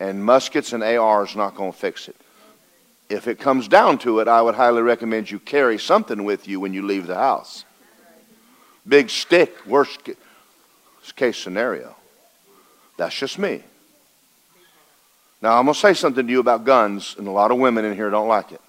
And 0.00 0.24
muskets 0.24 0.72
and 0.72 0.84
ARs 0.84 1.34
not 1.34 1.56
going 1.56 1.72
to 1.72 1.78
fix 1.78 2.08
it 2.08 2.16
if 3.08 3.26
it 3.26 3.38
comes 3.38 3.68
down 3.68 3.98
to 3.98 4.20
it, 4.20 4.28
I 4.28 4.42
would 4.42 4.54
highly 4.54 4.82
recommend 4.82 5.30
you 5.30 5.38
carry 5.38 5.78
something 5.78 6.24
with 6.24 6.46
you 6.46 6.60
when 6.60 6.74
you 6.74 6.82
leave 6.82 7.06
the 7.06 7.14
house. 7.14 7.64
Big 8.86 9.10
stick, 9.10 9.54
worst. 9.66 10.00
case 11.16 11.38
scenario. 11.38 11.96
That's 12.96 13.14
just 13.14 13.38
me. 13.38 13.62
Now, 15.40 15.58
I'm 15.58 15.66
going 15.66 15.74
to 15.74 15.80
say 15.80 15.94
something 15.94 16.26
to 16.26 16.32
you 16.32 16.40
about 16.40 16.64
guns, 16.64 17.14
and 17.16 17.26
a 17.28 17.30
lot 17.30 17.50
of 17.50 17.58
women 17.58 17.84
in 17.84 17.94
here 17.94 18.10
don't 18.10 18.28
like 18.28 18.52
it. 18.52 18.60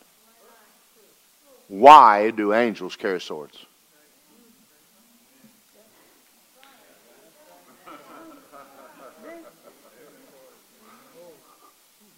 Why 1.69 2.31
do 2.31 2.53
angels 2.53 2.95
carry 2.95 3.21
swords? 3.21 3.65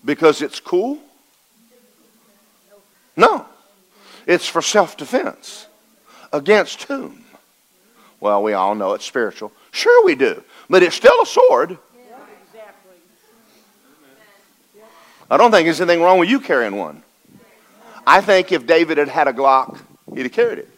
Because 0.03 0.41
it's 0.41 0.59
cool? 0.59 0.97
No. 3.15 3.45
It's 4.25 4.47
for 4.47 4.61
self 4.61 4.97
defense. 4.97 5.67
Against 6.33 6.83
whom? 6.83 7.25
Well, 8.21 8.41
we 8.41 8.53
all 8.53 8.73
know 8.73 8.93
it's 8.93 9.05
spiritual. 9.05 9.51
Sure, 9.71 10.05
we 10.05 10.15
do. 10.15 10.43
But 10.69 10.81
it's 10.81 10.95
still 10.95 11.21
a 11.21 11.25
sword. 11.25 11.77
I 15.29 15.37
don't 15.37 15.51
think 15.51 15.65
there's 15.65 15.81
anything 15.81 16.01
wrong 16.01 16.19
with 16.19 16.29
you 16.29 16.39
carrying 16.39 16.77
one. 16.77 17.03
I 18.05 18.21
think 18.21 18.51
if 18.51 18.65
David 18.65 18.97
had 18.97 19.07
had 19.07 19.27
a 19.27 19.33
Glock, 19.33 19.79
he'd 20.13 20.23
have 20.23 20.31
carried 20.31 20.59
it. 20.59 20.69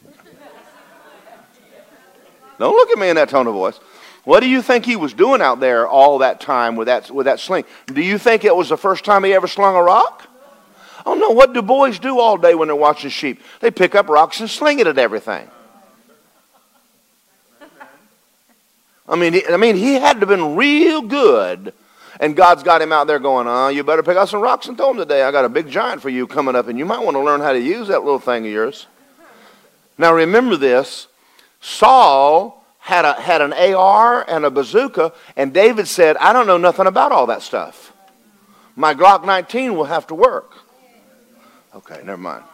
Don't 2.60 2.76
look 2.76 2.90
at 2.92 2.98
me 2.98 3.10
in 3.10 3.16
that 3.16 3.30
tone 3.30 3.48
of 3.48 3.54
voice. 3.54 3.80
What 4.24 4.40
do 4.40 4.48
you 4.48 4.62
think 4.62 4.86
he 4.86 4.96
was 4.96 5.14
doing 5.14 5.42
out 5.42 5.60
there 5.60 5.88
all 5.88 6.20
that 6.20 6.40
time 6.40 6.76
with 6.76 6.88
that, 6.88 7.12
with 7.12 7.26
that 7.26 7.40
sling? 7.40 7.66
Do 7.88 8.02
you 8.02 8.18
think 8.18 8.46
it 8.46 8.56
was 8.56 8.70
the 8.70 8.78
first 8.78 9.04
time 9.04 9.24
he 9.24 9.34
ever 9.34 9.48
slung 9.48 9.76
a 9.76 9.82
rock? 9.82 10.28
Oh 11.06 11.16
no, 11.16 11.32
what 11.32 11.54
do 11.54 11.62
boys 11.62 12.00
do 12.00 12.20
all 12.20 12.38
day 12.38 12.56
when 12.56 12.68
they're 12.70 12.76
watching 12.76 13.10
sheep? 13.10 13.42
They 13.60 13.72
pick 13.72 13.96
up 13.96 14.08
rocks 14.08 14.40
and 14.40 14.50
sling 14.50 14.80
it 14.80 14.88
at 14.88 14.98
everything. 14.98 15.50
I 19.08 19.18
mean, 19.18 19.42
I 19.52 19.58
mean, 19.58 19.76
he 19.76 19.96
had 19.96 20.14
to 20.14 20.20
have 20.22 20.30
been 20.30 20.56
real 20.56 21.02
good 21.02 21.74
and 22.24 22.38
God's 22.38 22.64
got 22.64 22.82
him 22.82 22.94
out 22.94 23.06
there 23.06 23.20
going, 23.20 23.48
oh, 23.50 23.68
you 23.68 23.84
better 23.84 24.02
pick 24.02 24.16
out 24.16 24.30
some 24.30 24.40
rocks 24.40 24.70
and 24.70 24.78
throw 24.78 24.88
them 24.88 24.98
today. 24.98 25.24
I 25.24 25.32
got 25.34 25.44
a 25.44 25.50
big 25.50 25.70
giant 25.70 26.02
for 26.02 26.08
you 26.08 26.26
coming 26.26 26.56
up, 26.56 26.70
and 26.70 26.80
you 26.80 26.86
might 26.86 27.04
want 27.04 27.16
to 27.16 27.20
learn 27.20 27.42
how 27.42 27.52
to 27.52 27.60
use 27.60 27.90
that 27.90 28.06
little 28.06 28.18
thing 28.18 28.46
of 28.46 28.52
yours. 28.52 28.88
Now 29.98 30.14
remember 30.14 30.56
this. 30.56 31.10
Saul 31.60 32.64
had, 32.80 33.04
a, 33.04 33.20
had 33.20 33.42
an 33.42 33.52
AR 33.52 34.24
and 34.26 34.46
a 34.46 34.50
bazooka, 34.50 35.12
and 35.36 35.54
David 35.54 35.86
said, 35.86 36.16
I 36.16 36.32
don't 36.32 36.48
know 36.48 36.58
nothing 36.58 36.88
about 36.88 37.12
all 37.12 37.26
that 37.26 37.42
stuff. 37.42 37.92
My 38.78 38.94
Glock 38.94 39.26
19 39.26 39.76
will 39.76 39.84
have 39.84 40.08
to 40.08 40.16
work. 40.16 40.54
Okay, 41.76 42.00
never 42.06 42.16
mind. 42.16 42.46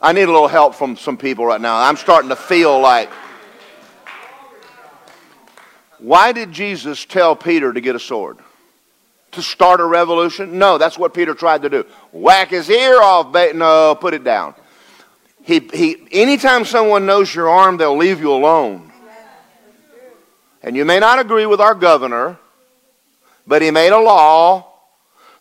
I 0.00 0.14
need 0.14 0.22
a 0.22 0.32
little 0.32 0.48
help 0.48 0.74
from 0.74 0.96
some 0.96 1.18
people 1.18 1.44
right 1.44 1.60
now. 1.60 1.76
I'm 1.76 1.96
starting 1.96 2.30
to 2.30 2.36
feel 2.36 2.80
like 2.80 3.10
why 6.00 6.32
did 6.32 6.52
Jesus 6.52 7.04
tell 7.04 7.36
Peter 7.36 7.72
to 7.72 7.80
get 7.80 7.94
a 7.94 8.00
sword? 8.00 8.38
To 9.32 9.42
start 9.42 9.80
a 9.80 9.84
revolution? 9.84 10.58
No, 10.58 10.78
that's 10.78 10.98
what 10.98 11.14
Peter 11.14 11.34
tried 11.34 11.62
to 11.62 11.68
do. 11.68 11.84
Whack 12.12 12.48
his 12.48 12.68
ear 12.68 13.00
off. 13.00 13.32
No, 13.54 13.94
put 13.94 14.14
it 14.14 14.24
down. 14.24 14.54
He, 15.42 15.60
he, 15.72 15.96
anytime 16.12 16.64
someone 16.64 17.06
knows 17.06 17.34
your 17.34 17.48
arm, 17.48 17.76
they'll 17.76 17.96
leave 17.96 18.20
you 18.20 18.32
alone. 18.32 18.90
And 20.62 20.76
you 20.76 20.84
may 20.84 20.98
not 20.98 21.18
agree 21.18 21.46
with 21.46 21.60
our 21.60 21.74
governor, 21.74 22.38
but 23.46 23.62
he 23.62 23.70
made 23.70 23.92
a 23.92 24.00
law 24.00 24.66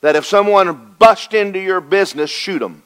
that 0.01 0.15
if 0.15 0.25
someone 0.25 0.95
bust 0.97 1.33
into 1.33 1.59
your 1.59 1.81
business, 1.81 2.29
shoot 2.29 2.59
them. 2.59 2.83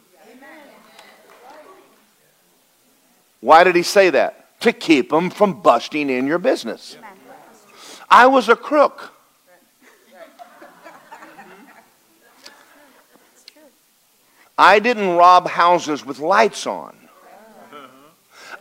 Why 3.39 3.63
did 3.63 3.75
he 3.75 3.83
say 3.83 4.09
that? 4.11 4.59
To 4.61 4.71
keep 4.71 5.09
them 5.09 5.29
from 5.29 5.61
busting 5.61 6.09
in 6.09 6.25
your 6.25 6.39
business. 6.39 6.97
I 8.13 8.27
was 8.27 8.47
a 8.47 8.55
crook. 8.55 9.11
I 14.55 14.77
didn't 14.77 15.15
rob 15.15 15.47
houses 15.47 16.05
with 16.05 16.19
lights 16.19 16.67
on. 16.67 16.95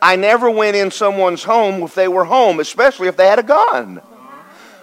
I 0.00 0.16
never 0.16 0.50
went 0.50 0.74
in 0.74 0.90
someone's 0.90 1.44
home 1.44 1.82
if 1.82 1.94
they 1.94 2.08
were 2.08 2.24
home, 2.24 2.60
especially 2.60 3.08
if 3.08 3.18
they 3.18 3.26
had 3.26 3.38
a 3.38 3.42
gun. 3.42 4.00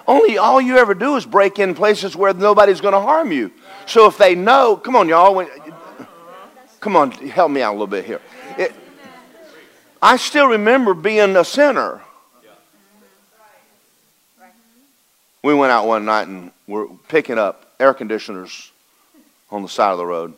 Only 0.08 0.38
all 0.38 0.62
you 0.62 0.78
ever 0.78 0.94
do 0.94 1.16
is 1.16 1.26
break 1.26 1.58
in 1.58 1.74
places 1.74 2.16
where 2.16 2.32
nobody's 2.36 2.80
going 2.80 2.94
to 2.94 3.02
harm 3.02 3.32
you. 3.32 3.52
So 3.88 4.06
if 4.06 4.20
they 4.20 4.36
know, 4.36 4.78
come 4.78 4.96
on, 4.96 5.10
y'all. 5.10 5.48
Come 6.80 6.96
on, 6.96 7.10
help 7.10 7.50
me 7.50 7.64
out 7.64 7.72
a 7.72 7.74
little 7.74 7.88
bit 7.88 8.06
here. 8.06 8.22
It, 8.56 8.72
I 10.00 10.18
still 10.18 10.46
remember 10.46 10.94
being 10.94 11.36
a 11.36 11.44
sinner. 11.44 12.04
We 15.42 15.54
went 15.54 15.72
out 15.72 15.88
one 15.88 16.06
night 16.06 16.28
and 16.28 16.52
we're 16.68 16.88
picking 17.08 17.38
up 17.38 17.74
air 17.80 17.94
conditioners 17.94 18.72
on 19.50 19.62
the 19.62 19.70
side 19.70 19.92
of 19.92 19.98
the 19.98 20.06
road. 20.06 20.34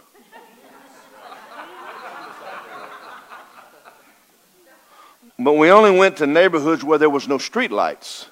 But 5.40 5.54
we 5.54 5.72
only 5.72 5.98
went 5.98 6.18
to 6.18 6.28
neighborhoods 6.28 6.84
where 6.84 7.00
there 7.00 7.10
was 7.10 7.28
no 7.28 7.40
street 7.40 7.72
lights. 7.72 8.28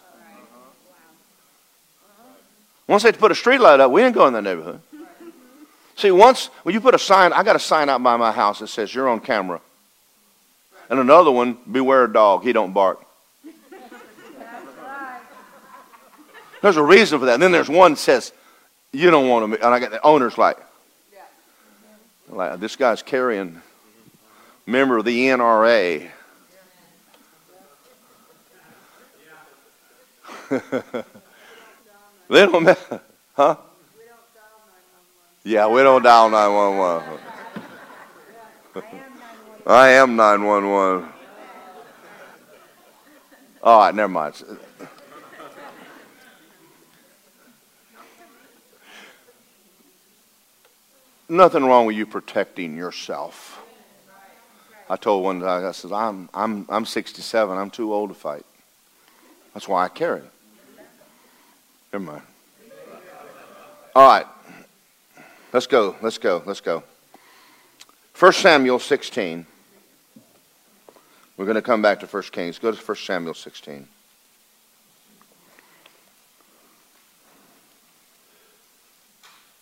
Once 2.88 3.02
they 3.04 3.12
put 3.12 3.32
a 3.32 3.36
street 3.36 3.60
light 3.60 3.80
up, 3.80 3.92
we 3.92 4.02
didn't 4.02 4.16
go 4.16 4.28
in 4.28 4.34
that 4.34 4.44
neighborhood. 4.44 4.80
See, 5.96 6.12
once 6.12 6.48
when 6.64 6.74
you 6.74 6.82
put 6.82 6.94
a 6.94 7.00
sign, 7.00 7.34
I 7.34 7.44
got 7.44 7.56
a 7.56 7.60
sign 7.60 7.90
out 7.90 8.02
by 8.04 8.16
my 8.16 8.32
house 8.32 8.60
that 8.60 8.68
says 8.68 8.94
you're 8.94 9.10
on 9.10 9.20
camera. 9.20 9.60
And 10.90 11.00
another 11.00 11.32
one, 11.32 11.58
beware 11.70 12.06
a 12.06 12.14
dog, 12.14 12.44
he 12.44 12.54
don't 12.54 12.74
bark. 12.74 13.04
There's 16.62 16.78
a 16.78 16.84
reason 16.84 17.20
for 17.20 17.26
that. 17.26 17.36
And 17.36 17.44
then 17.44 17.52
there's 17.52 17.70
one 17.70 17.94
that 17.94 17.98
says, 17.98 18.34
you 18.92 19.12
don't 19.12 19.30
want 19.30 19.54
to, 19.54 19.66
and 19.66 19.74
I 19.74 19.80
got 19.80 19.92
the 19.92 20.02
owner's 20.06 20.38
like, 20.38 20.58
like 22.28 22.60
this 22.60 22.76
guy's 22.76 23.02
carrying 23.02 23.62
member 24.66 24.98
of 24.98 25.06
the 25.06 25.28
NRA. 25.28 26.10
they 32.30 32.46
don't, 32.46 32.80
huh? 33.34 33.56
Yeah, 35.44 35.68
we 35.68 35.82
don't 35.82 36.04
dial 36.04 36.30
911. 36.30 37.20
I 39.68 39.90
am 39.90 40.16
911. 40.16 41.10
All 43.62 43.80
right, 43.80 43.94
never 43.94 44.08
mind. 44.08 44.44
Nothing 51.30 51.64
wrong 51.64 51.86
with 51.86 51.96
you 51.96 52.06
protecting 52.06 52.76
yourself. 52.76 53.62
I 54.90 54.96
told 54.96 55.24
one 55.24 55.40
guy, 55.40 55.68
I 55.68 55.72
said, 55.72 55.92
I'm, 55.92 56.30
I'm, 56.34 56.66
I'm 56.68 56.86
67. 56.86 57.58
I'm 57.58 57.70
too 57.70 57.94
old 57.94 58.10
to 58.10 58.16
fight. 58.16 58.46
That's 59.54 59.68
why 59.68 59.86
I 59.86 59.88
carry. 59.88 60.22
Never 61.94 62.06
mind. 62.06 62.22
All 63.96 64.08
right. 64.08 64.26
Let's 65.54 65.68
go. 65.68 65.96
Let's 66.02 66.18
go. 66.18 66.42
Let's 66.46 66.62
go. 66.62 66.84
1 68.18 68.34
Samuel 68.34 68.80
16. 68.80 69.46
We're 71.38 71.46
going 71.46 71.56
to 71.56 71.62
come 71.62 71.82
back 71.82 72.00
to 72.02 72.06
1 72.06 72.24
Kings. 72.32 72.60
Go 72.60 72.72
to 72.72 72.78
1 72.78 72.98
Samuel 72.98 73.34
16. 73.34 73.88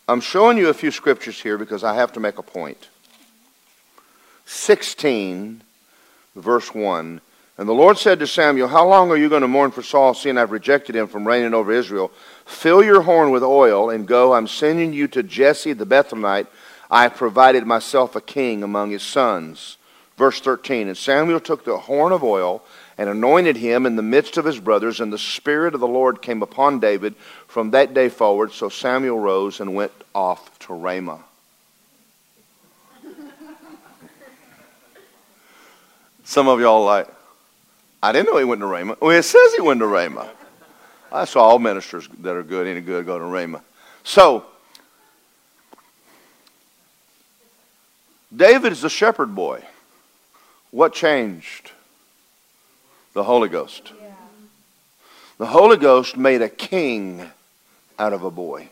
I'm 0.08 0.22
showing 0.22 0.58
you 0.58 0.70
a 0.70 0.74
few 0.74 0.92
scriptures 0.92 1.42
here 1.42 1.58
because 1.58 1.84
I 1.84 1.96
have 1.96 2.14
to 2.14 2.22
make 2.22 2.38
a 2.38 2.44
point. 2.44 2.88
16, 4.46 5.62
verse 6.36 6.74
1. 6.74 7.20
And 7.58 7.68
the 7.68 7.74
Lord 7.74 7.98
said 7.98 8.20
to 8.20 8.28
Samuel, 8.28 8.70
How 8.70 8.88
long 8.88 9.12
are 9.12 9.18
you 9.18 9.28
going 9.28 9.42
to 9.42 9.48
mourn 9.48 9.72
for 9.72 9.82
Saul, 9.82 10.14
seeing 10.14 10.38
I've 10.38 10.52
rejected 10.52 10.96
him 10.96 11.08
from 11.08 11.28
reigning 11.28 11.54
over 11.54 11.74
Israel? 11.74 12.12
Fill 12.46 12.84
your 12.84 13.02
horn 13.02 13.32
with 13.32 13.44
oil 13.44 13.90
and 13.90 14.08
go. 14.08 14.34
I'm 14.34 14.48
sending 14.48 14.94
you 14.94 15.08
to 15.10 15.24
Jesse 15.24 15.74
the 15.74 15.86
Bethlehemite. 15.86 16.48
I 16.90 17.04
have 17.04 17.16
provided 17.16 17.66
myself 17.66 18.16
a 18.16 18.22
king 18.22 18.64
among 18.64 18.92
his 18.92 19.04
sons. 19.04 19.78
Verse 20.18 20.40
13. 20.40 20.88
And 20.88 20.98
Samuel 20.98 21.42
took 21.42 21.66
the 21.66 21.78
horn 21.78 22.14
of 22.14 22.24
oil 22.24 22.64
and 22.98 23.10
anointed 23.10 23.58
him 23.58 23.86
in 23.86 23.96
the 23.96 24.02
midst 24.02 24.38
of 24.38 24.46
his 24.46 24.60
brothers, 24.60 25.00
and 25.00 25.12
the 25.12 25.18
Spirit 25.18 25.74
of 25.74 25.80
the 25.80 25.88
Lord 25.88 26.22
came 26.22 26.42
upon 26.42 26.80
David 26.80 27.16
from 27.58 27.72
that 27.72 27.96
day 27.96 28.08
forward. 28.08 28.52
So 28.52 28.70
Samuel 28.70 29.18
rose 29.18 29.62
and 29.62 29.74
went 29.74 29.92
off 30.14 30.60
to 30.60 30.76
Ramah. 30.76 31.24
Some 36.24 36.48
of 36.48 36.60
y'all 36.60 36.86
like, 36.86 37.08
I 38.04 38.12
didn't 38.12 38.28
know 38.28 38.38
he 38.38 38.44
went 38.44 38.62
to 38.62 38.68
Ramah. 38.68 38.98
Well, 39.02 39.10
it 39.10 39.24
says 39.24 39.56
he 39.56 39.62
went 39.62 39.80
to 39.80 39.88
Ramah. 39.88 40.30
I 41.12 41.26
saw 41.26 41.46
all 41.46 41.58
ministers 41.58 42.08
that 42.20 42.36
are 42.36 42.44
good, 42.44 42.68
any 42.68 42.80
good, 42.80 43.08
go 43.08 43.18
to 43.18 43.26
Ramah. 43.26 43.64
So, 44.04 44.46
David 48.36 48.72
is 48.72 48.84
a 48.84 48.90
shepherd 48.92 49.34
boy. 49.34 49.64
What 50.70 50.94
changed? 50.94 51.72
The 53.14 53.24
Holy 53.24 53.50
Ghost. 53.50 53.94
The 55.40 55.48
Holy 55.48 55.78
Ghost 55.78 56.18
made 56.18 56.44
a 56.44 56.50
king 56.50 57.32
out 58.00 58.14
of 58.14 58.24
a 58.24 58.32
boy. 58.32 58.70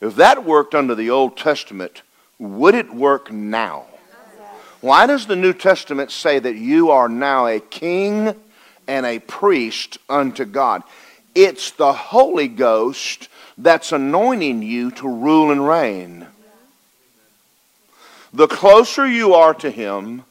If 0.00 0.16
that 0.16 0.44
worked 0.44 0.74
under 0.74 0.94
the 0.94 1.10
Old 1.10 1.36
Testament, 1.36 2.02
would 2.38 2.74
it 2.74 2.92
work 2.92 3.30
now? 3.30 3.86
Why 4.80 5.06
does 5.06 5.26
the 5.26 5.36
New 5.36 5.52
Testament 5.52 6.10
say 6.10 6.40
that 6.40 6.56
you 6.56 6.90
are 6.90 7.08
now 7.08 7.46
a 7.46 7.60
king 7.60 8.34
and 8.88 9.06
a 9.06 9.20
priest 9.20 9.98
unto 10.08 10.44
God? 10.44 10.82
It's 11.36 11.70
the 11.70 11.92
Holy 11.92 12.48
Ghost 12.48 13.28
that's 13.56 13.92
anointing 13.92 14.62
you 14.62 14.90
to 14.90 15.08
rule 15.08 15.52
and 15.52 15.66
reign. 15.66 16.26
The 18.32 18.48
closer 18.48 19.06
you 19.06 19.34
are 19.34 19.54
to 19.54 19.70
Him 19.70 20.24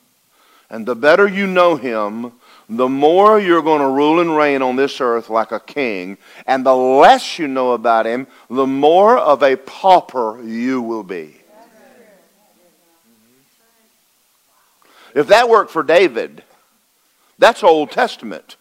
and 0.70 0.86
the 0.86 0.96
better 0.96 1.28
you 1.28 1.48
know 1.48 1.78
Him, 1.78 2.34
the 2.72 2.88
more 2.88 3.38
you're 3.38 3.62
going 3.62 3.82
to 3.82 3.88
rule 3.88 4.22
and 4.22 4.36
reign 4.36 4.62
on 4.62 4.78
this 4.78 5.02
earth 5.02 5.30
like 5.30 5.52
a 5.52 5.60
king, 5.60 6.18
and 6.48 6.66
the 6.66 6.76
less 6.76 7.38
you 7.38 7.48
know 7.48 7.74
about 7.74 8.06
him, 8.06 8.28
the 8.50 8.66
more 8.66 9.18
of 9.18 9.44
a 9.44 9.58
pauper 9.58 10.42
you 10.42 10.82
will 10.82 11.04
be. 11.04 11.36
If 15.14 15.28
that 15.28 15.50
worked 15.50 15.72
for 15.72 15.84
David, 15.84 16.44
that's 17.38 17.62
Old 17.62 17.92
Testament. 17.92 18.56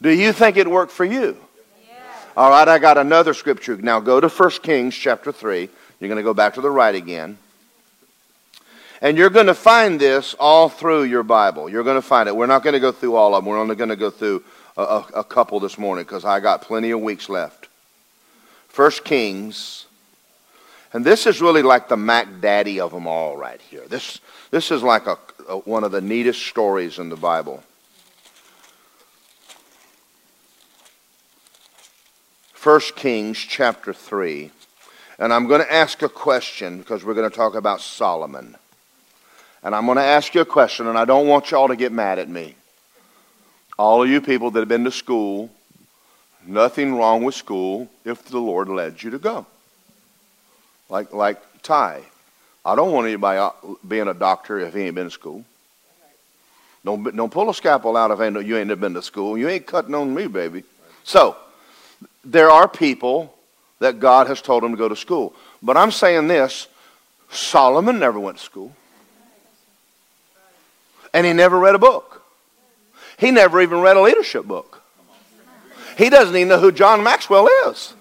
Do 0.00 0.10
you 0.10 0.32
think 0.32 0.56
it 0.56 0.70
worked 0.70 0.92
for 0.92 1.04
you? 1.04 1.36
All 2.36 2.50
right, 2.50 2.68
I 2.68 2.78
got 2.78 2.98
another 2.98 3.34
scripture. 3.34 3.76
Now 3.76 3.98
go 3.98 4.20
to 4.20 4.28
1 4.28 4.50
Kings 4.62 4.94
chapter 4.94 5.32
3. 5.32 5.68
You're 5.98 6.08
going 6.08 6.18
to 6.18 6.22
go 6.22 6.34
back 6.34 6.54
to 6.54 6.60
the 6.60 6.70
right 6.70 6.94
again. 6.94 7.38
And 9.00 9.18
you're 9.18 9.30
going 9.30 9.46
to 9.46 9.54
find 9.54 10.00
this 10.00 10.34
all 10.38 10.68
through 10.68 11.04
your 11.04 11.22
Bible. 11.22 11.68
You're 11.68 11.84
going 11.84 11.96
to 11.96 12.02
find 12.02 12.28
it. 12.28 12.36
We're 12.36 12.46
not 12.46 12.62
going 12.62 12.74
to 12.74 12.80
go 12.80 12.92
through 12.92 13.14
all 13.14 13.34
of 13.34 13.44
them. 13.44 13.50
We're 13.50 13.58
only 13.58 13.76
going 13.76 13.90
to 13.90 13.96
go 13.96 14.10
through 14.10 14.42
a, 14.76 14.82
a, 14.82 15.06
a 15.16 15.24
couple 15.24 15.60
this 15.60 15.78
morning 15.78 16.04
because 16.04 16.24
I 16.24 16.40
got 16.40 16.62
plenty 16.62 16.90
of 16.90 17.00
weeks 17.00 17.28
left. 17.28 17.68
First 18.68 19.04
Kings. 19.04 19.86
And 20.92 21.04
this 21.04 21.26
is 21.26 21.42
really 21.42 21.62
like 21.62 21.88
the 21.88 21.96
Mac 21.96 22.40
Daddy 22.40 22.80
of 22.80 22.92
them 22.92 23.06
all 23.06 23.36
right 23.36 23.60
here. 23.60 23.86
This, 23.86 24.20
this 24.50 24.70
is 24.70 24.82
like 24.82 25.06
a, 25.06 25.18
a 25.48 25.58
one 25.58 25.84
of 25.84 25.92
the 25.92 26.00
neatest 26.00 26.46
stories 26.46 26.98
in 26.98 27.08
the 27.08 27.16
Bible. 27.16 27.62
First 32.52 32.96
Kings 32.96 33.38
chapter 33.38 33.92
3. 33.92 34.50
And 35.18 35.32
I'm 35.32 35.46
going 35.46 35.60
to 35.60 35.72
ask 35.72 36.02
a 36.02 36.08
question 36.08 36.78
because 36.78 37.04
we're 37.04 37.14
going 37.14 37.30
to 37.30 37.36
talk 37.36 37.54
about 37.54 37.80
Solomon. 37.80 38.56
And 39.66 39.74
I'm 39.74 39.84
going 39.84 39.96
to 39.96 40.04
ask 40.04 40.32
you 40.32 40.42
a 40.42 40.44
question, 40.44 40.86
and 40.86 40.96
I 40.96 41.04
don't 41.04 41.26
want 41.26 41.50
y'all 41.50 41.66
to 41.66 41.74
get 41.74 41.90
mad 41.90 42.20
at 42.20 42.28
me. 42.28 42.54
All 43.76 44.00
of 44.00 44.08
you 44.08 44.20
people 44.20 44.52
that 44.52 44.60
have 44.60 44.68
been 44.68 44.84
to 44.84 44.92
school, 44.92 45.50
nothing 46.46 46.94
wrong 46.94 47.24
with 47.24 47.34
school 47.34 47.90
if 48.04 48.24
the 48.26 48.38
Lord 48.38 48.68
led 48.68 49.02
you 49.02 49.10
to 49.10 49.18
go. 49.18 49.44
Like, 50.88 51.12
like 51.12 51.42
Ty. 51.64 52.02
I 52.64 52.76
don't 52.76 52.92
want 52.92 53.08
anybody 53.08 53.52
being 53.88 54.06
a 54.06 54.14
doctor 54.14 54.60
if 54.60 54.72
he 54.72 54.82
ain't 54.82 54.94
been 54.94 55.06
to 55.06 55.10
school. 55.10 55.44
Don't, 56.84 57.16
don't 57.16 57.32
pull 57.32 57.50
a 57.50 57.54
scalpel 57.54 57.96
out 57.96 58.12
if 58.12 58.46
you 58.46 58.56
ain't 58.56 58.80
been 58.80 58.94
to 58.94 59.02
school. 59.02 59.36
You 59.36 59.48
ain't 59.48 59.66
cutting 59.66 59.96
on 59.96 60.14
me, 60.14 60.28
baby. 60.28 60.62
So, 61.02 61.36
there 62.24 62.50
are 62.50 62.68
people 62.68 63.34
that 63.80 63.98
God 63.98 64.28
has 64.28 64.40
told 64.40 64.62
them 64.62 64.70
to 64.70 64.78
go 64.78 64.88
to 64.88 64.94
school. 64.94 65.34
But 65.60 65.76
I'm 65.76 65.90
saying 65.90 66.28
this 66.28 66.68
Solomon 67.32 67.98
never 67.98 68.20
went 68.20 68.38
to 68.38 68.44
school 68.44 68.72
and 71.12 71.26
he 71.26 71.32
never 71.32 71.58
read 71.58 71.74
a 71.74 71.78
book. 71.78 72.22
He 73.18 73.30
never 73.30 73.60
even 73.60 73.80
read 73.80 73.96
a 73.96 74.02
leadership 74.02 74.44
book. 74.44 74.82
He 75.96 76.10
doesn't 76.10 76.36
even 76.36 76.48
know 76.48 76.58
who 76.58 76.72
John 76.72 77.02
Maxwell 77.02 77.48
is. 77.66 77.94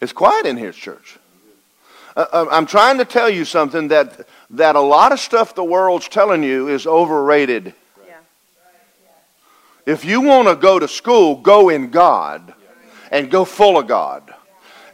It's 0.00 0.12
quiet 0.12 0.46
in 0.46 0.56
here, 0.56 0.72
church. 0.72 1.18
Uh, 2.16 2.26
uh, 2.32 2.46
I'm 2.50 2.66
trying 2.66 2.98
to 2.98 3.04
tell 3.04 3.30
you 3.30 3.44
something 3.44 3.88
that, 3.88 4.26
that 4.50 4.76
a 4.76 4.80
lot 4.80 5.12
of 5.12 5.20
stuff 5.20 5.54
the 5.54 5.64
world's 5.64 6.08
telling 6.08 6.42
you 6.42 6.68
is 6.68 6.86
overrated. 6.86 7.74
If 9.86 10.04
you 10.04 10.20
want 10.20 10.48
to 10.48 10.54
go 10.54 10.78
to 10.78 10.86
school, 10.86 11.36
go 11.36 11.68
in 11.68 11.90
God 11.90 12.54
and 13.10 13.30
go 13.30 13.44
full 13.44 13.78
of 13.78 13.86
God. 13.86 14.29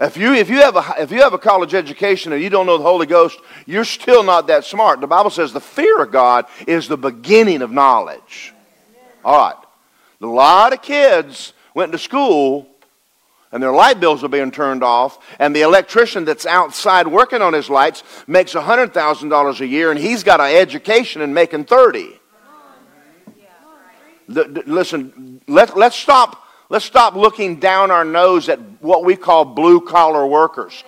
If 0.00 0.16
you, 0.16 0.34
if, 0.34 0.50
you 0.50 0.56
have 0.56 0.76
a, 0.76 0.94
if 0.98 1.10
you 1.10 1.22
have 1.22 1.32
a 1.32 1.38
college 1.38 1.74
education 1.74 2.32
and 2.32 2.42
you 2.42 2.50
don't 2.50 2.66
know 2.66 2.76
the 2.76 2.84
Holy 2.84 3.06
Ghost, 3.06 3.38
you're 3.64 3.84
still 3.84 4.22
not 4.22 4.48
that 4.48 4.64
smart. 4.64 5.00
The 5.00 5.06
Bible 5.06 5.30
says 5.30 5.52
the 5.52 5.60
fear 5.60 6.02
of 6.02 6.12
God 6.12 6.46
is 6.66 6.86
the 6.86 6.98
beginning 6.98 7.62
of 7.62 7.70
knowledge. 7.70 8.52
All 9.24 9.38
right. 9.38 9.56
A 10.20 10.26
lot 10.26 10.72
of 10.72 10.82
kids 10.82 11.52
went 11.74 11.92
to 11.92 11.98
school 11.98 12.68
and 13.52 13.62
their 13.62 13.72
light 13.72 14.00
bills 14.00 14.22
are 14.24 14.28
being 14.28 14.50
turned 14.50 14.82
off, 14.82 15.18
and 15.38 15.54
the 15.54 15.62
electrician 15.62 16.24
that's 16.24 16.44
outside 16.44 17.06
working 17.06 17.40
on 17.40 17.52
his 17.52 17.70
lights 17.70 18.02
makes 18.26 18.52
$100,000 18.52 19.60
a 19.60 19.66
year, 19.66 19.90
and 19.90 19.98
he's 19.98 20.22
got 20.24 20.40
an 20.40 20.54
education 20.54 21.22
and 21.22 21.32
making 21.32 21.64
30. 21.64 22.20
Listen, 24.28 25.40
let, 25.46 25.76
let's 25.76 25.96
stop 25.96 26.45
Let's 26.68 26.84
stop 26.84 27.14
looking 27.14 27.60
down 27.60 27.90
our 27.90 28.04
nose 28.04 28.48
at 28.48 28.58
what 28.80 29.04
we 29.04 29.14
call 29.14 29.44
blue 29.44 29.80
collar 29.80 30.26
workers. 30.26 30.82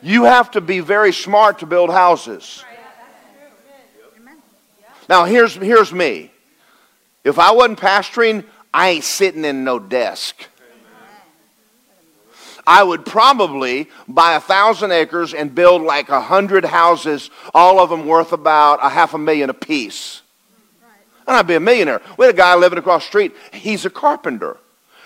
You 0.00 0.24
have 0.24 0.52
to 0.52 0.60
be 0.60 0.80
very 0.80 1.12
smart 1.12 1.60
to 1.60 1.66
build 1.66 1.90
houses. 1.90 2.64
Now, 5.08 5.24
here's, 5.24 5.54
here's 5.54 5.92
me. 5.92 6.30
If 7.24 7.38
I 7.38 7.52
wasn't 7.52 7.80
pastoring, 7.80 8.44
I 8.72 8.90
ain't 8.90 9.04
sitting 9.04 9.44
in 9.44 9.64
no 9.64 9.78
desk. 9.78 10.36
I 12.66 12.82
would 12.82 13.04
probably 13.04 13.90
buy 14.08 14.36
a 14.36 14.40
thousand 14.40 14.92
acres 14.92 15.34
and 15.34 15.54
build 15.54 15.82
like 15.82 16.08
a 16.08 16.20
hundred 16.20 16.64
houses, 16.64 17.30
all 17.52 17.80
of 17.80 17.90
them 17.90 18.06
worth 18.06 18.32
about 18.32 18.78
a 18.82 18.88
half 18.88 19.12
a 19.14 19.18
million 19.18 19.50
apiece. 19.50 20.22
And 21.26 21.36
I'd 21.36 21.46
be 21.46 21.54
a 21.54 21.60
millionaire. 21.60 22.00
We 22.16 22.26
had 22.26 22.34
a 22.34 22.38
guy 22.38 22.54
living 22.54 22.78
across 22.78 23.02
the 23.02 23.08
street. 23.08 23.34
He's 23.52 23.84
a 23.84 23.90
carpenter 23.90 24.58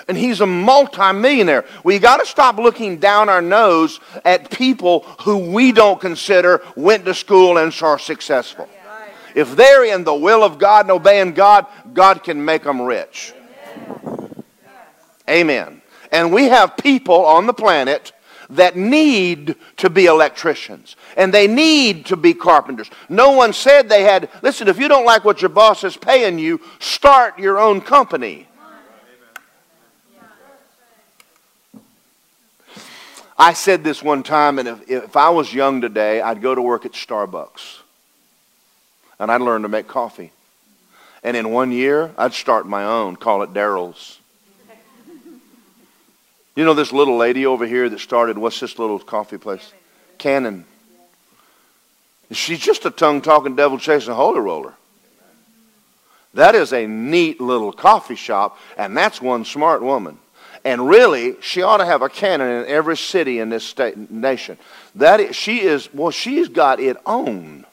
and 0.09 0.17
he's 0.17 0.41
a 0.41 0.47
multimillionaire. 0.47 1.67
We 1.85 1.99
got 1.99 2.17
to 2.17 2.27
stop 2.27 2.57
looking 2.57 2.99
down 2.99 3.29
our 3.29 3.43
nose 3.43 4.01
at 4.25 4.51
people 4.51 5.01
who 5.21 5.53
we 5.53 5.71
don't 5.71 6.01
consider 6.01 6.63
went 6.75 7.05
to 7.05 7.15
school 7.15 7.59
and 7.59 7.75
are 7.83 7.99
successful. 7.99 8.69
If 9.35 9.55
they're 9.55 9.85
in 9.85 10.05
the 10.05 10.15
will 10.15 10.43
of 10.43 10.59
God 10.59 10.87
and 10.87 10.91
obeying 10.91 11.33
God, 11.33 11.67
God 11.93 12.25
can 12.25 12.43
make 12.43 12.65
them 12.65 12.81
rich. 12.81 13.35
Amen. 15.29 15.83
And 16.11 16.33
we 16.33 16.47
have 16.47 16.77
people 16.79 17.27
on 17.27 17.47
the 17.47 17.53
planet 17.53 18.13
that 18.51 18.77
need 18.77 19.57
to 19.77 19.91
be 19.91 20.07
electricians 20.07 20.97
and 21.19 21.35
they 21.35 21.47
need 21.47 22.07
to 22.07 22.17
be 22.17 22.33
carpenters. 22.33 22.91
No 23.11 23.33
one 23.33 23.53
said 23.53 23.89
they 23.89 24.03
had, 24.03 24.31
listen, 24.43 24.69
if 24.69 24.79
you 24.79 24.89
don't 24.89 25.05
like 25.05 25.25
what 25.25 25.43
your 25.43 25.51
boss 25.51 25.85
is 25.85 25.99
paying 25.99 26.39
you, 26.39 26.61
start 26.79 27.39
your 27.39 27.59
own 27.59 27.83
company. 27.83 28.48
I 33.39 33.53
said 33.53 33.85
this 33.85 34.03
one 34.03 34.25
time, 34.25 34.59
and 34.59 34.69
if, 34.69 34.91
if 34.91 35.17
I 35.17 35.31
was 35.31 35.55
young 35.55 35.81
today, 35.81 36.21
I'd 36.21 36.43
go 36.43 36.55
to 36.55 36.61
work 36.61 36.85
at 36.85 36.93
Starbucks. 36.93 37.79
And 39.21 39.31
I'd 39.31 39.41
learn 39.41 39.63
to 39.63 39.69
make 39.69 39.87
coffee. 39.87 40.33
And 41.23 41.37
in 41.37 41.51
one 41.51 41.71
year, 41.71 42.13
I'd 42.19 42.33
start 42.33 42.67
my 42.67 42.85
own, 42.85 43.17
call 43.17 43.43
it 43.43 43.53
Daryl's. 43.53 44.19
You 46.57 46.65
know 46.65 46.75
this 46.75 46.93
little 46.93 47.17
lady 47.17 47.47
over 47.47 47.67
here 47.67 47.89
that 47.89 48.01
started, 48.01 48.37
what's 48.37 48.59
this 48.59 48.81
little 48.81 48.99
coffee 48.99 49.39
place? 49.39 49.73
Cannon. 50.19 50.65
She's 52.33 52.59
just 52.59 52.85
a 52.85 52.91
tongue 52.91 53.23
talking, 53.23 53.55
devil 53.55 53.79
chasing 53.79 54.15
holy 54.15 54.41
roller. 54.41 54.75
That 56.35 56.57
is 56.57 56.73
a 56.73 56.87
neat 56.87 57.41
little 57.41 57.73
coffee 57.73 58.17
shop, 58.17 58.59
and 58.77 58.97
that's 58.97 59.23
one 59.23 59.45
smart 59.45 59.83
woman. 59.83 60.19
And 60.69 60.87
really, 60.87 61.35
she 61.41 61.63
ought 61.63 61.79
to 61.79 61.87
have 61.87 62.03
a 62.03 62.11
cannon 62.11 62.63
in 62.63 62.67
every 62.67 62.95
city 62.95 63.39
in 63.39 63.49
this 63.49 63.65
state, 63.65 64.11
nation. 64.11 64.59
That 64.97 65.19
is, 65.19 65.35
she 65.35 65.63
is, 65.63 65.89
well, 65.95 66.11
she's 66.11 66.47
got 66.47 66.79
it 66.79 66.99
on. 67.07 67.65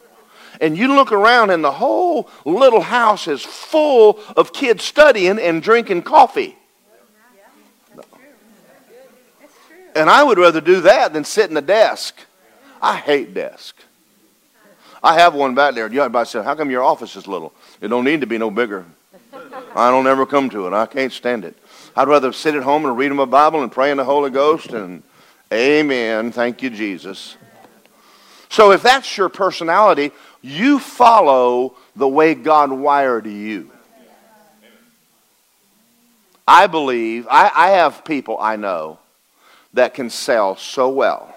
And 0.61 0.77
you 0.77 0.95
look 0.95 1.11
around, 1.11 1.49
and 1.49 1.61
the 1.61 1.73
whole 1.73 2.29
little 2.45 2.79
house 2.79 3.27
is 3.27 3.43
full 3.43 4.21
of 4.37 4.53
kids 4.53 4.85
studying 4.85 5.39
and 5.39 5.61
drinking 5.61 6.03
coffee. 6.03 6.55
And 9.93 10.09
I 10.09 10.23
would 10.23 10.37
rather 10.37 10.61
do 10.61 10.79
that 10.79 11.11
than 11.11 11.25
sit 11.25 11.51
in 11.51 11.57
a 11.57 11.61
desk. 11.61 12.15
I 12.81 12.95
hate 12.95 13.33
desk. 13.33 13.75
I 15.03 15.19
have 15.19 15.35
one 15.35 15.53
back 15.53 15.75
there. 15.75 15.87
Everybody 15.87 16.29
said, 16.29 16.45
How 16.45 16.55
come 16.55 16.71
your 16.71 16.83
office 16.83 17.17
is 17.17 17.27
little? 17.27 17.51
It 17.81 17.89
don't 17.89 18.05
need 18.05 18.21
to 18.21 18.27
be 18.27 18.37
no 18.37 18.49
bigger. 18.49 18.85
I 19.75 19.91
don't 19.91 20.07
ever 20.07 20.25
come 20.25 20.49
to 20.51 20.67
it. 20.67 20.73
I 20.73 20.85
can't 20.85 21.11
stand 21.11 21.43
it. 21.43 21.57
I'd 21.95 22.07
rather 22.09 22.33
sit 22.33 22.55
at 22.55 22.63
home 22.63 22.85
and 22.85 22.97
read 22.97 23.11
my 23.13 23.25
Bible 23.25 23.63
and 23.63 23.71
pray 23.71 23.89
in 23.89 23.97
the 23.97 24.03
Holy 24.03 24.29
Ghost 24.29 24.71
and 24.71 25.01
amen. 25.53 26.31
Thank 26.33 26.61
you, 26.61 26.69
Jesus. 26.69 27.37
So 28.49 28.71
if 28.71 28.83
that's 28.83 29.17
your 29.17 29.29
personality, 29.29 30.11
you 30.41 30.79
follow 30.79 31.75
the 31.95 32.07
way 32.07 32.35
God 32.35 32.71
wired 32.71 33.25
you. 33.25 33.71
I 36.47 36.67
believe, 36.67 37.27
I, 37.29 37.51
I 37.55 37.69
have 37.71 38.05
people 38.05 38.37
I 38.39 38.55
know 38.55 38.99
that 39.73 39.93
can 39.93 40.09
sell 40.09 40.55
so 40.57 40.89
well. 40.89 41.35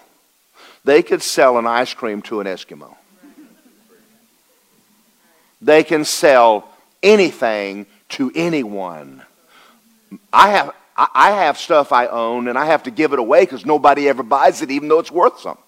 They 0.84 1.02
could 1.02 1.22
sell 1.22 1.58
an 1.58 1.66
ice 1.66 1.94
cream 1.94 2.20
to 2.22 2.40
an 2.40 2.46
Eskimo. 2.46 2.94
They 5.62 5.82
can 5.82 6.04
sell 6.04 6.68
anything 7.02 7.86
to 8.10 8.30
anyone. 8.34 9.22
I 10.32 10.50
have, 10.50 10.74
I 10.96 11.30
have 11.30 11.58
stuff 11.58 11.92
I 11.92 12.06
own 12.06 12.48
and 12.48 12.58
I 12.58 12.66
have 12.66 12.84
to 12.84 12.90
give 12.90 13.12
it 13.12 13.18
away 13.18 13.40
because 13.40 13.64
nobody 13.64 14.08
ever 14.08 14.22
buys 14.22 14.62
it, 14.62 14.70
even 14.70 14.88
though 14.88 14.98
it's 14.98 15.10
worth 15.10 15.40
something. 15.40 15.64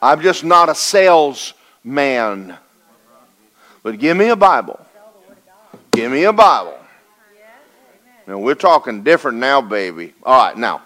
I'm 0.00 0.20
just 0.20 0.42
not 0.42 0.68
a 0.68 0.74
salesman. 0.74 2.56
But 3.82 3.98
give 3.98 4.16
me 4.16 4.28
a 4.28 4.36
Bible. 4.36 4.84
Give 5.92 6.10
me 6.10 6.24
a 6.24 6.32
Bible. 6.32 6.78
Now 8.26 8.38
we're 8.38 8.54
talking 8.54 9.02
different 9.02 9.38
now, 9.38 9.60
baby. 9.60 10.14
All 10.22 10.46
right, 10.46 10.56
now 10.56 10.82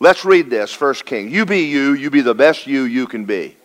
let's 0.00 0.24
read 0.24 0.50
this. 0.50 0.72
First 0.72 1.04
King. 1.04 1.30
You 1.30 1.44
be 1.44 1.62
you. 1.62 1.94
You 1.94 2.10
be 2.10 2.20
the 2.20 2.34
best 2.34 2.66
you 2.66 2.82
you 2.82 3.06
can 3.06 3.24
be. 3.24 3.56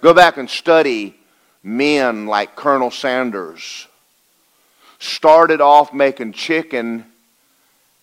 Go 0.00 0.12
back 0.12 0.36
and 0.36 0.48
study 0.48 1.16
men 1.62 2.26
like 2.26 2.54
Colonel 2.56 2.90
Sanders. 2.90 3.88
Started 5.04 5.60
off 5.60 5.92
making 5.92 6.32
chicken 6.32 7.04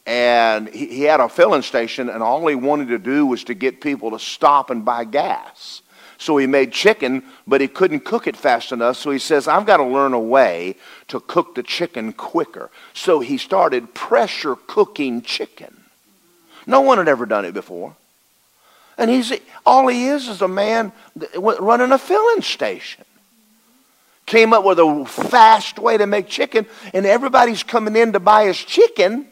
and 0.05 0.69
he, 0.69 0.85
he 0.85 1.01
had 1.03 1.19
a 1.19 1.27
filling 1.27 1.63
station, 1.63 2.09
and 2.09 2.21
all 2.21 2.45
he 2.45 2.53
wanted 2.53 2.89
to 2.89 2.99
do 2.99 3.25
was 3.25 3.43
to 3.45 3.55
get 3.55 3.81
people 3.81 4.11
to 4.11 4.19
stop 4.19 4.69
and 4.69 4.85
buy 4.85 5.03
gas. 5.03 5.81
So 6.19 6.37
he 6.37 6.45
made 6.45 6.71
chicken, 6.71 7.23
but 7.47 7.59
he 7.59 7.67
couldn't 7.67 8.01
cook 8.01 8.27
it 8.27 8.37
fast 8.37 8.71
enough. 8.71 8.97
So 8.97 9.09
he 9.09 9.17
says, 9.17 9.47
I've 9.47 9.65
got 9.65 9.77
to 9.77 9.83
learn 9.83 10.13
a 10.13 10.19
way 10.19 10.75
to 11.07 11.19
cook 11.19 11.55
the 11.55 11.63
chicken 11.63 12.13
quicker. 12.13 12.69
So 12.93 13.19
he 13.19 13.39
started 13.39 13.95
pressure 13.95 14.55
cooking 14.55 15.23
chicken. 15.23 15.75
No 16.67 16.81
one 16.81 16.99
had 16.99 17.07
ever 17.07 17.25
done 17.25 17.45
it 17.45 17.55
before. 17.55 17.95
And 18.99 19.09
he's 19.09 19.33
all 19.65 19.87
he 19.87 20.05
is 20.05 20.27
is 20.27 20.43
a 20.43 20.47
man 20.47 20.91
running 21.35 21.91
a 21.91 21.97
filling 21.97 22.43
station. 22.43 23.03
Came 24.31 24.53
up 24.53 24.63
with 24.63 24.79
a 24.79 25.03
fast 25.05 25.77
way 25.77 25.97
to 25.97 26.07
make 26.07 26.29
chicken, 26.29 26.65
and 26.93 27.05
everybody's 27.05 27.63
coming 27.63 27.97
in 27.97 28.13
to 28.13 28.19
buy 28.21 28.45
his 28.45 28.57
chicken 28.57 29.27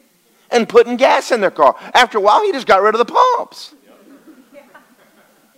and 0.52 0.68
putting 0.68 0.98
gas 0.98 1.32
in 1.32 1.40
their 1.40 1.52
car. 1.52 1.78
After 1.94 2.18
a 2.18 2.22
while, 2.22 2.44
he 2.44 2.52
just 2.52 2.68
got 2.68 2.82
rid 2.82 2.96
of 2.96 3.08
the 3.08 3.14
pumps. 3.14 3.74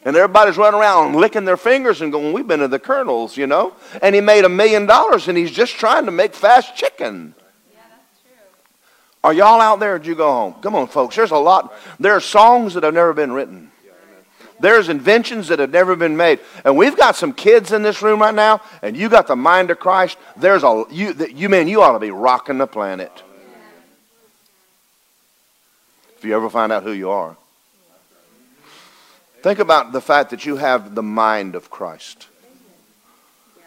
And 0.06 0.16
everybody's 0.16 0.58
running 0.58 0.80
around 0.80 1.16
licking 1.16 1.46
their 1.46 1.58
fingers 1.58 2.02
and 2.02 2.12
going, 2.12 2.34
We've 2.34 2.46
been 2.46 2.60
to 2.60 2.68
the 2.68 2.78
Colonels, 2.78 3.36
you 3.36 3.48
know? 3.48 3.74
And 4.04 4.14
he 4.14 4.22
made 4.22 4.46
a 4.46 4.50
million 4.50 4.86
dollars 4.86 5.28
and 5.28 5.36
he's 5.36 5.50
just 5.50 5.74
trying 5.74 6.06
to 6.06 6.12
make 6.12 6.36
fast 6.36 6.76
chicken. 6.76 7.34
Are 9.24 9.34
y'all 9.34 9.60
out 9.60 9.80
there 9.80 9.96
or 9.96 9.98
did 9.98 10.06
you 10.06 10.14
go 10.14 10.32
home? 10.32 10.54
Come 10.62 10.76
on, 10.76 10.86
folks. 10.86 11.16
There's 11.16 11.32
a 11.32 11.38
lot. 11.38 11.74
There 12.00 12.14
are 12.14 12.20
songs 12.20 12.76
that 12.76 12.84
have 12.84 12.94
never 12.94 13.14
been 13.14 13.32
written. 13.32 13.71
There's 14.62 14.90
inventions 14.90 15.48
that 15.50 15.60
have 15.60 15.72
never 15.72 15.96
been 15.96 16.16
made. 16.16 16.40
And 16.64 16.78
we've 16.78 16.96
got 16.96 17.16
some 17.16 17.34
kids 17.34 17.72
in 17.72 17.82
this 17.82 18.02
room 18.02 18.22
right 18.22 18.34
now, 18.34 18.62
and 18.82 18.96
you 18.96 19.10
got 19.10 19.28
the 19.28 19.36
mind 19.36 19.72
of 19.72 19.80
Christ. 19.80 20.18
There's 20.38 20.64
a 20.64 20.86
you, 20.90 21.14
you 21.34 21.50
man, 21.50 21.68
you 21.68 21.82
ought 21.82 21.94
to 21.94 22.00
be 22.00 22.12
rocking 22.12 22.60
the 22.60 22.68
planet 22.68 23.12
if 26.18 26.26
you 26.26 26.36
ever 26.36 26.52
find 26.52 26.72
out 26.72 26.84
who 26.84 26.92
you 26.92 27.10
are. 27.10 27.36
Think 29.42 29.58
about 29.58 29.92
the 29.92 30.02
fact 30.02 30.30
that 30.30 30.46
you 30.46 30.58
have 30.58 30.94
the 30.94 31.02
mind 31.02 31.56
of 31.56 31.72
Christ. 31.72 32.28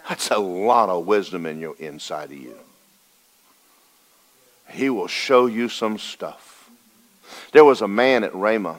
That's 0.09 0.30
a 0.30 0.38
lot 0.38 0.88
of 0.88 1.05
wisdom 1.05 1.47
in 1.47 1.59
your 1.59 1.74
inside 1.80 2.30
of 2.30 2.38
you. 2.38 2.57
He 4.70 4.88
will 4.88 5.09
show 5.09 5.47
you 5.47 5.68
some 5.68 5.99
stuff. 5.99 6.70
There 7.51 7.64
was 7.64 7.80
a 7.82 7.88
man 7.88 8.22
at 8.22 8.32
Rhema, 8.32 8.78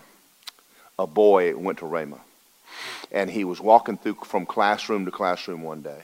a 0.97 1.07
boy 1.07 1.55
went 1.55 1.79
to 1.79 1.85
Rhema, 1.85 2.19
and 3.11 3.29
he 3.29 3.43
was 3.43 3.59
walking 3.59 3.97
through 3.97 4.17
from 4.25 4.45
classroom 4.45 5.05
to 5.05 5.11
classroom 5.11 5.63
one 5.63 5.81
day. 5.81 6.01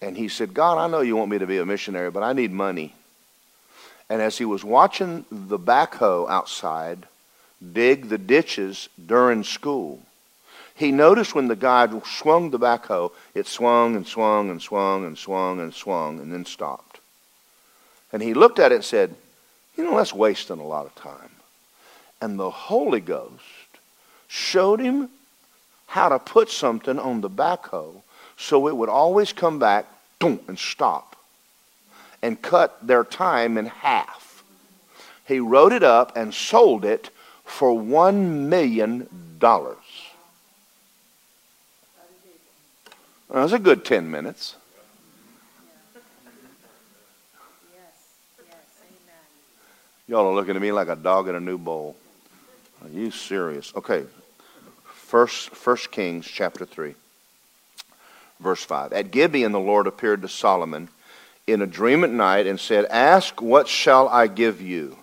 And 0.00 0.16
he 0.16 0.28
said, 0.28 0.52
God, 0.52 0.78
I 0.78 0.88
know 0.88 1.00
you 1.00 1.16
want 1.16 1.30
me 1.30 1.38
to 1.38 1.46
be 1.46 1.58
a 1.58 1.66
missionary, 1.66 2.10
but 2.10 2.22
I 2.22 2.32
need 2.32 2.50
money. 2.50 2.94
And 4.08 4.20
as 4.20 4.36
he 4.36 4.44
was 4.44 4.64
watching 4.64 5.24
the 5.30 5.58
backhoe 5.58 6.28
outside 6.28 7.06
dig 7.72 8.08
the 8.08 8.18
ditches 8.18 8.88
during 9.06 9.44
school, 9.44 10.00
he 10.74 10.90
noticed 10.90 11.34
when 11.34 11.48
the 11.48 11.56
guy 11.56 11.88
swung 12.04 12.50
the 12.50 12.58
backhoe, 12.58 13.12
it 13.34 13.46
swung 13.46 13.94
and 13.94 14.06
swung 14.06 14.50
and 14.50 14.60
swung 14.60 15.04
and 15.04 15.16
swung 15.16 15.60
and 15.60 15.72
swung 15.72 16.18
and 16.18 16.32
then 16.32 16.44
stopped. 16.44 16.98
And 18.12 18.22
he 18.22 18.34
looked 18.34 18.58
at 18.58 18.72
it 18.72 18.76
and 18.76 18.84
said, 18.84 19.14
You 19.76 19.84
know, 19.84 19.96
that's 19.96 20.12
wasting 20.12 20.58
a 20.58 20.66
lot 20.66 20.86
of 20.86 20.94
time. 20.94 21.30
And 22.20 22.38
the 22.38 22.50
Holy 22.50 23.00
Ghost 23.00 23.44
showed 24.32 24.80
him 24.80 25.10
how 25.88 26.08
to 26.08 26.18
put 26.18 26.48
something 26.48 26.98
on 26.98 27.20
the 27.20 27.28
backhoe 27.28 28.00
so 28.38 28.66
it 28.66 28.74
would 28.74 28.88
always 28.88 29.30
come 29.30 29.58
back 29.58 29.84
and 30.22 30.58
stop 30.58 31.16
and 32.22 32.40
cut 32.40 32.78
their 32.86 33.04
time 33.04 33.58
in 33.58 33.66
half. 33.66 34.42
He 35.26 35.38
wrote 35.38 35.70
it 35.70 35.82
up 35.82 36.16
and 36.16 36.32
sold 36.32 36.86
it 36.86 37.10
for 37.44 37.78
$1 37.78 38.48
million. 38.48 39.06
That 39.38 39.76
was 43.28 43.52
a 43.52 43.58
good 43.58 43.84
10 43.84 44.10
minutes. 44.10 44.56
Y'all 50.08 50.26
are 50.26 50.34
looking 50.34 50.56
at 50.56 50.62
me 50.62 50.72
like 50.72 50.88
a 50.88 50.96
dog 50.96 51.28
in 51.28 51.34
a 51.34 51.40
new 51.40 51.58
bowl. 51.58 51.96
Are 52.82 52.88
you 52.88 53.10
serious? 53.10 53.74
Okay. 53.76 54.04
First, 55.12 55.50
First 55.50 55.90
Kings 55.90 56.26
chapter 56.26 56.64
3, 56.64 56.94
verse 58.40 58.64
5. 58.64 58.94
At 58.94 59.10
Gibeon, 59.10 59.52
the 59.52 59.60
Lord 59.60 59.86
appeared 59.86 60.22
to 60.22 60.28
Solomon 60.28 60.88
in 61.46 61.60
a 61.60 61.66
dream 61.66 62.02
at 62.02 62.08
night 62.08 62.46
and 62.46 62.58
said, 62.58 62.86
Ask, 62.86 63.42
what 63.42 63.68
shall 63.68 64.08
I 64.08 64.26
give 64.26 64.62
you? 64.62 64.96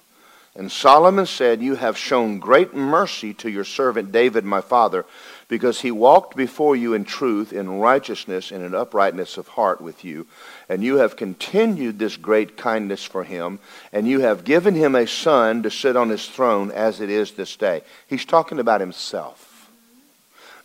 And 0.55 0.71
Solomon 0.71 1.27
said, 1.27 1.61
You 1.61 1.75
have 1.75 1.95
shown 1.95 2.39
great 2.39 2.73
mercy 2.73 3.35
to 3.35 3.51
your 3.51 3.63
servant 3.63 4.11
David, 4.11 4.45
my 4.45 4.61
father, 4.61 5.05
because 5.47 5.81
he 5.81 5.91
walked 5.91 6.35
before 6.35 6.75
you 6.75 6.95
in 6.95 7.05
truth, 7.05 7.53
in 7.53 7.77
righteousness, 7.77 8.51
and 8.51 8.63
in 8.65 8.73
uprightness 8.73 9.37
of 9.37 9.49
heart 9.49 9.79
with 9.79 10.03
you. 10.03 10.25
And 10.67 10.83
you 10.83 10.95
have 10.95 11.17
continued 11.17 11.99
this 11.99 12.17
great 12.17 12.57
kindness 12.57 13.03
for 13.03 13.23
him, 13.25 13.59
and 13.93 14.07
you 14.07 14.21
have 14.21 14.43
given 14.43 14.73
him 14.73 14.95
a 14.95 15.05
son 15.05 15.61
to 15.61 15.69
sit 15.69 15.95
on 15.95 16.09
his 16.09 16.25
throne 16.25 16.71
as 16.71 16.99
it 16.99 17.11
is 17.11 17.33
this 17.33 17.55
day. 17.55 17.83
He's 18.07 18.25
talking 18.25 18.57
about 18.57 18.81
himself. 18.81 19.48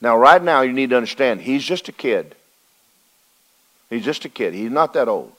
Now, 0.01 0.17
right 0.17 0.43
now, 0.43 0.63
you 0.63 0.73
need 0.73 0.91
to 0.91 0.97
understand, 0.97 1.41
he's 1.41 1.65
just 1.65 1.89
a 1.89 1.93
kid. 1.93 2.35
He's 3.91 4.05
just 4.05 4.25
a 4.25 4.29
kid. 4.29 4.55
He's 4.55 4.71
not 4.71 4.95
that 4.95 5.09
old. 5.09 5.33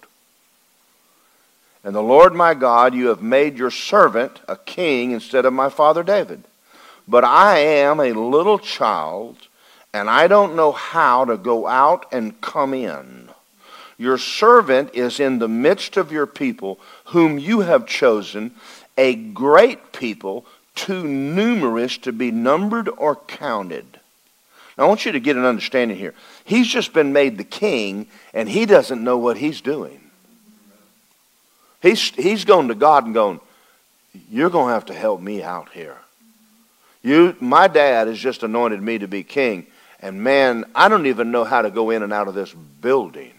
And 1.84 1.96
the 1.96 2.02
Lord 2.02 2.34
my 2.34 2.56
God, 2.56 2.96
you 2.96 3.08
have 3.08 3.22
made 3.22 3.58
your 3.58 3.70
servant 3.70 4.40
a 4.48 4.56
king 4.56 5.12
instead 5.12 5.46
of 5.46 5.54
my 5.54 5.70
father 5.70 6.02
David. 6.02 6.44
But 7.08 7.24
I 7.24 7.60
am 7.60 8.00
a 8.00 8.14
little 8.14 8.58
child, 8.58 9.38
and 9.94 10.10
I 10.10 10.28
don't 10.28 10.56
know 10.56 10.72
how 10.72 11.26
to 11.26 11.38
go 11.38 11.68
out 11.68 12.08
and 12.12 12.42
come 12.42 12.74
in. 12.74 13.30
Your 13.98 14.18
servant 14.18 14.96
is 14.96 15.20
in 15.20 15.38
the 15.38 15.48
midst 15.48 15.96
of 15.96 16.12
your 16.12 16.26
people, 16.26 16.80
whom 17.06 17.38
you 17.38 17.62
have 17.62 17.86
chosen, 17.86 18.56
a 18.98 19.16
great 19.16 19.94
people, 19.94 20.46
too 20.74 21.04
numerous 21.04 21.98
to 22.00 22.12
be 22.12 22.32
numbered 22.32 22.90
or 22.98 23.16
counted. 23.16 23.95
Now, 24.78 24.86
I 24.86 24.88
want 24.88 25.06
you 25.06 25.14
to 25.14 25.20
get 25.20 25.38
an 25.38 25.46
understanding 25.46 25.98
here. 25.98 26.14
He's 26.44 26.68
just 26.68 26.94
been 26.94 27.14
made 27.14 27.38
the 27.38 27.44
king, 27.44 28.08
and 28.34 28.50
he 28.50 28.66
doesn't 28.66 29.04
know 29.04 29.18
what 29.18 29.38
he's 29.38 29.62
doing. 29.62 30.02
He's, 31.82 32.10
he's 32.10 32.46
going 32.46 32.68
to 32.68 32.76
God 32.76 33.06
and 33.06 33.14
going, 33.14 33.40
You're 34.30 34.50
going 34.50 34.68
to 34.68 34.74
have 34.74 34.86
to 34.88 34.94
help 34.94 35.22
me 35.22 35.44
out 35.44 35.70
here. 35.72 35.98
You, 37.04 37.36
my 37.40 37.68
dad 37.68 38.08
has 38.08 38.18
just 38.18 38.44
anointed 38.44 38.82
me 38.82 38.98
to 38.98 39.08
be 39.08 39.24
king, 39.24 39.68
and 40.02 40.24
man, 40.24 40.66
I 40.74 40.90
don't 40.90 41.06
even 41.06 41.32
know 41.32 41.44
how 41.44 41.62
to 41.62 41.70
go 41.70 41.92
in 41.92 42.04
and 42.04 42.12
out 42.12 42.28
of 42.28 42.34
this 42.34 42.54
building. 42.54 43.32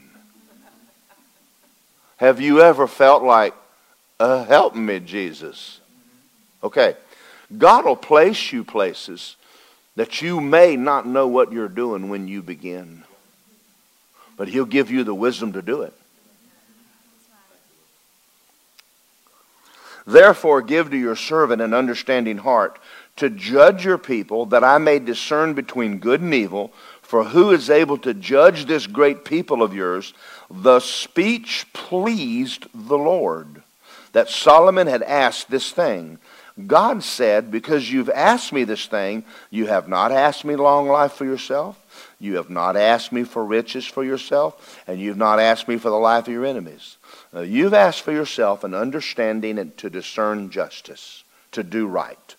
Have 2.18 2.40
you 2.40 2.62
ever 2.62 2.86
felt 2.86 3.22
like, 3.22 3.54
uh, 4.18 4.44
help 4.44 4.74
me, 4.74 5.00
Jesus? 5.00 5.80
Okay. 6.62 6.94
God 7.56 7.84
will 7.84 7.96
place 7.96 8.52
you 8.52 8.64
places 8.64 9.36
that 9.96 10.22
you 10.22 10.40
may 10.40 10.76
not 10.76 11.06
know 11.06 11.26
what 11.26 11.52
you're 11.52 11.68
doing 11.68 12.08
when 12.08 12.28
you 12.28 12.42
begin, 12.42 13.02
but 14.36 14.48
He'll 14.48 14.64
give 14.64 14.90
you 14.90 15.04
the 15.04 15.14
wisdom 15.14 15.52
to 15.54 15.62
do 15.62 15.82
it. 15.82 15.94
Therefore, 20.06 20.62
give 20.62 20.90
to 20.90 20.96
your 20.96 21.16
servant 21.16 21.60
an 21.60 21.74
understanding 21.74 22.38
heart 22.38 22.78
to 23.16 23.28
judge 23.30 23.84
your 23.84 23.98
people, 23.98 24.46
that 24.46 24.62
I 24.62 24.78
may 24.78 24.98
discern 24.98 25.54
between 25.54 25.98
good 25.98 26.20
and 26.20 26.32
evil. 26.32 26.72
For 27.02 27.24
who 27.24 27.50
is 27.52 27.70
able 27.70 27.98
to 27.98 28.14
judge 28.14 28.66
this 28.66 28.86
great 28.86 29.24
people 29.24 29.62
of 29.62 29.74
yours? 29.74 30.12
The 30.50 30.80
speech 30.80 31.66
pleased 31.72 32.66
the 32.74 32.98
Lord 32.98 33.62
that 34.12 34.28
Solomon 34.28 34.86
had 34.86 35.02
asked 35.02 35.50
this 35.50 35.70
thing. 35.70 36.18
God 36.64 37.02
said, 37.02 37.50
Because 37.50 37.90
you've 37.90 38.08
asked 38.08 38.52
me 38.52 38.64
this 38.64 38.86
thing, 38.86 39.24
you 39.50 39.66
have 39.66 39.88
not 39.88 40.10
asked 40.10 40.44
me 40.44 40.56
long 40.56 40.88
life 40.88 41.12
for 41.12 41.24
yourself, 41.24 41.78
you 42.18 42.36
have 42.36 42.48
not 42.48 42.76
asked 42.76 43.12
me 43.12 43.24
for 43.24 43.44
riches 43.44 43.84
for 43.84 44.02
yourself, 44.02 44.82
and 44.86 44.98
you've 44.98 45.18
not 45.18 45.38
asked 45.38 45.68
me 45.68 45.76
for 45.76 45.90
the 45.90 45.96
life 45.96 46.26
of 46.26 46.32
your 46.32 46.46
enemies. 46.46 46.96
Uh, 47.34 47.40
you've 47.40 47.74
asked 47.74 48.02
for 48.02 48.12
yourself 48.12 48.64
an 48.64 48.72
understanding 48.72 49.58
and 49.58 49.76
to 49.76 49.90
discern 49.90 50.48
justice, 50.48 51.24
to 51.52 51.62
do 51.62 51.86
right. 51.86 52.36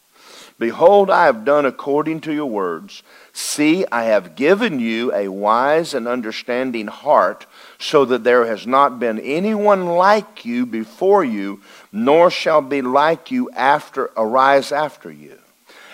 Behold, 0.59 1.11
I 1.11 1.25
have 1.25 1.45
done 1.45 1.67
according 1.67 2.21
to 2.21 2.33
your 2.33 2.47
words. 2.47 3.03
See, 3.31 3.85
I 3.91 4.05
have 4.05 4.35
given 4.35 4.79
you 4.79 5.13
a 5.13 5.27
wise 5.27 5.93
and 5.93 6.07
understanding 6.07 6.87
heart, 6.87 7.45
so 7.77 8.05
that 8.05 8.23
there 8.23 8.47
has 8.47 8.65
not 8.65 8.99
been 8.99 9.19
anyone 9.19 9.85
like 9.85 10.45
you 10.45 10.65
before 10.65 11.23
you, 11.23 11.61
nor 11.91 12.29
shall 12.29 12.61
be 12.61 12.81
like 12.81 13.31
you 13.31 13.49
after 13.51 14.11
arise 14.15 14.71
after 14.71 15.11
you. 15.11 15.37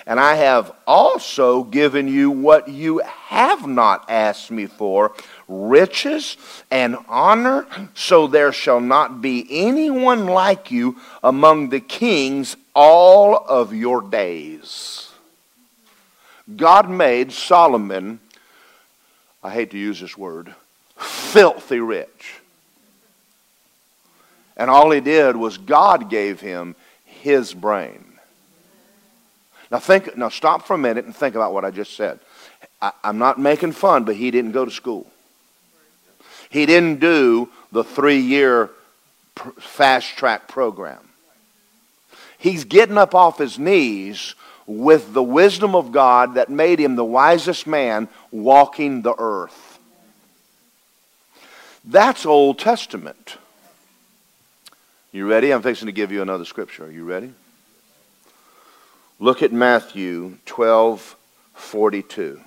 And 0.06 0.20
I 0.20 0.36
have 0.36 0.74
also 0.86 1.64
given 1.64 2.10
you 2.10 2.30
what 2.30 2.68
you 2.68 3.00
have 3.00 3.66
not 3.66 4.10
asked 4.10 4.52
me 4.52 4.66
for 4.66 5.14
riches 5.48 6.36
and 6.70 6.98
honor, 7.08 7.66
so 7.94 8.28
there 8.28 8.52
shall 8.52 8.82
not 8.82 9.22
be 9.22 9.48
anyone 9.50 10.26
like 10.26 10.72
you 10.72 10.98
among 11.24 11.70
the 11.70 11.80
kings 11.80 12.58
all 12.76 13.36
of 13.48 13.74
your 13.74 14.02
days. 14.02 15.10
God 16.54 16.90
made 16.90 17.32
Solomon, 17.32 18.20
I 19.42 19.52
hate 19.52 19.72
to 19.72 19.78
use 19.78 20.02
this 20.02 20.18
word, 20.18 20.54
filthy 20.98 21.80
rich. 21.80 22.42
And 24.56 24.70
all 24.70 24.92
he 24.92 25.02
did 25.02 25.36
was 25.36 25.58
God 25.58 26.10
gave 26.10 26.40
him 26.40 26.76
his 27.06 27.54
brain. 27.54 28.06
Now 29.72 29.80
think 29.80 30.16
now 30.16 30.30
stop 30.30 30.68
for 30.68 30.76
a 30.76 30.78
minute 30.78 31.06
and 31.06 31.16
think 31.16 31.36
about 31.36 31.54
what 31.54 31.66
I 31.66 31.72
just 31.72 31.96
said. 31.96 32.20
I, 32.82 32.92
I'm 33.04 33.18
not 33.18 33.40
making 33.40 33.72
fun, 33.72 34.04
but 34.04 34.16
he 34.16 34.30
didn't 34.30 34.52
go 34.52 34.66
to 34.66 34.72
school. 34.72 35.08
He 36.50 36.68
didn't 36.68 37.00
do 37.00 37.50
the 37.72 37.84
three 37.84 38.20
year 38.20 38.70
fast 39.60 40.16
track 40.16 40.48
program. 40.48 41.00
He's 42.38 42.66
getting 42.66 42.98
up 42.98 43.16
off 43.16 43.40
his 43.40 43.58
knees 43.58 44.36
with 44.68 45.14
the 45.14 45.24
wisdom 45.24 45.76
of 45.76 45.92
God 45.92 46.36
that 46.36 46.50
made 46.50 46.80
him 46.80 46.96
the 46.96 47.04
wisest 47.04 47.66
man 47.66 48.08
walking 48.32 49.02
the 49.02 49.16
earth. 49.18 49.80
That's 51.86 52.26
Old 52.26 52.60
Testament. 52.60 53.38
You 55.14 55.28
ready? 55.30 55.54
I'm 55.54 55.62
fixing 55.62 55.86
to 55.86 55.92
give 55.92 56.12
you 56.12 56.24
another 56.24 56.44
scripture. 56.44 56.86
Are 56.86 56.92
you 56.92 57.06
ready? 57.06 57.32
Look 59.20 59.44
at 59.44 59.54
Matthew 59.54 60.40
12 60.48 61.16
42. 61.54 62.42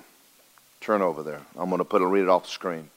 Turn 0.81 1.01
over 1.01 1.23
there. 1.23 1.39
I'm 1.57 1.69
going 1.69 1.79
to 1.79 1.85
put 1.85 2.01
it, 2.01 2.05
read 2.05 2.23
it 2.23 2.29
off 2.29 2.43
the 2.43 2.49
screen. 2.49 2.89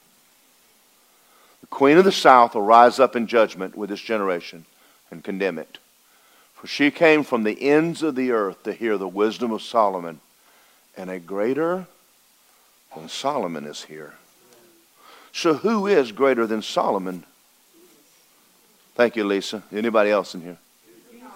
The 1.60 1.68
queen 1.68 1.98
of 1.98 2.04
the 2.04 2.10
south 2.10 2.56
will 2.56 2.62
rise 2.62 2.98
up 2.98 3.14
in 3.14 3.28
judgment 3.28 3.76
with 3.76 3.90
this 3.90 4.00
generation 4.00 4.64
and 5.08 5.22
condemn 5.22 5.56
it. 5.56 5.78
For 6.54 6.66
she 6.66 6.90
came 6.90 7.22
from 7.22 7.44
the 7.44 7.62
ends 7.62 8.02
of 8.02 8.16
the 8.16 8.32
earth 8.32 8.64
to 8.64 8.72
hear 8.72 8.98
the 8.98 9.06
wisdom 9.06 9.52
of 9.52 9.62
Solomon, 9.62 10.18
and 10.96 11.08
a 11.10 11.20
greater 11.20 11.86
than 12.96 13.08
Solomon 13.08 13.66
is 13.66 13.84
here. 13.84 14.14
So 15.32 15.54
who 15.54 15.86
is 15.86 16.10
greater 16.10 16.44
than 16.44 16.60
Solomon? 16.60 17.24
Thank 18.94 19.16
you, 19.16 19.24
Lisa. 19.24 19.62
Anybody 19.72 20.10
else 20.10 20.34
in 20.34 20.42
here? 20.42 20.58
Jesus. 21.10 21.30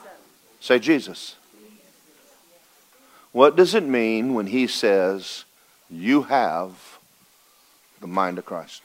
Say 0.61 0.78
Jesus. 0.78 1.36
What 3.32 3.57
does 3.57 3.74
it 3.74 3.84
mean 3.84 4.34
when 4.34 4.46
he 4.46 4.66
says, 4.66 5.44
You 5.90 6.22
have 6.22 6.98
the 8.00 8.07
mind 8.07 8.38
of 8.38 8.46
Christ? 8.46 8.82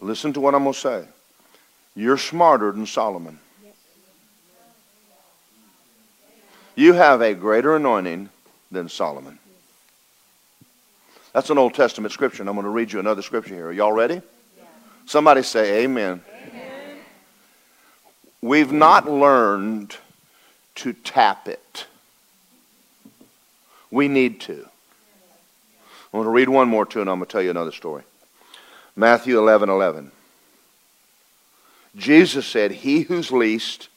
Listen 0.00 0.32
to 0.32 0.40
what 0.40 0.54
I'm 0.54 0.62
going 0.62 0.74
to 0.74 0.78
say. 0.78 1.04
You're 1.94 2.18
smarter 2.18 2.72
than 2.72 2.86
Solomon. 2.86 3.38
You 6.74 6.92
have 6.92 7.22
a 7.22 7.34
greater 7.34 7.74
anointing 7.74 8.28
than 8.70 8.88
Solomon. 8.90 9.38
That's 11.32 11.50
an 11.50 11.58
Old 11.58 11.74
Testament 11.74 12.12
scripture, 12.12 12.42
and 12.42 12.48
I'm 12.48 12.54
going 12.54 12.64
to 12.64 12.70
read 12.70 12.92
you 12.92 13.00
another 13.00 13.22
scripture 13.22 13.54
here. 13.54 13.66
Are 13.68 13.72
y'all 13.72 13.92
ready? 13.92 14.20
Somebody 15.06 15.42
say 15.42 15.84
amen. 15.84 16.22
amen. 16.26 16.35
We've 18.46 18.70
not 18.70 19.10
learned 19.10 19.96
to 20.76 20.92
tap 20.92 21.48
it. 21.48 21.86
We 23.90 24.06
need 24.06 24.40
to. 24.42 24.68
I'm 26.12 26.12
going 26.12 26.26
to 26.26 26.30
read 26.30 26.48
one 26.48 26.68
more 26.68 26.86
too, 26.86 27.00
and 27.00 27.10
I'm 27.10 27.16
going 27.16 27.26
to 27.26 27.32
tell 27.32 27.42
you 27.42 27.50
another 27.50 27.72
story. 27.72 28.04
Matthew 28.94 29.36
11 29.36 29.68
11. 29.68 30.12
Jesus 31.96 32.46
said, 32.46 32.70
He 32.70 33.00
who's 33.00 33.32
least 33.32 33.88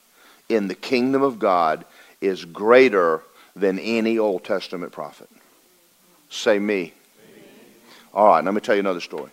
in 0.49 0.67
the 0.67 0.73
kingdom 0.73 1.21
of 1.21 1.37
God 1.37 1.85
is 2.19 2.43
greater 2.43 3.21
than 3.55 3.77
any 3.77 4.17
Old 4.17 4.43
Testament 4.43 4.91
prophet. 4.91 5.29
Say 6.31 6.57
me. 6.57 6.93
All 8.15 8.29
right, 8.29 8.43
let 8.43 8.55
me 8.55 8.61
tell 8.61 8.73
you 8.73 8.79
another 8.79 8.99
story. 8.99 9.29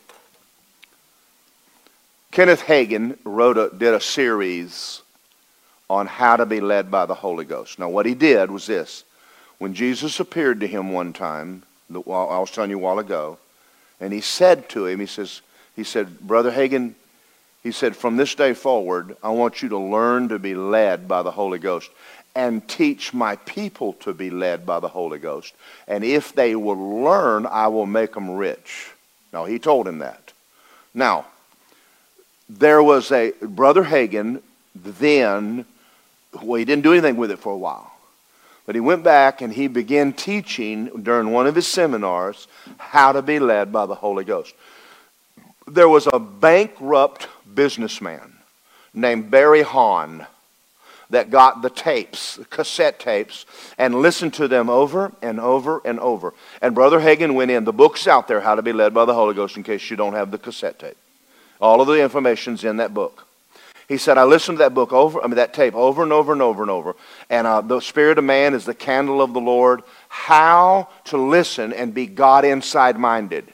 Kenneth 2.33 2.61
Hagin 2.61 3.17
wrote 3.25 3.57
a, 3.57 3.71
did 3.75 3.95
a 3.95 4.01
series 4.01 5.01
on 5.89 6.07
how 6.07 6.37
to 6.37 6.47
be 6.47 6.61
led 6.61 6.91
by 6.91 7.07
the 7.07 7.15
Holy 7.15 7.45
Ghost. 7.45 7.79
Now, 7.79 7.89
what 7.89 8.07
he 8.07 8.15
did 8.15 8.51
was 8.51 8.67
this. 8.67 9.05
When 9.59 9.75
Jesus 9.75 10.21
appeared 10.21 10.61
to 10.61 10.67
him 10.67 10.93
one 10.93 11.13
time, 11.13 11.63
I 11.91 11.99
was 11.99 12.51
telling 12.51 12.71
you 12.71 12.79
a 12.79 12.81
while 12.81 12.99
ago, 12.99 13.39
and 14.01 14.13
he 14.13 14.21
said 14.21 14.69
to 14.71 14.87
him, 14.87 15.01
he 15.01 15.07
says, 15.07 15.41
he 15.75 15.85
said, 15.85 16.21
Brother 16.21 16.51
Hagin, 16.51 16.95
he 17.63 17.73
said, 17.73 17.97
from 17.97 18.17
this 18.17 18.35
day 18.35 18.53
forward, 18.53 19.17
I 19.23 19.31
want 19.31 19.63
you 19.63 19.69
to 19.71 19.79
learn 19.79 20.29
to 20.29 20.39
be 20.39 20.55
led 20.55 21.09
by 21.09 21.23
the 21.23 21.31
Holy 21.31 21.59
Ghost 21.59 21.91
and 22.35 22.67
teach 22.69 23.15
my 23.15 23.37
people 23.37 23.95
to 23.95 24.13
be 24.13 24.29
led 24.29 24.67
by 24.67 24.79
the 24.79 24.89
Holy 24.89 25.19
Ghost. 25.19 25.55
And 25.89 26.05
if 26.05 26.35
they 26.35 26.55
will 26.55 27.03
learn, 27.03 27.47
I 27.47 27.69
will 27.69 27.87
make 27.87 28.13
them 28.13 28.31
rich. 28.31 28.91
Now, 29.33 29.47
he 29.47 29.59
told 29.59 29.89
him 29.89 29.99
that. 29.99 30.33
Now, 30.93 31.27
there 32.49 32.83
was 32.83 33.11
a, 33.11 33.33
Brother 33.41 33.85
Hagin 33.85 34.43
then, 34.75 35.65
well, 36.43 36.59
he 36.59 36.65
didn't 36.65 36.85
do 36.85 36.93
anything 36.93 37.17
with 37.17 37.31
it 37.31 37.39
for 37.39 37.53
a 37.53 37.59
while. 37.59 37.93
But 38.65 38.75
he 38.75 38.81
went 38.81 39.05
back 39.05 39.43
and 39.43 39.53
he 39.53 39.69
began 39.69 40.13
teaching 40.13 40.87
during 41.03 41.31
one 41.31 41.47
of 41.47 41.55
his 41.55 41.67
seminars 41.67 42.49
how 42.79 43.13
to 43.13 43.23
be 43.23 43.39
led 43.39 43.73
by 43.73 43.87
the 43.87 43.95
Holy 43.95 44.25
Ghost 44.25 44.55
there 45.67 45.89
was 45.89 46.07
a 46.13 46.19
bankrupt 46.19 47.29
businessman 47.53 48.35
named 48.95 49.31
Barry 49.31 49.63
Hahn 49.63 50.27
that 51.11 51.31
got 51.31 51.63
the 51.63 51.71
tapes, 51.71 52.37
the 52.37 52.45
cassette 52.45 52.99
tapes, 52.99 53.47
and 53.79 53.95
listened 53.95 54.35
to 54.35 54.49
them 54.49 54.69
over 54.69 55.13
and 55.23 55.39
over 55.39 55.81
and 55.85 56.01
over. 56.01 56.35
And 56.61 56.75
Brother 56.75 57.01
Hagin 57.01 57.35
went 57.35 57.51
in. 57.51 57.65
The 57.65 57.73
book's 57.73 58.09
out 58.09 58.27
there, 58.27 58.41
How 58.41 58.57
to 58.57 58.63
Be 58.63 58.73
Led 58.73 58.93
by 58.93 59.05
the 59.05 59.15
Holy 59.15 59.35
Ghost, 59.35 59.57
in 59.57 59.63
case 59.63 59.89
you 59.89 59.97
don't 59.97 60.15
have 60.15 60.31
the 60.31 60.39
cassette 60.39 60.79
tape. 60.79 60.97
All 61.61 61.81
of 61.81 61.87
the 61.87 62.03
information's 62.03 62.65
in 62.65 62.79
that 62.79 62.93
book. 62.93 63.26
He 63.89 63.99
said, 63.99 64.19
I 64.19 64.25
listened 64.25 64.59
to 64.59 64.65
that 64.65 64.75
book 64.75 64.93
over, 64.93 65.23
I 65.23 65.27
mean, 65.27 65.37
that 65.37 65.55
tape 65.55 65.75
over 65.75 66.03
and 66.03 66.13
over 66.13 66.33
and 66.33 66.43
over 66.43 66.63
and 66.63 66.71
over. 66.71 66.97
And 67.31 67.47
uh, 67.47 67.61
the 67.61 67.81
Spirit 67.81 68.19
of 68.19 68.25
man 68.25 68.53
is 68.53 68.65
the 68.65 68.75
candle 68.75 69.23
of 69.23 69.33
the 69.33 69.41
Lord. 69.41 69.83
How 70.09 70.89
to 71.05 71.17
listen 71.17 71.73
and 71.73 71.95
be 71.95 72.07
God 72.07 72.45
inside 72.45 72.99
minded. 72.99 73.47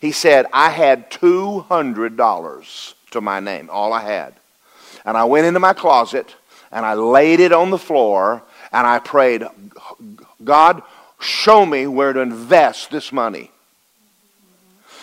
He 0.00 0.12
said, 0.12 0.46
I 0.52 0.70
had 0.70 1.10
$200 1.10 2.94
to 3.10 3.20
my 3.20 3.40
name, 3.40 3.68
all 3.70 3.92
I 3.92 4.02
had. 4.02 4.34
And 5.04 5.16
I 5.16 5.24
went 5.24 5.46
into 5.46 5.60
my 5.60 5.72
closet 5.72 6.36
and 6.70 6.86
I 6.86 6.94
laid 6.94 7.40
it 7.40 7.52
on 7.52 7.70
the 7.70 7.78
floor 7.78 8.42
and 8.72 8.86
I 8.86 9.00
prayed, 9.00 9.42
God, 10.44 10.82
show 11.18 11.66
me 11.66 11.86
where 11.88 12.12
to 12.12 12.20
invest 12.20 12.90
this 12.90 13.10
money. 13.10 13.50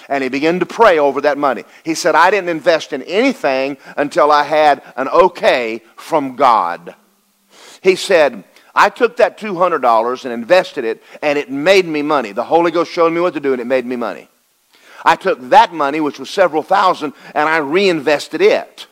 And 0.10 0.24
he 0.24 0.30
began 0.30 0.60
to 0.60 0.66
pray 0.66 1.00
over 1.00 1.22
that 1.22 1.38
money. 1.38 1.64
He 1.84 1.96
said, 1.96 2.16
I 2.16 2.30
didn't 2.30 2.50
invest 2.50 2.94
in 2.94 3.02
anything 3.04 3.78
until 3.98 4.32
I 4.32 4.44
had 4.44 4.84
an 4.96 5.08
okay 5.08 5.82
from 5.96 6.36
God. 6.36 6.96
He 7.82 7.96
said, 7.96 8.44
I 8.74 8.90
took 8.90 9.18
that 9.18 9.40
$200 9.40 10.26
and 10.26 10.34
invested 10.34 10.84
it, 10.84 11.02
and 11.22 11.40
it 11.40 11.50
made 11.50 11.86
me 11.86 12.02
money. 12.02 12.34
The 12.34 12.44
Holy 12.44 12.72
Ghost 12.72 12.92
showed 12.92 13.14
me 13.14 13.22
what 13.22 13.34
to 13.36 13.40
do, 13.40 13.54
and 13.54 13.62
it 13.62 13.68
made 13.68 13.86
me 13.86 13.96
money. 13.96 14.28
I 15.06 15.16
took 15.16 15.40
that 15.50 15.74
money, 15.74 16.02
which 16.02 16.20
was 16.20 16.30
several 16.30 16.64
thousand, 16.64 17.14
and 17.34 17.48
I 17.48 17.58
reinvested 17.58 18.42
it. 18.42 18.88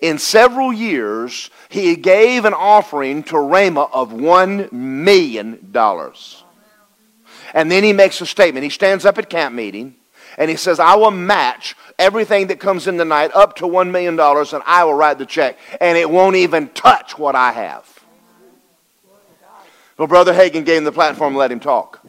In 0.00 0.18
several 0.18 0.72
years, 0.72 1.50
he 1.68 1.96
gave 1.96 2.44
an 2.44 2.54
offering 2.54 3.22
to 3.24 3.34
Rhema 3.34 3.90
of 3.92 4.10
$1 4.10 4.72
million. 4.72 5.74
And 7.52 7.70
then 7.70 7.84
he 7.84 7.92
makes 7.92 8.20
a 8.20 8.26
statement. 8.26 8.64
He 8.64 8.70
stands 8.70 9.04
up 9.04 9.18
at 9.18 9.28
camp 9.28 9.54
meeting 9.54 9.96
and 10.38 10.50
he 10.50 10.56
says, 10.56 10.80
I 10.80 10.94
will 10.96 11.10
match 11.10 11.76
everything 11.98 12.48
that 12.48 12.60
comes 12.60 12.86
in 12.86 12.96
the 12.96 13.04
night 13.04 13.30
up 13.34 13.56
to 13.56 13.64
$1 13.64 13.90
million 13.90 14.18
and 14.18 14.62
I 14.66 14.84
will 14.84 14.94
write 14.94 15.18
the 15.18 15.26
check. 15.26 15.58
And 15.80 15.96
it 15.96 16.08
won't 16.08 16.36
even 16.36 16.68
touch 16.68 17.18
what 17.18 17.34
I 17.34 17.52
have. 17.52 17.88
Well, 19.96 20.08
Brother 20.08 20.32
Hagin 20.32 20.64
gave 20.64 20.78
him 20.78 20.84
the 20.84 20.92
platform 20.92 21.34
and 21.34 21.38
let 21.38 21.52
him 21.52 21.60
talk. 21.60 22.04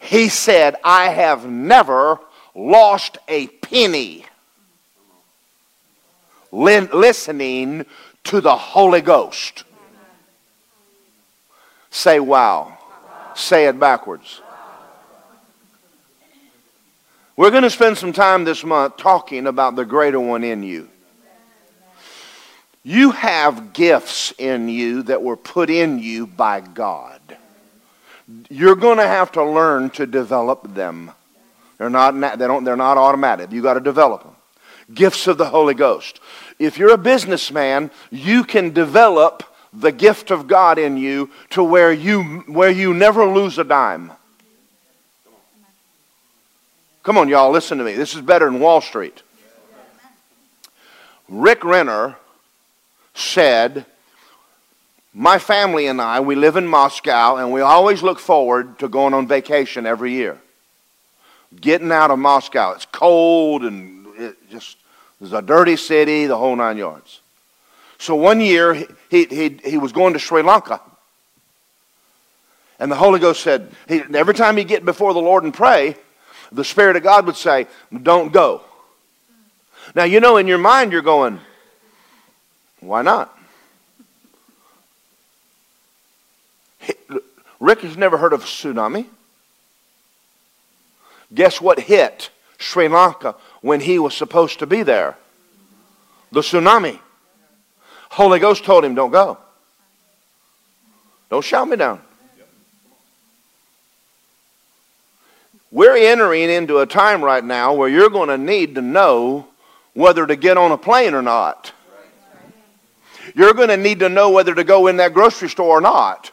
He 0.00 0.28
said, 0.28 0.76
I 0.84 1.08
have 1.08 1.46
never 1.46 2.20
lost 2.54 3.18
a 3.28 3.46
penny 3.46 4.26
listening 6.52 7.86
to 8.24 8.40
the 8.40 8.56
Holy 8.56 9.00
Ghost. 9.00 9.64
Say 11.90 12.20
wow. 12.20 12.78
Say 13.34 13.66
it 13.66 13.80
backwards. 13.80 14.42
We're 17.36 17.50
going 17.50 17.64
to 17.64 17.70
spend 17.70 17.98
some 17.98 18.14
time 18.14 18.44
this 18.44 18.64
month 18.64 18.96
talking 18.96 19.46
about 19.46 19.76
the 19.76 19.84
greater 19.84 20.18
one 20.18 20.42
in 20.42 20.62
you. 20.62 20.88
You 22.82 23.10
have 23.10 23.74
gifts 23.74 24.32
in 24.38 24.70
you 24.70 25.02
that 25.02 25.22
were 25.22 25.36
put 25.36 25.68
in 25.68 25.98
you 25.98 26.26
by 26.26 26.60
God. 26.60 27.20
You're 28.48 28.76
going 28.76 28.96
to 28.98 29.06
have 29.06 29.32
to 29.32 29.44
learn 29.44 29.90
to 29.90 30.06
develop 30.06 30.72
them. 30.74 31.10
They're 31.76 31.90
not, 31.90 32.18
they 32.38 32.46
don't, 32.46 32.64
they're 32.64 32.74
not 32.74 32.96
automatic. 32.96 33.52
You've 33.52 33.64
got 33.64 33.74
to 33.74 33.80
develop 33.80 34.22
them. 34.22 34.36
Gifts 34.94 35.26
of 35.26 35.36
the 35.36 35.46
Holy 35.46 35.74
Ghost. 35.74 36.20
If 36.58 36.78
you're 36.78 36.94
a 36.94 36.98
businessman, 36.98 37.90
you 38.10 38.44
can 38.44 38.72
develop 38.72 39.42
the 39.74 39.92
gift 39.92 40.30
of 40.30 40.46
God 40.46 40.78
in 40.78 40.96
you 40.96 41.28
to 41.50 41.62
where 41.62 41.92
you, 41.92 42.22
where 42.46 42.70
you 42.70 42.94
never 42.94 43.26
lose 43.26 43.58
a 43.58 43.64
dime. 43.64 44.12
Come 47.06 47.18
on, 47.18 47.28
y'all, 47.28 47.52
listen 47.52 47.78
to 47.78 47.84
me. 47.84 47.92
This 47.92 48.16
is 48.16 48.20
better 48.20 48.46
than 48.46 48.58
Wall 48.58 48.80
Street. 48.80 49.22
Rick 51.28 51.62
Renner 51.62 52.16
said, 53.14 53.86
My 55.14 55.38
family 55.38 55.86
and 55.86 56.02
I, 56.02 56.18
we 56.18 56.34
live 56.34 56.56
in 56.56 56.66
Moscow, 56.66 57.36
and 57.36 57.52
we 57.52 57.60
always 57.60 58.02
look 58.02 58.18
forward 58.18 58.80
to 58.80 58.88
going 58.88 59.14
on 59.14 59.28
vacation 59.28 59.86
every 59.86 60.14
year. 60.14 60.36
Getting 61.60 61.92
out 61.92 62.10
of 62.10 62.18
Moscow. 62.18 62.72
It's 62.72 62.86
cold 62.86 63.62
and 63.62 64.08
it 64.18 64.50
just, 64.50 64.76
it's 65.20 65.30
a 65.30 65.42
dirty 65.42 65.76
city, 65.76 66.26
the 66.26 66.36
whole 66.36 66.56
nine 66.56 66.76
yards. 66.76 67.20
So 67.98 68.16
one 68.16 68.40
year, 68.40 68.74
he, 69.10 69.26
he, 69.26 69.60
he 69.64 69.78
was 69.78 69.92
going 69.92 70.14
to 70.14 70.18
Sri 70.18 70.42
Lanka. 70.42 70.80
And 72.80 72.90
the 72.90 72.96
Holy 72.96 73.20
Ghost 73.20 73.44
said, 73.44 73.70
he, 73.86 74.02
every 74.12 74.34
time 74.34 74.56
he 74.56 74.64
get 74.64 74.84
before 74.84 75.14
the 75.14 75.20
Lord 75.20 75.44
and 75.44 75.54
pray, 75.54 75.94
the 76.52 76.64
Spirit 76.64 76.96
of 76.96 77.02
God 77.02 77.26
would 77.26 77.36
say, 77.36 77.66
Don't 78.02 78.32
go. 78.32 78.62
Now, 79.94 80.04
you 80.04 80.20
know, 80.20 80.36
in 80.36 80.46
your 80.46 80.58
mind, 80.58 80.92
you're 80.92 81.02
going, 81.02 81.40
Why 82.80 83.02
not? 83.02 83.36
Rick 87.58 87.80
has 87.80 87.96
never 87.96 88.18
heard 88.18 88.32
of 88.32 88.42
a 88.42 88.46
tsunami. 88.46 89.06
Guess 91.34 91.60
what 91.60 91.80
hit 91.80 92.30
Sri 92.58 92.88
Lanka 92.88 93.34
when 93.60 93.80
he 93.80 93.98
was 93.98 94.14
supposed 94.14 94.60
to 94.60 94.66
be 94.66 94.82
there? 94.82 95.16
The 96.32 96.40
tsunami. 96.40 97.00
Holy 98.10 98.38
Ghost 98.38 98.64
told 98.64 98.84
him, 98.84 98.94
Don't 98.94 99.10
go. 99.10 99.38
Don't 101.28 101.44
shout 101.44 101.68
me 101.68 101.76
down. 101.76 102.00
We're 105.76 105.98
entering 105.98 106.48
into 106.48 106.78
a 106.78 106.86
time 106.86 107.22
right 107.22 107.44
now 107.44 107.74
where 107.74 107.86
you're 107.86 108.08
going 108.08 108.30
to 108.30 108.38
need 108.38 108.76
to 108.76 108.80
know 108.80 109.46
whether 109.92 110.26
to 110.26 110.34
get 110.34 110.56
on 110.56 110.72
a 110.72 110.78
plane 110.78 111.12
or 111.12 111.20
not. 111.20 111.70
You're 113.34 113.52
going 113.52 113.68
to 113.68 113.76
need 113.76 113.98
to 113.98 114.08
know 114.08 114.30
whether 114.30 114.54
to 114.54 114.64
go 114.64 114.86
in 114.86 114.96
that 114.96 115.12
grocery 115.12 115.50
store 115.50 115.76
or 115.76 115.82
not. 115.82 116.32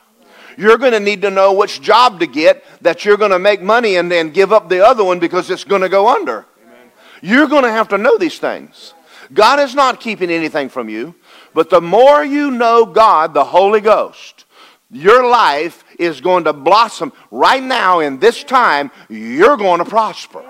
You're 0.58 0.78
going 0.78 0.94
to 0.94 1.00
need 1.02 1.24
to 1.24 1.30
know 1.30 1.52
which 1.52 1.82
job 1.82 2.22
to 2.22 2.26
get 2.26 2.64
that 2.84 3.04
you're 3.04 3.18
going 3.18 3.32
to 3.32 3.38
make 3.38 3.62
money 3.62 3.98
and 3.98 4.10
then 4.10 4.30
give 4.30 4.54
up 4.54 4.70
the 4.70 4.80
other 4.80 5.04
one 5.04 5.20
because 5.20 5.50
it's 5.50 5.66
going 5.66 5.82
to 5.82 5.89
go 5.89 6.08
under. 6.08 6.46
Amen. 6.64 6.91
You're 7.22 7.50
going 7.50 7.66
to 7.66 7.72
have 7.72 7.89
to 7.89 7.98
know 7.98 8.18
these 8.18 8.39
things. 8.39 8.94
God 9.34 9.60
is 9.60 9.76
not 9.76 10.00
keeping 10.00 10.30
anything 10.30 10.70
from 10.70 10.88
you, 10.88 11.16
but 11.54 11.70
the 11.70 11.82
more 11.82 12.24
you 12.24 12.50
know 12.50 12.86
God, 12.86 13.34
the 13.34 13.44
Holy 13.44 13.82
Ghost, 13.82 14.46
your 14.89 15.30
life 15.30 15.84
is 16.04 16.22
going 16.22 16.45
to 16.45 16.54
blossom. 16.54 17.14
Right 17.32 17.64
now, 17.64 17.99
in 17.99 18.20
this 18.20 18.43
time, 18.43 18.91
you're 19.10 19.58
going 19.58 19.80
to 19.80 19.86
prosper. 19.86 20.43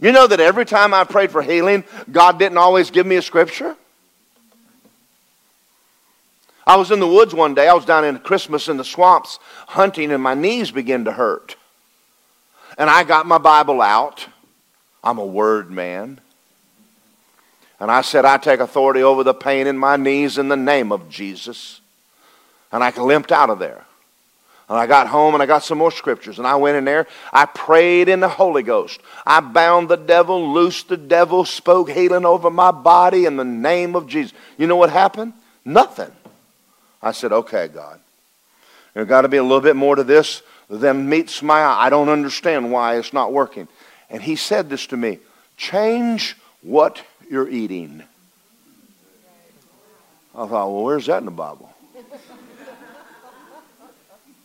You 0.00 0.12
know 0.12 0.26
that 0.26 0.40
every 0.40 0.64
time 0.64 0.94
I 0.94 1.04
prayed 1.04 1.30
for 1.30 1.42
healing, 1.42 1.84
God 2.10 2.38
didn't 2.38 2.58
always 2.58 2.90
give 2.90 3.06
me 3.06 3.16
a 3.16 3.22
scripture? 3.22 3.76
I 6.66 6.76
was 6.76 6.90
in 6.90 7.00
the 7.00 7.06
woods 7.06 7.34
one 7.34 7.54
day. 7.54 7.66
I 7.66 7.72
was 7.72 7.86
down 7.86 8.04
in 8.04 8.18
Christmas 8.18 8.68
in 8.68 8.76
the 8.76 8.84
swamps 8.84 9.38
hunting, 9.68 10.12
and 10.12 10.22
my 10.22 10.34
knees 10.34 10.70
began 10.70 11.04
to 11.06 11.12
hurt. 11.12 11.56
And 12.76 12.88
I 12.90 13.04
got 13.04 13.26
my 13.26 13.38
Bible 13.38 13.80
out. 13.80 14.26
I'm 15.02 15.18
a 15.18 15.24
word 15.24 15.70
man. 15.70 16.20
And 17.80 17.90
I 17.90 18.02
said, 18.02 18.24
I 18.24 18.36
take 18.36 18.60
authority 18.60 19.02
over 19.02 19.24
the 19.24 19.34
pain 19.34 19.66
in 19.66 19.78
my 19.78 19.96
knees 19.96 20.36
in 20.36 20.48
the 20.48 20.56
name 20.56 20.92
of 20.92 21.08
Jesus. 21.08 21.77
And 22.72 22.84
I 22.84 22.90
limped 22.90 23.32
out 23.32 23.50
of 23.50 23.58
there. 23.58 23.84
And 24.68 24.76
I 24.76 24.86
got 24.86 25.06
home 25.06 25.32
and 25.34 25.42
I 25.42 25.46
got 25.46 25.64
some 25.64 25.78
more 25.78 25.90
scriptures. 25.90 26.38
And 26.38 26.46
I 26.46 26.56
went 26.56 26.76
in 26.76 26.84
there. 26.84 27.06
I 27.32 27.46
prayed 27.46 28.08
in 28.08 28.20
the 28.20 28.28
Holy 28.28 28.62
Ghost. 28.62 29.00
I 29.26 29.40
bound 29.40 29.88
the 29.88 29.96
devil, 29.96 30.52
loosed 30.52 30.88
the 30.88 30.98
devil, 30.98 31.46
spoke 31.46 31.90
healing 31.90 32.26
over 32.26 32.50
my 32.50 32.70
body 32.70 33.24
in 33.24 33.36
the 33.36 33.44
name 33.44 33.96
of 33.96 34.06
Jesus. 34.06 34.34
You 34.58 34.66
know 34.66 34.76
what 34.76 34.90
happened? 34.90 35.32
Nothing. 35.64 36.12
I 37.02 37.12
said, 37.12 37.32
okay, 37.32 37.68
God. 37.68 37.98
There's 38.92 39.08
got 39.08 39.22
to 39.22 39.28
be 39.28 39.38
a 39.38 39.42
little 39.42 39.60
bit 39.60 39.76
more 39.76 39.96
to 39.96 40.04
this 40.04 40.42
than 40.68 41.08
meets 41.08 41.42
my 41.42 41.60
eye. 41.60 41.86
I 41.86 41.90
don't 41.90 42.10
understand 42.10 42.70
why 42.70 42.98
it's 42.98 43.12
not 43.12 43.32
working. 43.32 43.68
And 44.10 44.22
he 44.22 44.36
said 44.36 44.68
this 44.68 44.86
to 44.88 44.96
me 44.96 45.18
change 45.56 46.36
what 46.62 47.02
you're 47.30 47.48
eating. 47.48 48.02
I 50.34 50.46
thought, 50.46 50.50
well, 50.50 50.84
where's 50.84 51.06
that 51.06 51.18
in 51.18 51.24
the 51.24 51.30
Bible? 51.30 51.72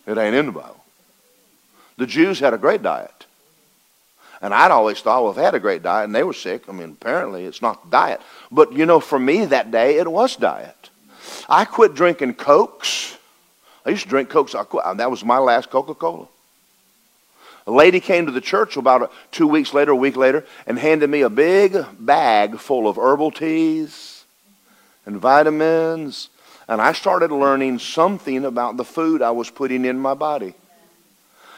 It 0.06 0.18
ain't 0.18 0.36
in 0.36 0.48
the 0.48 0.52
Bible. 0.52 0.84
The 1.98 2.08
Jews 2.08 2.40
had 2.40 2.54
a 2.54 2.58
great 2.58 2.82
diet. 2.82 3.26
And 4.42 4.54
I'd 4.54 4.72
always 4.72 5.00
thought, 5.00 5.22
well, 5.22 5.32
if 5.32 5.38
they 5.38 5.44
had 5.44 5.56
a 5.56 5.60
great 5.60 5.84
diet 5.84 6.06
and 6.06 6.14
they 6.14 6.24
were 6.24 6.34
sick, 6.34 6.68
I 6.68 6.74
mean, 6.74 6.98
apparently 7.00 7.46
it's 7.46 7.62
not 7.62 7.90
diet. 7.90 8.20
But, 8.52 8.74
you 8.74 8.86
know, 8.86 9.00
for 9.00 9.18
me 9.18 9.46
that 9.46 9.72
day, 9.72 9.98
it 9.98 10.12
was 10.12 10.36
diet. 10.36 10.90
I 11.48 11.64
quit 11.64 11.94
drinking 11.96 12.34
Cokes. 12.34 13.18
I 13.86 13.92
used 13.92 14.04
to 14.04 14.10
drink 14.10 14.30
Cokes. 14.30 14.52
That 14.52 15.10
was 15.10 15.24
my 15.24 15.38
last 15.38 15.70
Coca 15.70 15.94
Cola. 15.94 16.28
A 17.66 17.72
lady 17.72 18.02
came 18.02 18.26
to 18.26 18.32
the 18.34 18.42
church 18.42 18.76
about 18.76 19.14
two 19.32 19.48
weeks 19.48 19.74
later, 19.74 19.92
a 19.92 19.96
week 19.96 20.18
later, 20.18 20.46
and 20.68 20.78
handed 20.78 21.10
me 21.10 21.22
a 21.22 21.30
big 21.30 21.78
bag 21.98 22.58
full 22.58 22.90
of 22.90 22.98
herbal 22.98 23.32
teas 23.32 24.26
and 25.06 25.18
vitamins. 25.18 26.28
And 26.68 26.82
I 26.82 26.94
started 26.94 27.32
learning 27.32 27.80
something 27.80 28.46
about 28.46 28.78
the 28.78 28.86
food 28.86 29.22
I 29.22 29.32
was 29.32 29.50
putting 29.50 29.86
in 29.86 30.00
my 30.00 30.14
body. 30.14 30.54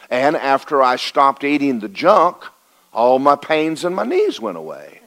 And 0.10 0.36
after 0.36 0.82
I 0.82 0.96
stopped 0.96 1.44
eating 1.44 1.80
the 1.80 1.90
junk, 1.90 2.44
all 2.94 3.20
my 3.20 3.36
pains 3.36 3.86
in 3.86 3.94
my 3.94 4.06
knees 4.06 4.40
went 4.40 4.58
away. 4.58 5.02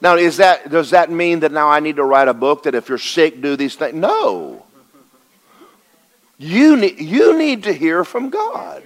Now, 0.00 0.16
is 0.16 0.38
that, 0.38 0.70
does 0.70 0.90
that 0.90 1.10
mean 1.10 1.40
that 1.40 1.52
now 1.52 1.68
I 1.68 1.80
need 1.80 1.96
to 1.96 2.04
write 2.04 2.28
a 2.28 2.34
book 2.34 2.62
that 2.62 2.74
if 2.74 2.88
you're 2.88 2.98
sick, 2.98 3.42
do 3.42 3.56
these 3.56 3.76
things? 3.76 3.94
No. 3.94 4.64
You 6.38 6.76
need, 6.76 7.00
you 7.00 7.36
need 7.36 7.64
to 7.64 7.72
hear 7.72 8.02
from 8.04 8.30
God. 8.30 8.82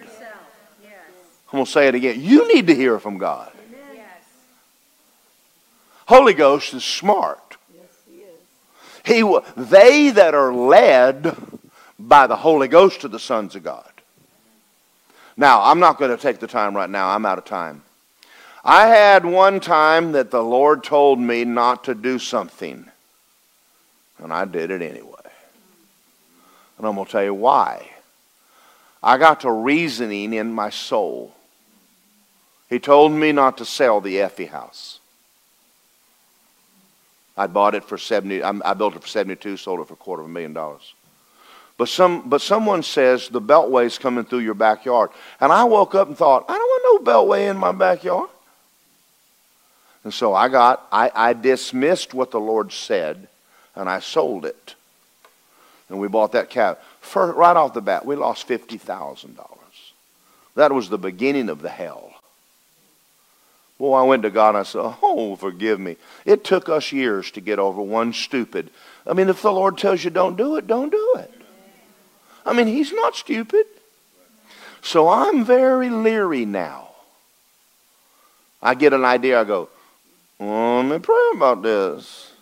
I'm 1.53 1.59
going 1.59 1.67
to 1.67 1.71
say 1.71 1.87
it 1.87 1.95
again. 1.95 2.21
You 2.21 2.53
need 2.53 2.67
to 2.67 2.75
hear 2.75 2.99
from 2.99 3.19
God. 3.19 3.53
Holy 6.07 6.35
Ghost 6.35 6.75
is 6.75 6.85
smart. 6.85 7.39
He, 9.05 9.23
they 9.57 10.11
that 10.11 10.35
are 10.35 10.53
led 10.53 11.37
by 11.99 12.27
the 12.27 12.37
Holy 12.37 12.69
Ghost 12.69 13.03
to 13.03 13.09
the 13.09 13.19
sons 13.19 13.55
of 13.55 13.63
God. 13.63 13.91
Now, 15.37 15.63
I'm 15.63 15.81
not 15.81 15.99
going 15.99 16.11
to 16.11 16.23
take 16.23 16.39
the 16.39 16.47
time 16.47 16.75
right 16.75 16.89
now. 16.89 17.09
I'm 17.09 17.27
out 17.27 17.39
of 17.39 17.45
time. 17.45 17.83
I 18.65 18.87
had 18.87 19.27
one 19.27 19.61
time 19.61 20.13
that 20.13 20.31
the 20.31 20.43
Lord 20.43 20.85
told 20.85 21.19
me 21.19 21.45
not 21.45 21.85
to 21.85 21.95
do 21.95 22.19
something, 22.19 22.87
and 24.19 24.33
I 24.33 24.47
did 24.47 24.71
it 24.71 24.81
anyway. 24.81 25.11
And 26.79 26.87
I'm 26.87 26.95
going 26.95 27.05
to 27.05 27.13
tell 27.13 27.25
you 27.25 27.35
why. 27.35 27.91
I 29.03 29.19
got 29.19 29.41
to 29.41 29.51
reasoning 29.51 30.33
in 30.33 30.55
my 30.55 30.71
soul. 30.71 31.35
He 32.71 32.79
told 32.79 33.13
me 33.13 33.33
not 33.33 33.59
to 33.59 33.67
sell 33.67 34.01
the 34.01 34.21
Effie 34.21 34.47
house. 34.47 34.94
I 37.37 37.47
bought 37.47 37.75
it 37.75 37.85
for 37.85 37.99
70, 37.99 38.43
I 38.43 38.75
built 38.75 38.97
it 38.97 39.03
for 39.03 39.09
72, 39.09 39.57
sold 39.57 39.81
it 39.81 39.89
for 39.89 39.95
a 39.95 39.97
quarter 39.97 40.23
of 40.23 40.29
a 40.29 40.31
million 40.31 40.53
dollars. 40.53 40.95
But, 41.77 41.89
some, 41.89 42.29
but 42.29 42.41
someone 42.41 42.85
says 42.85 43.29
the 43.29 43.41
beltway's 43.41 43.99
coming 43.99 44.25
through 44.25 44.41
your 44.41 44.55
backyard. 44.55 45.11
And 45.41 45.53
I 45.53 45.65
woke 45.65 45.95
up 45.97 46.07
and 46.07 46.17
thought, 46.17 46.45
I 46.49 46.57
don't 46.57 46.61
want 46.61 47.05
no 47.05 47.13
beltway 47.13 47.51
in 47.51 47.57
my 47.57 47.73
backyard. 47.73 48.31
And 50.05 50.15
so 50.15 50.35
I 50.35 50.49
got, 50.49 50.87
I, 50.93 51.11
I 51.15 51.33
dismissed 51.33 52.15
what 52.15 52.31
the 52.31 52.39
Lord 52.39 52.73
said 52.73 53.27
and 53.75 53.89
I 53.89 54.01
sold 54.01 54.45
it. 54.45 54.75
And 55.89 55.99
we 55.99 56.09
bought 56.09 56.33
that 56.33 56.51
cabin. 56.51 56.81
For, 57.01 57.33
right 57.33 57.57
off 57.57 57.75
the 57.75 57.81
bat, 57.81 58.07
we 58.07 58.15
lost 58.15 58.47
$50,000. 58.47 59.37
That 60.55 60.73
was 60.73 60.89
the 60.89 60.99
beginning 60.99 61.49
of 61.49 61.61
the 61.61 61.69
hell. 61.69 62.14
Well, 63.85 64.01
I 64.01 64.03
went 64.03 64.23
to 64.23 64.31
God 64.31 64.51
and 64.51 64.59
I 64.59 64.63
said, 64.63 64.81
Oh, 65.03 65.37
forgive 65.37 65.79
me. 65.79 65.97
It 66.25 66.43
took 66.43 66.71
us 66.71 66.91
years 66.91 67.31
to 67.33 67.43
get 67.43 67.59
over 67.59 67.83
one 67.83 68.15
stupid. 68.15 68.71
I 69.07 69.13
mean, 69.13 69.29
if 69.29 69.43
the 69.43 69.53
Lord 69.53 69.77
tells 69.77 70.03
you 70.03 70.09
don't 70.09 70.39
do 70.39 70.57
it, 70.57 70.67
don't 70.67 70.89
do 70.89 71.15
it. 71.19 71.31
I 72.47 72.55
mean, 72.55 72.67
He's 72.67 72.95
not 72.95 73.15
stupid. 73.15 73.67
So 74.81 75.11
I'm 75.11 75.45
very 75.45 75.91
leery 75.91 76.47
now. 76.47 76.89
I 78.63 78.75
get 78.75 78.95
an 78.95 79.05
idea, 79.05 79.39
I 79.39 79.45
go, 79.45 79.69
oh, 80.41 80.77
let 80.81 80.87
me 80.87 80.99
pray 80.99 81.31
about 81.35 81.63
this. 81.63 82.33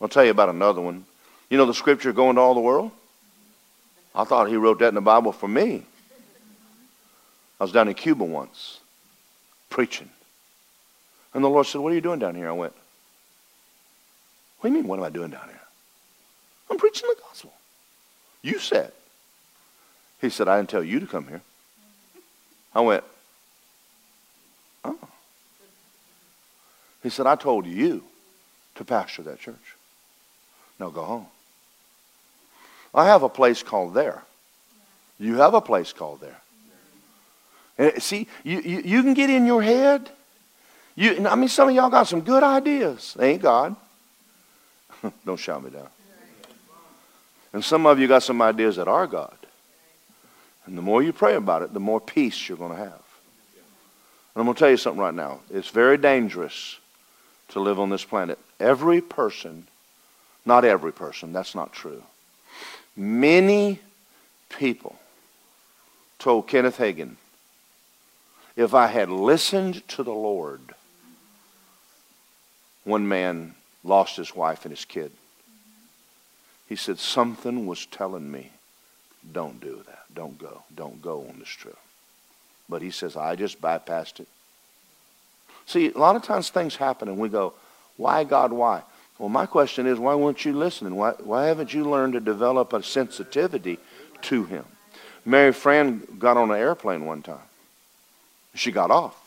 I'll 0.00 0.08
tell 0.08 0.24
you 0.24 0.32
about 0.32 0.48
another 0.48 0.80
one. 0.80 1.04
You 1.50 1.56
know 1.56 1.66
the 1.66 1.74
scripture 1.74 2.12
going 2.12 2.34
to 2.34 2.40
all 2.40 2.54
the 2.54 2.60
world? 2.60 2.90
I 4.12 4.24
thought 4.24 4.48
he 4.48 4.56
wrote 4.56 4.80
that 4.80 4.88
in 4.88 4.96
the 4.96 5.00
Bible 5.00 5.30
for 5.30 5.46
me. 5.46 5.84
I 7.60 7.64
was 7.64 7.70
down 7.70 7.86
in 7.86 7.94
Cuba 7.94 8.24
once 8.24 8.80
preaching. 9.70 10.10
And 11.36 11.44
the 11.44 11.50
Lord 11.50 11.66
said, 11.66 11.82
What 11.82 11.92
are 11.92 11.94
you 11.94 12.00
doing 12.00 12.18
down 12.18 12.34
here? 12.34 12.48
I 12.48 12.52
went, 12.52 12.72
What 14.58 14.70
do 14.70 14.74
you 14.74 14.80
mean, 14.80 14.88
what 14.88 14.98
am 14.98 15.04
I 15.04 15.10
doing 15.10 15.30
down 15.30 15.46
here? 15.46 15.60
I'm 16.70 16.78
preaching 16.78 17.10
the 17.10 17.20
gospel. 17.20 17.52
You 18.40 18.58
said. 18.58 18.90
He 20.22 20.30
said, 20.30 20.48
I 20.48 20.56
didn't 20.56 20.70
tell 20.70 20.82
you 20.82 20.98
to 20.98 21.06
come 21.06 21.26
here. 21.28 21.42
I 22.74 22.80
went, 22.80 23.04
Oh. 24.82 24.96
He 27.02 27.10
said, 27.10 27.26
I 27.26 27.36
told 27.36 27.66
you 27.66 28.02
to 28.76 28.84
pastor 28.86 29.20
that 29.24 29.38
church. 29.38 29.76
Now 30.80 30.88
go 30.88 31.02
home. 31.02 31.26
I 32.94 33.04
have 33.04 33.22
a 33.22 33.28
place 33.28 33.62
called 33.62 33.92
there. 33.92 34.22
You 35.18 35.34
have 35.34 35.52
a 35.52 35.60
place 35.60 35.92
called 35.92 36.22
there. 36.22 36.40
And 37.76 38.02
see, 38.02 38.26
you, 38.42 38.58
you, 38.60 38.80
you 38.82 39.02
can 39.02 39.12
get 39.12 39.28
in 39.28 39.44
your 39.44 39.62
head. 39.62 40.10
You, 40.96 41.28
I 41.28 41.34
mean, 41.34 41.48
some 41.48 41.68
of 41.68 41.74
y'all 41.74 41.90
got 41.90 42.08
some 42.08 42.22
good 42.22 42.42
ideas. 42.42 43.16
Ain't 43.20 43.42
God. 43.42 43.76
Don't 45.26 45.36
shout 45.36 45.62
me 45.62 45.70
down. 45.70 45.88
And 47.52 47.62
some 47.62 47.86
of 47.86 47.98
you 47.98 48.08
got 48.08 48.22
some 48.22 48.42
ideas 48.42 48.76
that 48.76 48.88
are 48.88 49.06
God. 49.06 49.36
And 50.64 50.76
the 50.76 50.82
more 50.82 51.02
you 51.02 51.12
pray 51.12 51.36
about 51.36 51.62
it, 51.62 51.72
the 51.72 51.80
more 51.80 52.00
peace 52.00 52.48
you're 52.48 52.58
going 52.58 52.72
to 52.72 52.78
have. 52.78 52.92
And 52.92 54.40
I'm 54.40 54.44
going 54.44 54.54
to 54.54 54.58
tell 54.58 54.70
you 54.70 54.76
something 54.76 55.00
right 55.00 55.14
now. 55.14 55.40
It's 55.50 55.68
very 55.68 55.96
dangerous 55.96 56.78
to 57.50 57.60
live 57.60 57.78
on 57.78 57.90
this 57.90 58.04
planet. 58.04 58.38
Every 58.58 59.00
person, 59.00 59.66
not 60.44 60.64
every 60.64 60.92
person, 60.92 61.32
that's 61.32 61.54
not 61.54 61.72
true. 61.72 62.02
Many 62.96 63.80
people 64.48 64.98
told 66.18 66.48
Kenneth 66.48 66.78
Hagin, 66.78 67.16
if 68.56 68.74
I 68.74 68.86
had 68.86 69.10
listened 69.10 69.86
to 69.88 70.02
the 70.02 70.14
Lord, 70.14 70.74
one 72.86 73.06
man 73.06 73.54
lost 73.84 74.16
his 74.16 74.34
wife 74.34 74.64
and 74.64 74.72
his 74.72 74.84
kid. 74.84 75.10
He 76.68 76.76
said, 76.76 76.98
Something 76.98 77.66
was 77.66 77.84
telling 77.86 78.30
me, 78.30 78.50
don't 79.32 79.60
do 79.60 79.82
that. 79.86 80.04
Don't 80.14 80.38
go. 80.38 80.62
Don't 80.74 81.02
go 81.02 81.26
on 81.28 81.38
this 81.38 81.48
trip. 81.48 81.76
But 82.68 82.82
he 82.82 82.90
says, 82.90 83.16
I 83.16 83.36
just 83.36 83.60
bypassed 83.60 84.20
it. 84.20 84.28
See, 85.66 85.90
a 85.90 85.98
lot 85.98 86.16
of 86.16 86.22
times 86.22 86.48
things 86.48 86.76
happen 86.76 87.08
and 87.08 87.18
we 87.18 87.28
go, 87.28 87.54
Why, 87.96 88.24
God, 88.24 88.52
why? 88.52 88.82
Well, 89.18 89.28
my 89.30 89.46
question 89.46 89.86
is, 89.86 89.98
why 89.98 90.14
weren't 90.14 90.44
you 90.44 90.52
listening? 90.52 90.94
Why, 90.94 91.12
why 91.12 91.46
haven't 91.46 91.72
you 91.72 91.88
learned 91.88 92.12
to 92.12 92.20
develop 92.20 92.72
a 92.72 92.82
sensitivity 92.82 93.78
to 94.22 94.44
Him? 94.44 94.64
Mary 95.24 95.52
Fran 95.52 96.06
got 96.18 96.36
on 96.36 96.50
an 96.50 96.58
airplane 96.58 97.04
one 97.04 97.22
time. 97.22 97.38
She 98.54 98.70
got 98.70 98.90
off. 98.90 99.25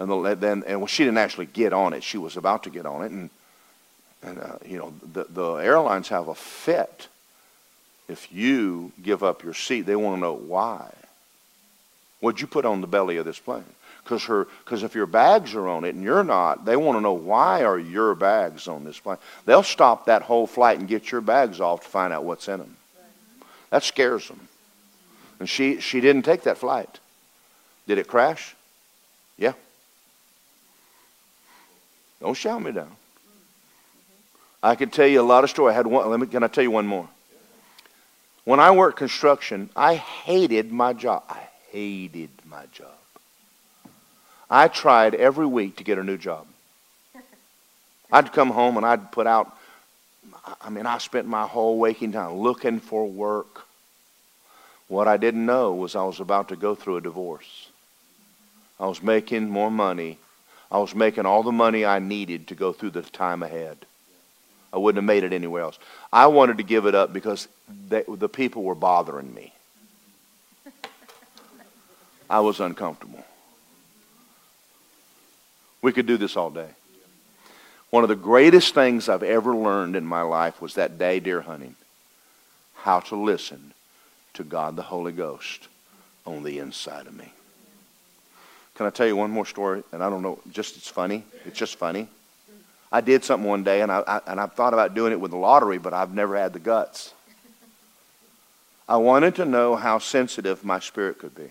And 0.00 0.10
the, 0.10 0.34
then, 0.34 0.64
and 0.66 0.80
well, 0.80 0.86
she 0.86 1.04
didn't 1.04 1.18
actually 1.18 1.46
get 1.46 1.74
on 1.74 1.92
it. 1.92 2.02
She 2.02 2.16
was 2.16 2.38
about 2.38 2.62
to 2.62 2.70
get 2.70 2.86
on 2.86 3.04
it, 3.04 3.12
and 3.12 3.30
and 4.22 4.38
uh, 4.38 4.56
you 4.64 4.78
know 4.78 4.94
the 5.12 5.24
the 5.24 5.52
airlines 5.56 6.08
have 6.08 6.28
a 6.28 6.34
fit. 6.34 7.08
If 8.08 8.32
you 8.32 8.92
give 9.02 9.22
up 9.22 9.44
your 9.44 9.54
seat, 9.54 9.82
they 9.82 9.94
want 9.94 10.16
to 10.16 10.20
know 10.20 10.32
why. 10.32 10.90
What'd 12.20 12.40
you 12.40 12.46
put 12.46 12.64
on 12.64 12.80
the 12.80 12.86
belly 12.86 13.18
of 13.18 13.26
this 13.26 13.38
plane? 13.38 13.62
Because 14.02 14.24
her, 14.24 14.48
because 14.64 14.82
if 14.82 14.94
your 14.94 15.06
bags 15.06 15.54
are 15.54 15.68
on 15.68 15.84
it 15.84 15.94
and 15.94 16.02
you're 16.02 16.24
not, 16.24 16.64
they 16.64 16.76
want 16.76 16.96
to 16.96 17.02
know 17.02 17.12
why 17.12 17.62
are 17.62 17.78
your 17.78 18.14
bags 18.14 18.68
on 18.68 18.84
this 18.84 18.98
plane. 18.98 19.18
They'll 19.44 19.62
stop 19.62 20.06
that 20.06 20.22
whole 20.22 20.46
flight 20.46 20.78
and 20.78 20.88
get 20.88 21.12
your 21.12 21.20
bags 21.20 21.60
off 21.60 21.82
to 21.82 21.88
find 21.88 22.12
out 22.12 22.24
what's 22.24 22.48
in 22.48 22.58
them. 22.58 22.76
That 23.68 23.84
scares 23.84 24.26
them. 24.26 24.48
And 25.38 25.48
she, 25.48 25.80
she 25.80 26.00
didn't 26.00 26.22
take 26.22 26.42
that 26.42 26.58
flight. 26.58 26.98
Did 27.86 27.98
it 27.98 28.08
crash? 28.08 28.56
Yeah. 29.38 29.52
Don't 32.20 32.34
shout 32.34 32.62
me 32.62 32.72
down. 32.72 32.94
I 34.62 34.74
could 34.74 34.92
tell 34.92 35.06
you 35.06 35.20
a 35.20 35.22
lot 35.22 35.42
of 35.42 35.50
stories. 35.50 35.72
I 35.72 35.76
had 35.76 35.86
one. 35.86 36.08
Let 36.10 36.20
me. 36.20 36.26
Can 36.26 36.42
I 36.42 36.48
tell 36.48 36.62
you 36.62 36.70
one 36.70 36.86
more? 36.86 37.08
When 38.44 38.60
I 38.60 38.70
worked 38.72 38.98
construction, 38.98 39.70
I 39.74 39.94
hated 39.96 40.70
my 40.70 40.92
job. 40.92 41.24
I 41.28 41.48
hated 41.70 42.30
my 42.44 42.64
job. 42.72 42.88
I 44.50 44.68
tried 44.68 45.14
every 45.14 45.46
week 45.46 45.76
to 45.76 45.84
get 45.84 45.98
a 45.98 46.04
new 46.04 46.18
job. 46.18 46.46
I'd 48.12 48.32
come 48.32 48.50
home 48.50 48.76
and 48.76 48.84
I'd 48.84 49.12
put 49.12 49.26
out. 49.26 49.56
I 50.60 50.68
mean, 50.68 50.86
I 50.86 50.98
spent 50.98 51.26
my 51.26 51.46
whole 51.46 51.78
waking 51.78 52.12
time 52.12 52.34
looking 52.34 52.80
for 52.80 53.06
work. 53.06 53.66
What 54.88 55.06
I 55.06 55.16
didn't 55.16 55.46
know 55.46 55.72
was 55.74 55.94
I 55.94 56.02
was 56.02 56.18
about 56.18 56.48
to 56.48 56.56
go 56.56 56.74
through 56.74 56.96
a 56.96 57.00
divorce. 57.00 57.68
I 58.80 58.86
was 58.86 59.02
making 59.02 59.48
more 59.48 59.70
money. 59.70 60.18
I 60.70 60.78
was 60.78 60.94
making 60.94 61.26
all 61.26 61.42
the 61.42 61.52
money 61.52 61.84
I 61.84 61.98
needed 61.98 62.48
to 62.48 62.54
go 62.54 62.72
through 62.72 62.90
the 62.90 63.02
time 63.02 63.42
ahead. 63.42 63.78
I 64.72 64.78
wouldn't 64.78 65.02
have 65.02 65.06
made 65.06 65.24
it 65.24 65.32
anywhere 65.32 65.62
else. 65.62 65.78
I 66.12 66.28
wanted 66.28 66.58
to 66.58 66.62
give 66.62 66.86
it 66.86 66.94
up 66.94 67.12
because 67.12 67.48
they, 67.88 68.04
the 68.06 68.28
people 68.28 68.62
were 68.62 68.76
bothering 68.76 69.34
me. 69.34 69.52
I 72.28 72.40
was 72.40 72.60
uncomfortable. 72.60 73.24
We 75.82 75.92
could 75.92 76.06
do 76.06 76.16
this 76.16 76.36
all 76.36 76.50
day. 76.50 76.68
One 77.90 78.04
of 78.04 78.08
the 78.08 78.14
greatest 78.14 78.72
things 78.72 79.08
I've 79.08 79.24
ever 79.24 79.56
learned 79.56 79.96
in 79.96 80.06
my 80.06 80.22
life 80.22 80.62
was 80.62 80.74
that 80.74 80.98
day 80.98 81.18
deer 81.18 81.40
hunting. 81.40 81.74
How 82.76 83.00
to 83.00 83.16
listen 83.16 83.72
to 84.34 84.44
God 84.44 84.76
the 84.76 84.82
Holy 84.82 85.10
Ghost 85.10 85.66
on 86.24 86.44
the 86.44 86.60
inside 86.60 87.08
of 87.08 87.14
me. 87.14 87.32
Can 88.80 88.86
I 88.86 88.90
tell 88.90 89.06
you 89.06 89.14
one 89.14 89.30
more 89.30 89.44
story? 89.44 89.82
And 89.92 90.02
I 90.02 90.08
don't 90.08 90.22
know, 90.22 90.38
just 90.52 90.78
it's 90.78 90.88
funny. 90.88 91.22
It's 91.44 91.58
just 91.58 91.76
funny. 91.76 92.08
I 92.90 93.02
did 93.02 93.22
something 93.22 93.46
one 93.46 93.62
day, 93.62 93.82
and 93.82 93.92
I, 93.92 94.02
I 94.06 94.20
and 94.26 94.40
I've 94.40 94.54
thought 94.54 94.72
about 94.72 94.94
doing 94.94 95.12
it 95.12 95.20
with 95.20 95.32
the 95.32 95.36
lottery, 95.36 95.76
but 95.76 95.92
I've 95.92 96.14
never 96.14 96.34
had 96.34 96.54
the 96.54 96.60
guts. 96.60 97.12
I 98.88 98.96
wanted 98.96 99.34
to 99.34 99.44
know 99.44 99.76
how 99.76 99.98
sensitive 99.98 100.64
my 100.64 100.78
spirit 100.78 101.18
could 101.18 101.34
be. 101.34 101.50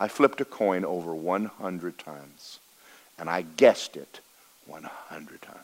I 0.00 0.08
flipped 0.08 0.40
a 0.40 0.44
coin 0.44 0.84
over 0.84 1.14
100 1.14 1.96
times, 1.96 2.58
and 3.16 3.30
I 3.30 3.42
guessed 3.42 3.96
it 3.96 4.18
100 4.66 5.42
times. 5.42 5.58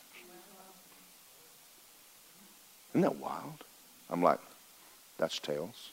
Isn't 2.93 3.01
that 3.01 3.17
wild? 3.17 3.65
I'm 4.09 4.23
like, 4.23 4.39
that's 5.19 5.41
tails. 5.41 5.91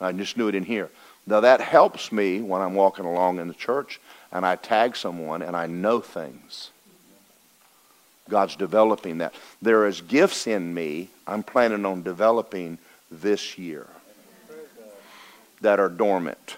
I 0.00 0.10
just 0.10 0.36
knew 0.36 0.48
it 0.48 0.56
in 0.56 0.64
here. 0.64 0.90
Now 1.26 1.40
that 1.40 1.60
helps 1.60 2.12
me 2.12 2.40
when 2.40 2.60
I'm 2.60 2.74
walking 2.74 3.04
along 3.04 3.40
in 3.40 3.48
the 3.48 3.54
church 3.54 4.00
and 4.30 4.46
I 4.46 4.56
tag 4.56 4.96
someone 4.96 5.42
and 5.42 5.56
I 5.56 5.66
know 5.66 6.00
things. 6.00 6.70
God's 8.28 8.56
developing 8.56 9.18
that. 9.18 9.34
There 9.62 9.86
is 9.86 10.00
gifts 10.00 10.46
in 10.46 10.72
me 10.74 11.08
I'm 11.26 11.42
planning 11.42 11.84
on 11.84 12.02
developing 12.02 12.78
this 13.10 13.58
year 13.58 13.86
that 15.60 15.80
are 15.80 15.88
dormant. 15.88 16.56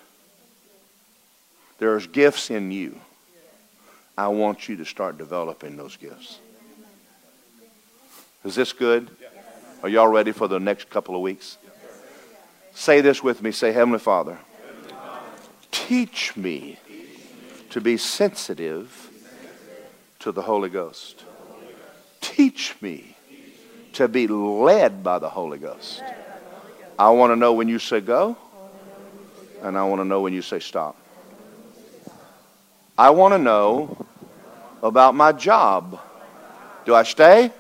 There's 1.79 2.07
gifts 2.07 2.51
in 2.51 2.71
you. 2.71 3.01
I 4.17 4.29
want 4.29 4.69
you 4.69 4.77
to 4.77 4.85
start 4.85 5.17
developing 5.17 5.77
those 5.77 5.97
gifts. 5.97 6.39
Is 8.45 8.55
this 8.55 8.73
good? 8.73 9.11
Are 9.83 9.89
y'all 9.89 10.09
ready 10.09 10.33
for 10.33 10.49
the 10.49 10.59
next 10.59 10.91
couple 10.91 11.15
of 11.15 11.23
weeks? 11.23 11.57
Say 12.75 13.01
this 13.01 13.23
with 13.23 13.43
me. 13.43 13.53
Say, 13.53 13.73
Heavenly 13.73 14.01
Father, 14.01 14.39
teach 15.71 16.37
me 16.37 16.79
to 17.71 17.81
be 17.81 17.97
sensitive 17.97 19.11
to 20.21 20.33
the 20.33 20.43
Holy 20.43 20.69
Ghost. 20.69 21.25
Teach 22.21 22.75
me 22.81 23.17
to 23.95 24.09
be 24.09 24.27
led 24.27 25.03
by 25.03 25.19
the 25.19 25.29
Holy 25.29 25.59
Ghost. 25.59 26.03
I 26.99 27.11
want 27.11 27.31
to 27.33 27.37
know 27.37 27.53
when 27.53 27.69
you 27.69 27.79
say 27.79 28.01
go, 28.01 28.37
and 29.63 29.77
I 29.77 29.85
want 29.85 30.01
to 30.01 30.05
know 30.05 30.21
when 30.21 30.33
you 30.33 30.43
say 30.43 30.59
stop. 30.59 30.97
I 32.97 33.11
want 33.11 33.35
to 33.35 33.39
know 33.39 34.07
about 34.83 35.15
my 35.15 35.33
job. 35.33 36.01
Do 36.85 36.95
I 36.95 37.05
stay? 37.05 37.53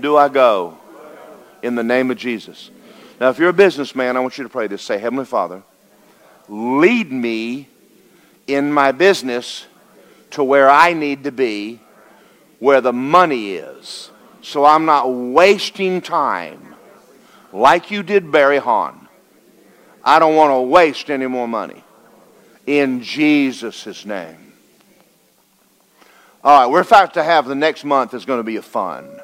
Do 0.00 0.16
I 0.16 0.28
go? 0.28 0.78
In 1.62 1.74
the 1.74 1.82
name 1.82 2.10
of 2.10 2.16
Jesus. 2.16 2.70
Now, 3.20 3.30
if 3.30 3.38
you're 3.38 3.50
a 3.50 3.54
businessman, 3.54 4.16
I 4.16 4.20
want 4.20 4.38
you 4.38 4.44
to 4.44 4.50
pray 4.50 4.66
this. 4.66 4.82
Say, 4.82 4.98
Heavenly 4.98 5.24
Father, 5.24 5.62
lead 6.48 7.10
me 7.10 7.68
in 8.46 8.72
my 8.72 8.92
business 8.92 9.66
to 10.32 10.44
where 10.44 10.70
I 10.70 10.92
need 10.92 11.24
to 11.24 11.32
be, 11.32 11.80
where 12.58 12.80
the 12.80 12.92
money 12.92 13.54
is, 13.54 14.10
so 14.42 14.64
I'm 14.64 14.84
not 14.84 15.12
wasting 15.12 16.00
time 16.00 16.74
like 17.52 17.90
you 17.90 18.02
did 18.02 18.30
Barry 18.30 18.58
Hahn. 18.58 19.08
I 20.04 20.18
don't 20.18 20.36
want 20.36 20.52
to 20.52 20.60
waste 20.60 21.10
any 21.10 21.26
more 21.26 21.48
money. 21.48 21.82
In 22.66 23.02
Jesus' 23.02 24.04
name. 24.04 24.52
All 26.44 26.60
right, 26.60 26.70
we're 26.70 26.82
about 26.82 27.14
to 27.14 27.24
have 27.24 27.46
the 27.46 27.56
next 27.56 27.84
month 27.84 28.14
is 28.14 28.24
going 28.24 28.38
to 28.38 28.44
be 28.44 28.56
a 28.56 28.62
fun. 28.62 29.20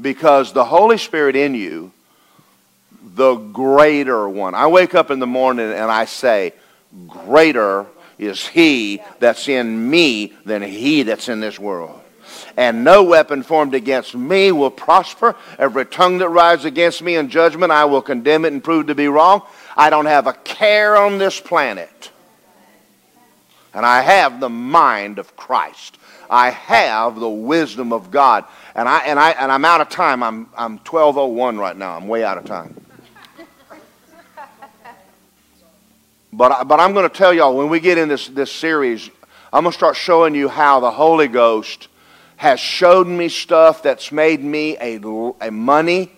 Because 0.00 0.54
the 0.54 0.64
Holy 0.64 0.96
Spirit 0.96 1.36
in 1.36 1.54
you, 1.54 1.92
the 3.14 3.34
greater 3.34 4.28
one. 4.28 4.54
I 4.54 4.66
wake 4.66 4.94
up 4.94 5.10
in 5.10 5.18
the 5.18 5.26
morning 5.26 5.72
and 5.72 5.90
I 5.90 6.04
say, 6.04 6.52
Greater 7.06 7.86
is 8.18 8.46
he 8.46 9.00
that's 9.18 9.48
in 9.48 9.88
me 9.88 10.34
than 10.44 10.62
he 10.62 11.02
that's 11.04 11.28
in 11.28 11.40
this 11.40 11.58
world. 11.58 12.00
And 12.56 12.84
no 12.84 13.02
weapon 13.02 13.42
formed 13.42 13.74
against 13.74 14.14
me 14.14 14.52
will 14.52 14.70
prosper. 14.70 15.36
Every 15.58 15.86
tongue 15.86 16.18
that 16.18 16.28
rises 16.28 16.64
against 16.64 17.02
me 17.02 17.16
in 17.16 17.28
judgment, 17.28 17.72
I 17.72 17.84
will 17.84 18.02
condemn 18.02 18.44
it 18.44 18.52
and 18.52 18.62
prove 18.62 18.88
to 18.88 18.94
be 18.94 19.08
wrong. 19.08 19.42
I 19.76 19.90
don't 19.90 20.06
have 20.06 20.26
a 20.26 20.32
care 20.32 20.96
on 20.96 21.18
this 21.18 21.40
planet. 21.40 22.10
And 23.72 23.86
I 23.86 24.02
have 24.02 24.40
the 24.40 24.48
mind 24.48 25.18
of 25.18 25.36
Christ. 25.36 25.96
I 26.28 26.50
have 26.50 27.18
the 27.18 27.28
wisdom 27.28 27.92
of 27.92 28.10
God. 28.10 28.44
And, 28.74 28.88
I, 28.88 28.98
and, 29.00 29.18
I, 29.18 29.30
and 29.30 29.50
I'm 29.50 29.64
out 29.64 29.80
of 29.80 29.88
time. 29.88 30.22
I'm, 30.22 30.48
I'm 30.56 30.78
1201 30.78 31.58
right 31.58 31.76
now. 31.76 31.96
I'm 31.96 32.08
way 32.08 32.24
out 32.24 32.38
of 32.38 32.44
time. 32.44 32.80
But, 36.32 36.64
but 36.64 36.78
I'm 36.78 36.92
going 36.92 37.08
to 37.08 37.14
tell 37.14 37.32
y'all, 37.32 37.56
when 37.56 37.68
we 37.68 37.80
get 37.80 37.98
in 37.98 38.08
this, 38.08 38.28
this 38.28 38.52
series, 38.52 39.10
I'm 39.52 39.64
going 39.64 39.72
to 39.72 39.76
start 39.76 39.96
showing 39.96 40.34
you 40.34 40.48
how 40.48 40.80
the 40.80 40.90
Holy 40.90 41.26
Ghost 41.26 41.88
has 42.36 42.60
showed 42.60 43.06
me 43.06 43.28
stuff 43.28 43.82
that's 43.82 44.12
made 44.12 44.42
me 44.42 44.76
a, 44.78 44.96
a 45.40 45.50
money, 45.50 46.10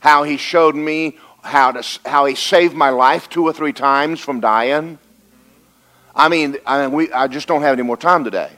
how 0.00 0.22
he 0.22 0.36
showed 0.36 0.76
me 0.76 1.18
how, 1.42 1.72
to, 1.72 2.00
how 2.08 2.24
he 2.24 2.34
saved 2.34 2.74
my 2.74 2.90
life 2.90 3.28
two 3.28 3.44
or 3.44 3.52
three 3.52 3.72
times 3.72 4.20
from 4.20 4.40
dying. 4.40 4.98
I 6.14 6.28
mean, 6.28 6.56
I, 6.64 6.86
mean 6.86 6.92
we, 6.92 7.12
I 7.12 7.26
just 7.26 7.48
don't 7.48 7.62
have 7.62 7.72
any 7.72 7.82
more 7.82 7.96
time 7.96 8.24
today. 8.24 8.50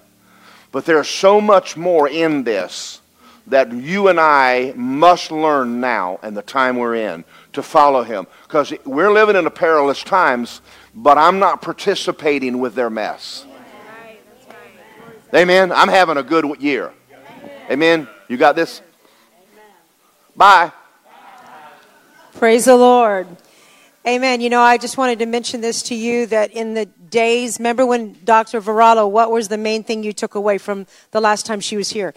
But 0.71 0.85
there's 0.85 1.09
so 1.09 1.41
much 1.41 1.77
more 1.77 2.09
in 2.09 2.45
this 2.45 3.01
that 3.47 3.73
you 3.73 4.09
and 4.09 4.21
I 4.21 4.75
must 4.77 5.33
learn 5.33 5.81
now 5.81 6.21
and 6.23 6.37
the 6.37 6.43
time 6.43 6.77
we're 6.77 6.97
in 6.97 7.25
to 7.53 7.62
follow 7.62 8.03
him. 8.03 8.26
Because 8.44 8.72
we're 8.84 9.12
living 9.12 9.36
in 9.36 9.46
a 9.46 9.51
perilous 9.51 10.03
times, 10.03 10.61
but 10.94 11.18
I'm 11.18 11.38
not 11.38 11.62
participating 11.62 12.59
with 12.59 12.74
their 12.74 12.90
mess. 12.90 13.46
Amen. 15.34 15.72
I'm 15.72 15.88
having 15.88 16.16
a 16.16 16.22
good 16.22 16.61
year. 16.61 16.92
Amen. 17.70 18.09
You 18.28 18.36
got 18.36 18.57
this? 18.57 18.80
Bye. 20.34 20.72
Praise 22.34 22.64
the 22.64 22.76
Lord. 22.76 23.26
Amen. 24.07 24.40
You 24.40 24.49
know, 24.49 24.62
I 24.62 24.78
just 24.78 24.96
wanted 24.96 25.18
to 25.18 25.26
mention 25.26 25.61
this 25.61 25.82
to 25.84 25.94
you 25.94 26.24
that 26.26 26.53
in 26.53 26.72
the 26.72 26.86
days, 26.86 27.59
remember 27.59 27.84
when 27.84 28.16
Dr. 28.24 28.61
Varalo, 28.61 29.11
what 29.11 29.30
was 29.30 29.49
the 29.49 29.59
main 29.59 29.82
thing 29.82 30.03
you 30.03 30.12
took 30.12 30.34
away 30.34 30.57
from 30.57 30.86
the 31.11 31.20
last 31.20 31.44
time 31.44 31.61
she 31.61 31.76
was 31.76 31.90
here? 31.90 32.14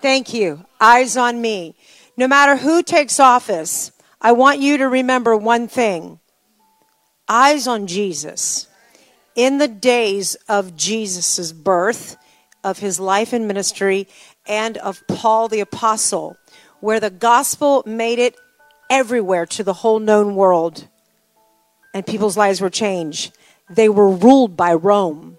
Thank 0.00 0.34
you. 0.34 0.64
Eyes 0.80 1.16
on 1.16 1.40
me. 1.40 1.76
No 2.16 2.26
matter 2.26 2.56
who 2.56 2.82
takes 2.82 3.20
office, 3.20 3.92
I 4.24 4.32
want 4.32 4.58
you 4.58 4.78
to 4.78 4.88
remember 4.88 5.36
one 5.36 5.68
thing 5.68 6.18
eyes 7.28 7.66
on 7.66 7.86
Jesus. 7.86 8.66
In 9.36 9.58
the 9.58 9.68
days 9.68 10.34
of 10.48 10.76
Jesus' 10.76 11.52
birth, 11.52 12.16
of 12.62 12.78
his 12.78 12.98
life 12.98 13.34
and 13.34 13.46
ministry, 13.46 14.08
and 14.46 14.78
of 14.78 15.02
Paul 15.08 15.48
the 15.48 15.60
Apostle, 15.60 16.38
where 16.80 17.00
the 17.00 17.10
gospel 17.10 17.82
made 17.84 18.18
it 18.18 18.34
everywhere 18.88 19.44
to 19.44 19.62
the 19.62 19.74
whole 19.74 19.98
known 19.98 20.36
world 20.36 20.88
and 21.92 22.06
people's 22.06 22.36
lives 22.36 22.62
were 22.62 22.70
changed. 22.70 23.36
They 23.68 23.90
were 23.90 24.08
ruled 24.08 24.56
by 24.56 24.72
Rome. 24.72 25.38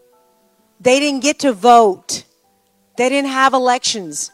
They 0.80 1.00
didn't 1.00 1.24
get 1.24 1.40
to 1.40 1.54
vote. 1.54 2.24
They 2.98 3.10
didn't 3.10 3.32
have 3.32 3.54
elections. 3.54 4.30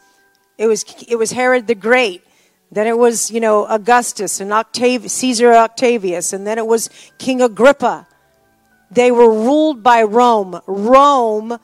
It 0.58 0.68
was, 0.68 0.84
it 1.08 1.16
was 1.16 1.32
Herod 1.32 1.68
the 1.68 1.76
Great. 1.76 2.24
Then 2.72 2.88
it 2.88 2.98
was, 2.98 3.30
you 3.32 3.40
know, 3.40 3.66
Augustus 3.66 4.40
and 4.40 4.52
Octav- 4.52 5.10
Caesar 5.10 5.54
Octavius. 5.54 6.34
And 6.34 6.48
then 6.48 6.58
it 6.58 6.66
was 6.66 6.90
King 7.18 7.42
Agrippa. 7.42 8.08
They 8.90 9.12
were 9.12 9.30
ruled 9.30 9.84
by 9.84 10.04
Rome. 10.04 10.62
Rome 10.68 11.58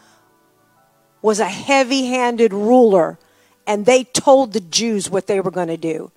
was 1.21 1.39
a 1.39 1.45
heavy 1.45 2.07
handed 2.07 2.53
ruler. 2.53 3.17
And 3.65 3.85
they 3.85 4.03
told 4.03 4.53
the 4.53 4.59
Jews 4.59 5.09
what 5.09 5.27
they 5.27 5.39
were 5.39 5.51
going 5.51 5.67
to 5.67 5.77
do. 5.77 6.11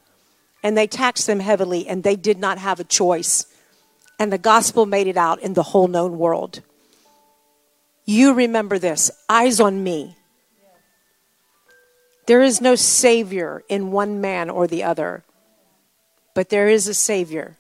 And 0.63 0.77
they 0.77 0.87
taxed 0.87 1.27
them 1.27 1.41
heavily, 1.41 1.89
and 1.89 2.03
they 2.03 2.17
did 2.17 2.39
not 2.39 2.59
have 2.59 2.81
a 2.81 2.85
choice 2.85 3.47
and 4.21 4.31
the 4.31 4.39
gospel 4.39 4.85
made 4.85 5.07
it 5.07 5.17
out 5.17 5.41
in 5.41 5.55
the 5.55 5.63
whole 5.63 5.89
known 5.89 6.19
world. 6.19 6.61
You 8.05 8.35
remember 8.35 8.79
this 8.79 9.11
eyes 9.31 9.61
on 9.61 9.83
me. 9.83 10.15
There 12.31 12.43
is 12.43 12.61
no 12.61 12.77
Savior 12.77 13.65
in 13.69 13.91
one 13.91 14.21
man 14.21 14.51
or 14.51 14.69
the 14.69 14.85
other, 14.85 15.25
but 16.33 16.49
there 16.49 16.69
is 16.69 16.87
a 16.87 16.95
Savior 16.95 17.57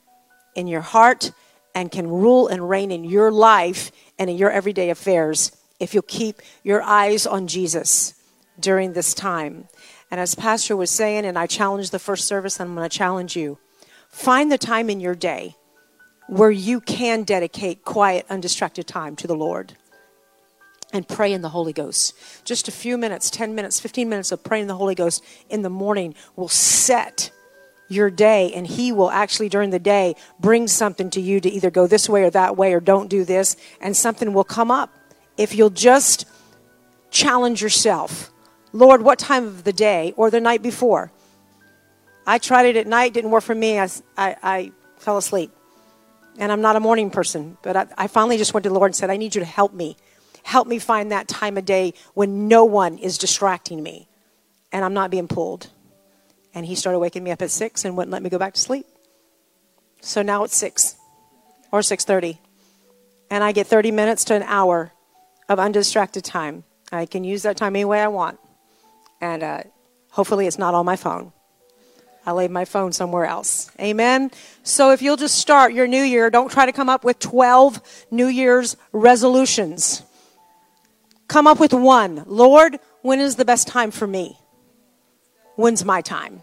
in 0.55 0.69
your 0.69 0.81
heart 0.81 1.33
and 1.75 1.91
can 1.91 2.07
rule 2.07 2.47
and 2.47 2.71
reign 2.71 2.93
in 2.93 3.03
your 3.03 3.33
life 3.33 3.91
and 4.17 4.31
in 4.31 4.37
your 4.37 4.53
everyday 4.53 4.91
affairs 4.91 5.51
if 5.81 5.93
you'll 5.93 6.05
keep 6.05 6.41
your 6.63 6.83
eyes 6.83 7.27
on 7.27 7.49
Jesus 7.49 8.15
during 8.61 8.93
this 8.93 9.13
time. 9.13 9.67
And 10.09 10.21
as 10.21 10.37
Pastor 10.37 10.77
was 10.77 10.93
saying, 10.93 11.25
and 11.25 11.37
I 11.37 11.49
challenged 11.49 11.91
the 11.91 11.99
first 11.99 12.29
service, 12.29 12.61
and 12.61 12.69
I'm 12.69 12.77
going 12.77 12.89
to 12.89 12.97
challenge 12.97 13.35
you 13.35 13.59
find 14.09 14.53
the 14.53 14.57
time 14.57 14.89
in 14.89 15.01
your 15.01 15.17
day 15.17 15.57
where 16.29 16.53
you 16.53 16.81
can 16.81 17.25
dedicate 17.25 17.85
quiet, 17.85 18.25
undistracted 18.31 18.87
time 18.87 19.17
to 19.17 19.27
the 19.27 19.35
Lord 19.35 19.75
and 20.93 21.07
pray 21.07 21.33
in 21.33 21.43
the 21.43 21.49
Holy 21.49 21.73
Ghost. 21.73 22.15
Just 22.45 22.69
a 22.69 22.73
few 22.73 22.99
minutes, 22.99 23.31
10 23.31 23.55
minutes, 23.55 23.81
15 23.81 24.09
minutes 24.09 24.33
of 24.33 24.43
praying 24.43 24.63
in 24.63 24.69
the 24.69 24.77
Holy 24.77 24.95
Ghost 24.95 25.25
in 25.49 25.63
the 25.63 25.71
morning 25.71 26.15
will 26.37 26.49
set 26.49 27.31
your 27.89 28.11
day, 28.11 28.53
and 28.53 28.67
He 28.67 28.93
will 28.93 29.11
actually, 29.11 29.49
during 29.49 29.71
the 29.71 29.79
day, 29.79 30.15
bring 30.39 30.69
something 30.69 31.11
to 31.11 31.21
you 31.21 31.41
to 31.41 31.51
either 31.51 31.71
go 31.71 31.87
this 31.87 32.09
way 32.09 32.23
or 32.23 32.31
that 32.31 32.57
way 32.57 32.73
or 32.73 32.81
don't 32.81 33.09
do 33.09 33.25
this, 33.25 33.57
and 33.81 33.97
something 33.97 34.33
will 34.33 34.45
come 34.45 34.71
up. 34.71 34.91
If 35.37 35.55
you'll 35.55 35.71
just 35.71 36.27
challenge 37.11 37.63
yourself, 37.63 38.31
Lord, 38.73 39.03
what 39.03 39.19
time 39.19 39.47
of 39.47 39.65
the 39.65 39.73
day 39.73 40.15
or 40.17 40.31
the 40.31 40.41
night 40.41 40.63
before? 40.63 41.11
I 42.27 42.39
tried 42.39 42.67
it 42.67 42.77
at 42.77 42.87
night, 42.87 43.13
didn't 43.13 43.33
work 43.33 43.43
for 43.43 43.55
me. 43.55 43.81
I, 43.81 43.89
I, 44.17 44.37
I 44.43 44.73
fell 44.99 45.17
asleep 45.17 45.51
and 46.39 46.53
I'm 46.53 46.61
not 46.61 46.77
a 46.77 46.81
morning 46.81 47.11
person, 47.11 47.59
but 47.63 47.77
I, 47.77 47.87
I, 47.99 48.07
finally 48.07 48.39
just 48.39 48.55
went 48.55 48.65
to 48.65 48.71
the 48.71 48.75
Lord 48.75 48.89
and 48.89 48.97
said, 48.97 49.11
I 49.11 49.17
need 49.17 49.35
you 49.35 49.41
to 49.41 49.47
help 49.47 49.73
me. 49.73 49.97
Help 50.43 50.67
me 50.67 50.79
find 50.79 51.13
that 51.13 51.29
time 51.29 51.57
of 51.57 51.65
day 51.65 51.95
when 52.15 52.49
no 52.49 52.65
one 52.65 52.99
is 52.99 53.19
distracting 53.19 53.83
me 53.83 54.09
and 54.73 54.85
I'm 54.85 54.95
not 54.95 55.11
being 55.11 55.29
pulled. 55.29 55.69
And 56.55 56.67
he 56.67 56.75
started 56.75 56.99
waking 56.99 57.23
me 57.23 57.31
up 57.31 57.43
at 57.43 57.51
6 57.51 57.85
and 57.85 57.97
wouldn't 57.97 58.13
let 58.13 58.23
me 58.23 58.31
go 58.31 58.39
back 58.39 58.55
to 58.55 58.61
sleep. 58.61 58.87
So 60.01 60.23
now 60.23 60.45
it's 60.45 60.57
6 60.57 60.97
or 61.71 61.81
6:30. 61.81 62.39
And 63.31 63.45
I 63.45 63.53
get 63.53 63.67
30 63.67 63.93
minutes 63.93 64.25
to 64.25 64.35
an 64.35 64.43
hour 64.43 64.93
of 65.49 65.59
undistracted 65.59 66.25
time. 66.25 66.65
I 66.91 67.07
can 67.07 67.23
use 67.23 67.43
that 67.43 67.57
time 67.57 67.77
any 67.77 67.85
way 67.85 68.01
I 68.01 68.09
want. 68.09 68.41
And 69.21 69.43
uh, 69.43 69.63
hopefully 70.11 70.47
it's 70.47 70.59
not 70.59 70.75
on 70.75 70.85
my 70.85 70.97
phone. 70.97 71.33
I 72.27 72.33
laid 72.33 72.51
my 72.51 72.65
phone 72.65 72.93
somewhere 72.93 73.25
else. 73.25 73.71
Amen. 73.81 74.31
So 74.63 74.91
if 74.93 75.01
you'll 75.01 75.17
just 75.17 75.39
start 75.39 75.73
your 75.73 75.87
new 75.87 76.03
year, 76.03 76.29
don't 76.29 76.51
try 76.51 76.67
to 76.67 76.73
come 76.73 76.89
up 76.89 77.05
with 77.05 77.19
12 77.19 78.07
New 78.11 78.27
Year's 78.27 78.77
resolutions. 78.93 80.03
Come 81.31 81.47
up 81.47 81.61
with 81.61 81.73
one. 81.73 82.25
Lord, 82.27 82.81
when 83.03 83.21
is 83.21 83.37
the 83.37 83.45
best 83.45 83.69
time 83.69 83.93
for 83.93 84.05
me? 84.05 84.41
When's 85.55 85.85
my 85.85 86.01
time? 86.01 86.43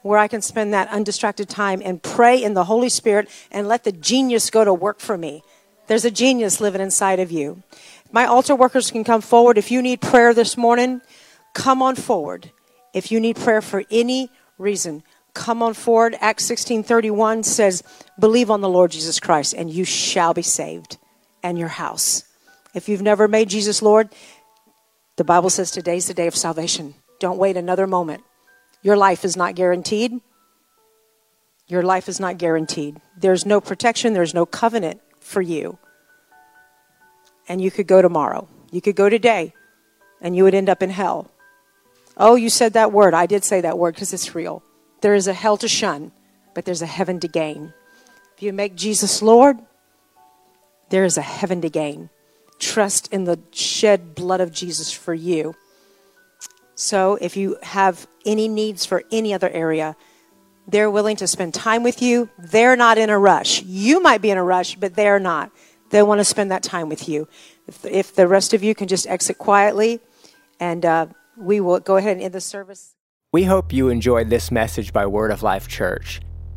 Where 0.00 0.18
I 0.18 0.26
can 0.26 0.40
spend 0.40 0.72
that 0.72 0.88
undistracted 0.88 1.50
time 1.50 1.82
and 1.84 2.02
pray 2.02 2.42
in 2.42 2.54
the 2.54 2.64
Holy 2.64 2.88
Spirit 2.88 3.28
and 3.50 3.68
let 3.68 3.84
the 3.84 3.92
genius 3.92 4.48
go 4.48 4.64
to 4.64 4.72
work 4.72 5.00
for 5.00 5.18
me. 5.18 5.42
There's 5.86 6.06
a 6.06 6.10
genius 6.10 6.62
living 6.62 6.80
inside 6.80 7.20
of 7.20 7.30
you. 7.30 7.62
My 8.10 8.24
altar 8.24 8.56
workers 8.56 8.90
can 8.90 9.04
come 9.04 9.20
forward. 9.20 9.58
If 9.58 9.70
you 9.70 9.82
need 9.82 10.00
prayer 10.00 10.32
this 10.32 10.56
morning, 10.56 11.02
come 11.52 11.82
on 11.82 11.94
forward 11.94 12.52
If 12.94 13.12
you 13.12 13.20
need 13.20 13.36
prayer 13.36 13.60
for 13.60 13.84
any 13.90 14.30
reason, 14.56 15.02
come 15.34 15.62
on 15.62 15.74
forward. 15.74 16.16
Acts 16.22 16.46
16:31 16.46 17.42
says, 17.42 17.82
"Believe 18.18 18.50
on 18.50 18.62
the 18.62 18.68
Lord 18.70 18.92
Jesus 18.92 19.20
Christ 19.20 19.52
and 19.52 19.70
you 19.70 19.84
shall 19.84 20.32
be 20.32 20.42
saved 20.42 20.96
and 21.42 21.58
your 21.58 21.68
house." 21.68 22.24
If 22.74 22.88
you've 22.88 23.02
never 23.02 23.28
made 23.28 23.48
Jesus 23.48 23.82
Lord, 23.82 24.08
the 25.16 25.24
Bible 25.24 25.50
says 25.50 25.70
today's 25.70 26.06
the 26.06 26.14
day 26.14 26.26
of 26.26 26.34
salvation. 26.34 26.94
Don't 27.20 27.38
wait 27.38 27.56
another 27.56 27.86
moment. 27.86 28.24
Your 28.82 28.96
life 28.96 29.24
is 29.24 29.36
not 29.36 29.54
guaranteed. 29.54 30.20
Your 31.68 31.82
life 31.82 32.08
is 32.08 32.18
not 32.18 32.38
guaranteed. 32.38 33.00
There's 33.16 33.46
no 33.46 33.60
protection, 33.60 34.12
there's 34.12 34.34
no 34.34 34.46
covenant 34.46 35.00
for 35.20 35.40
you. 35.40 35.78
And 37.48 37.60
you 37.60 37.70
could 37.70 37.86
go 37.86 38.02
tomorrow. 38.02 38.48
You 38.70 38.80
could 38.80 38.96
go 38.96 39.08
today 39.08 39.54
and 40.20 40.34
you 40.34 40.44
would 40.44 40.54
end 40.54 40.68
up 40.68 40.82
in 40.82 40.90
hell. 40.90 41.30
Oh, 42.16 42.34
you 42.34 42.50
said 42.50 42.72
that 42.72 42.92
word. 42.92 43.14
I 43.14 43.26
did 43.26 43.44
say 43.44 43.60
that 43.60 43.78
word 43.78 43.94
because 43.94 44.12
it's 44.12 44.34
real. 44.34 44.62
There 45.00 45.14
is 45.14 45.26
a 45.26 45.32
hell 45.32 45.56
to 45.58 45.68
shun, 45.68 46.12
but 46.54 46.64
there's 46.64 46.82
a 46.82 46.86
heaven 46.86 47.20
to 47.20 47.28
gain. 47.28 47.72
If 48.36 48.42
you 48.42 48.52
make 48.52 48.76
Jesus 48.76 49.22
Lord, 49.22 49.58
there 50.90 51.04
is 51.04 51.16
a 51.16 51.22
heaven 51.22 51.60
to 51.62 51.70
gain. 51.70 52.10
Trust 52.62 53.12
in 53.12 53.24
the 53.24 53.40
shed 53.50 54.14
blood 54.14 54.40
of 54.40 54.52
Jesus 54.52 54.92
for 54.92 55.12
you. 55.12 55.54
So 56.76 57.18
if 57.20 57.36
you 57.36 57.58
have 57.62 58.06
any 58.24 58.46
needs 58.46 58.86
for 58.86 59.02
any 59.10 59.34
other 59.34 59.50
area, 59.50 59.96
they're 60.68 60.90
willing 60.90 61.16
to 61.16 61.26
spend 61.26 61.54
time 61.54 61.82
with 61.82 62.00
you. 62.00 62.30
They're 62.38 62.76
not 62.76 62.98
in 62.98 63.10
a 63.10 63.18
rush. 63.18 63.62
You 63.64 64.00
might 64.00 64.22
be 64.22 64.30
in 64.30 64.38
a 64.38 64.44
rush, 64.44 64.76
but 64.76 64.94
they're 64.94 65.18
not. 65.18 65.50
They 65.90 66.04
want 66.04 66.20
to 66.20 66.24
spend 66.24 66.52
that 66.52 66.62
time 66.62 66.88
with 66.88 67.08
you. 67.08 67.26
If, 67.66 67.84
if 67.84 68.14
the 68.14 68.28
rest 68.28 68.54
of 68.54 68.62
you 68.62 68.76
can 68.76 68.86
just 68.86 69.08
exit 69.08 69.38
quietly, 69.38 69.98
and 70.60 70.86
uh, 70.86 71.06
we 71.36 71.60
will 71.60 71.80
go 71.80 71.96
ahead 71.96 72.16
and 72.16 72.22
end 72.22 72.32
the 72.32 72.40
service. 72.40 72.94
We 73.32 73.42
hope 73.42 73.72
you 73.72 73.88
enjoyed 73.88 74.30
this 74.30 74.52
message 74.52 74.92
by 74.92 75.06
Word 75.06 75.32
of 75.32 75.42
Life 75.42 75.66
Church. 75.66 76.20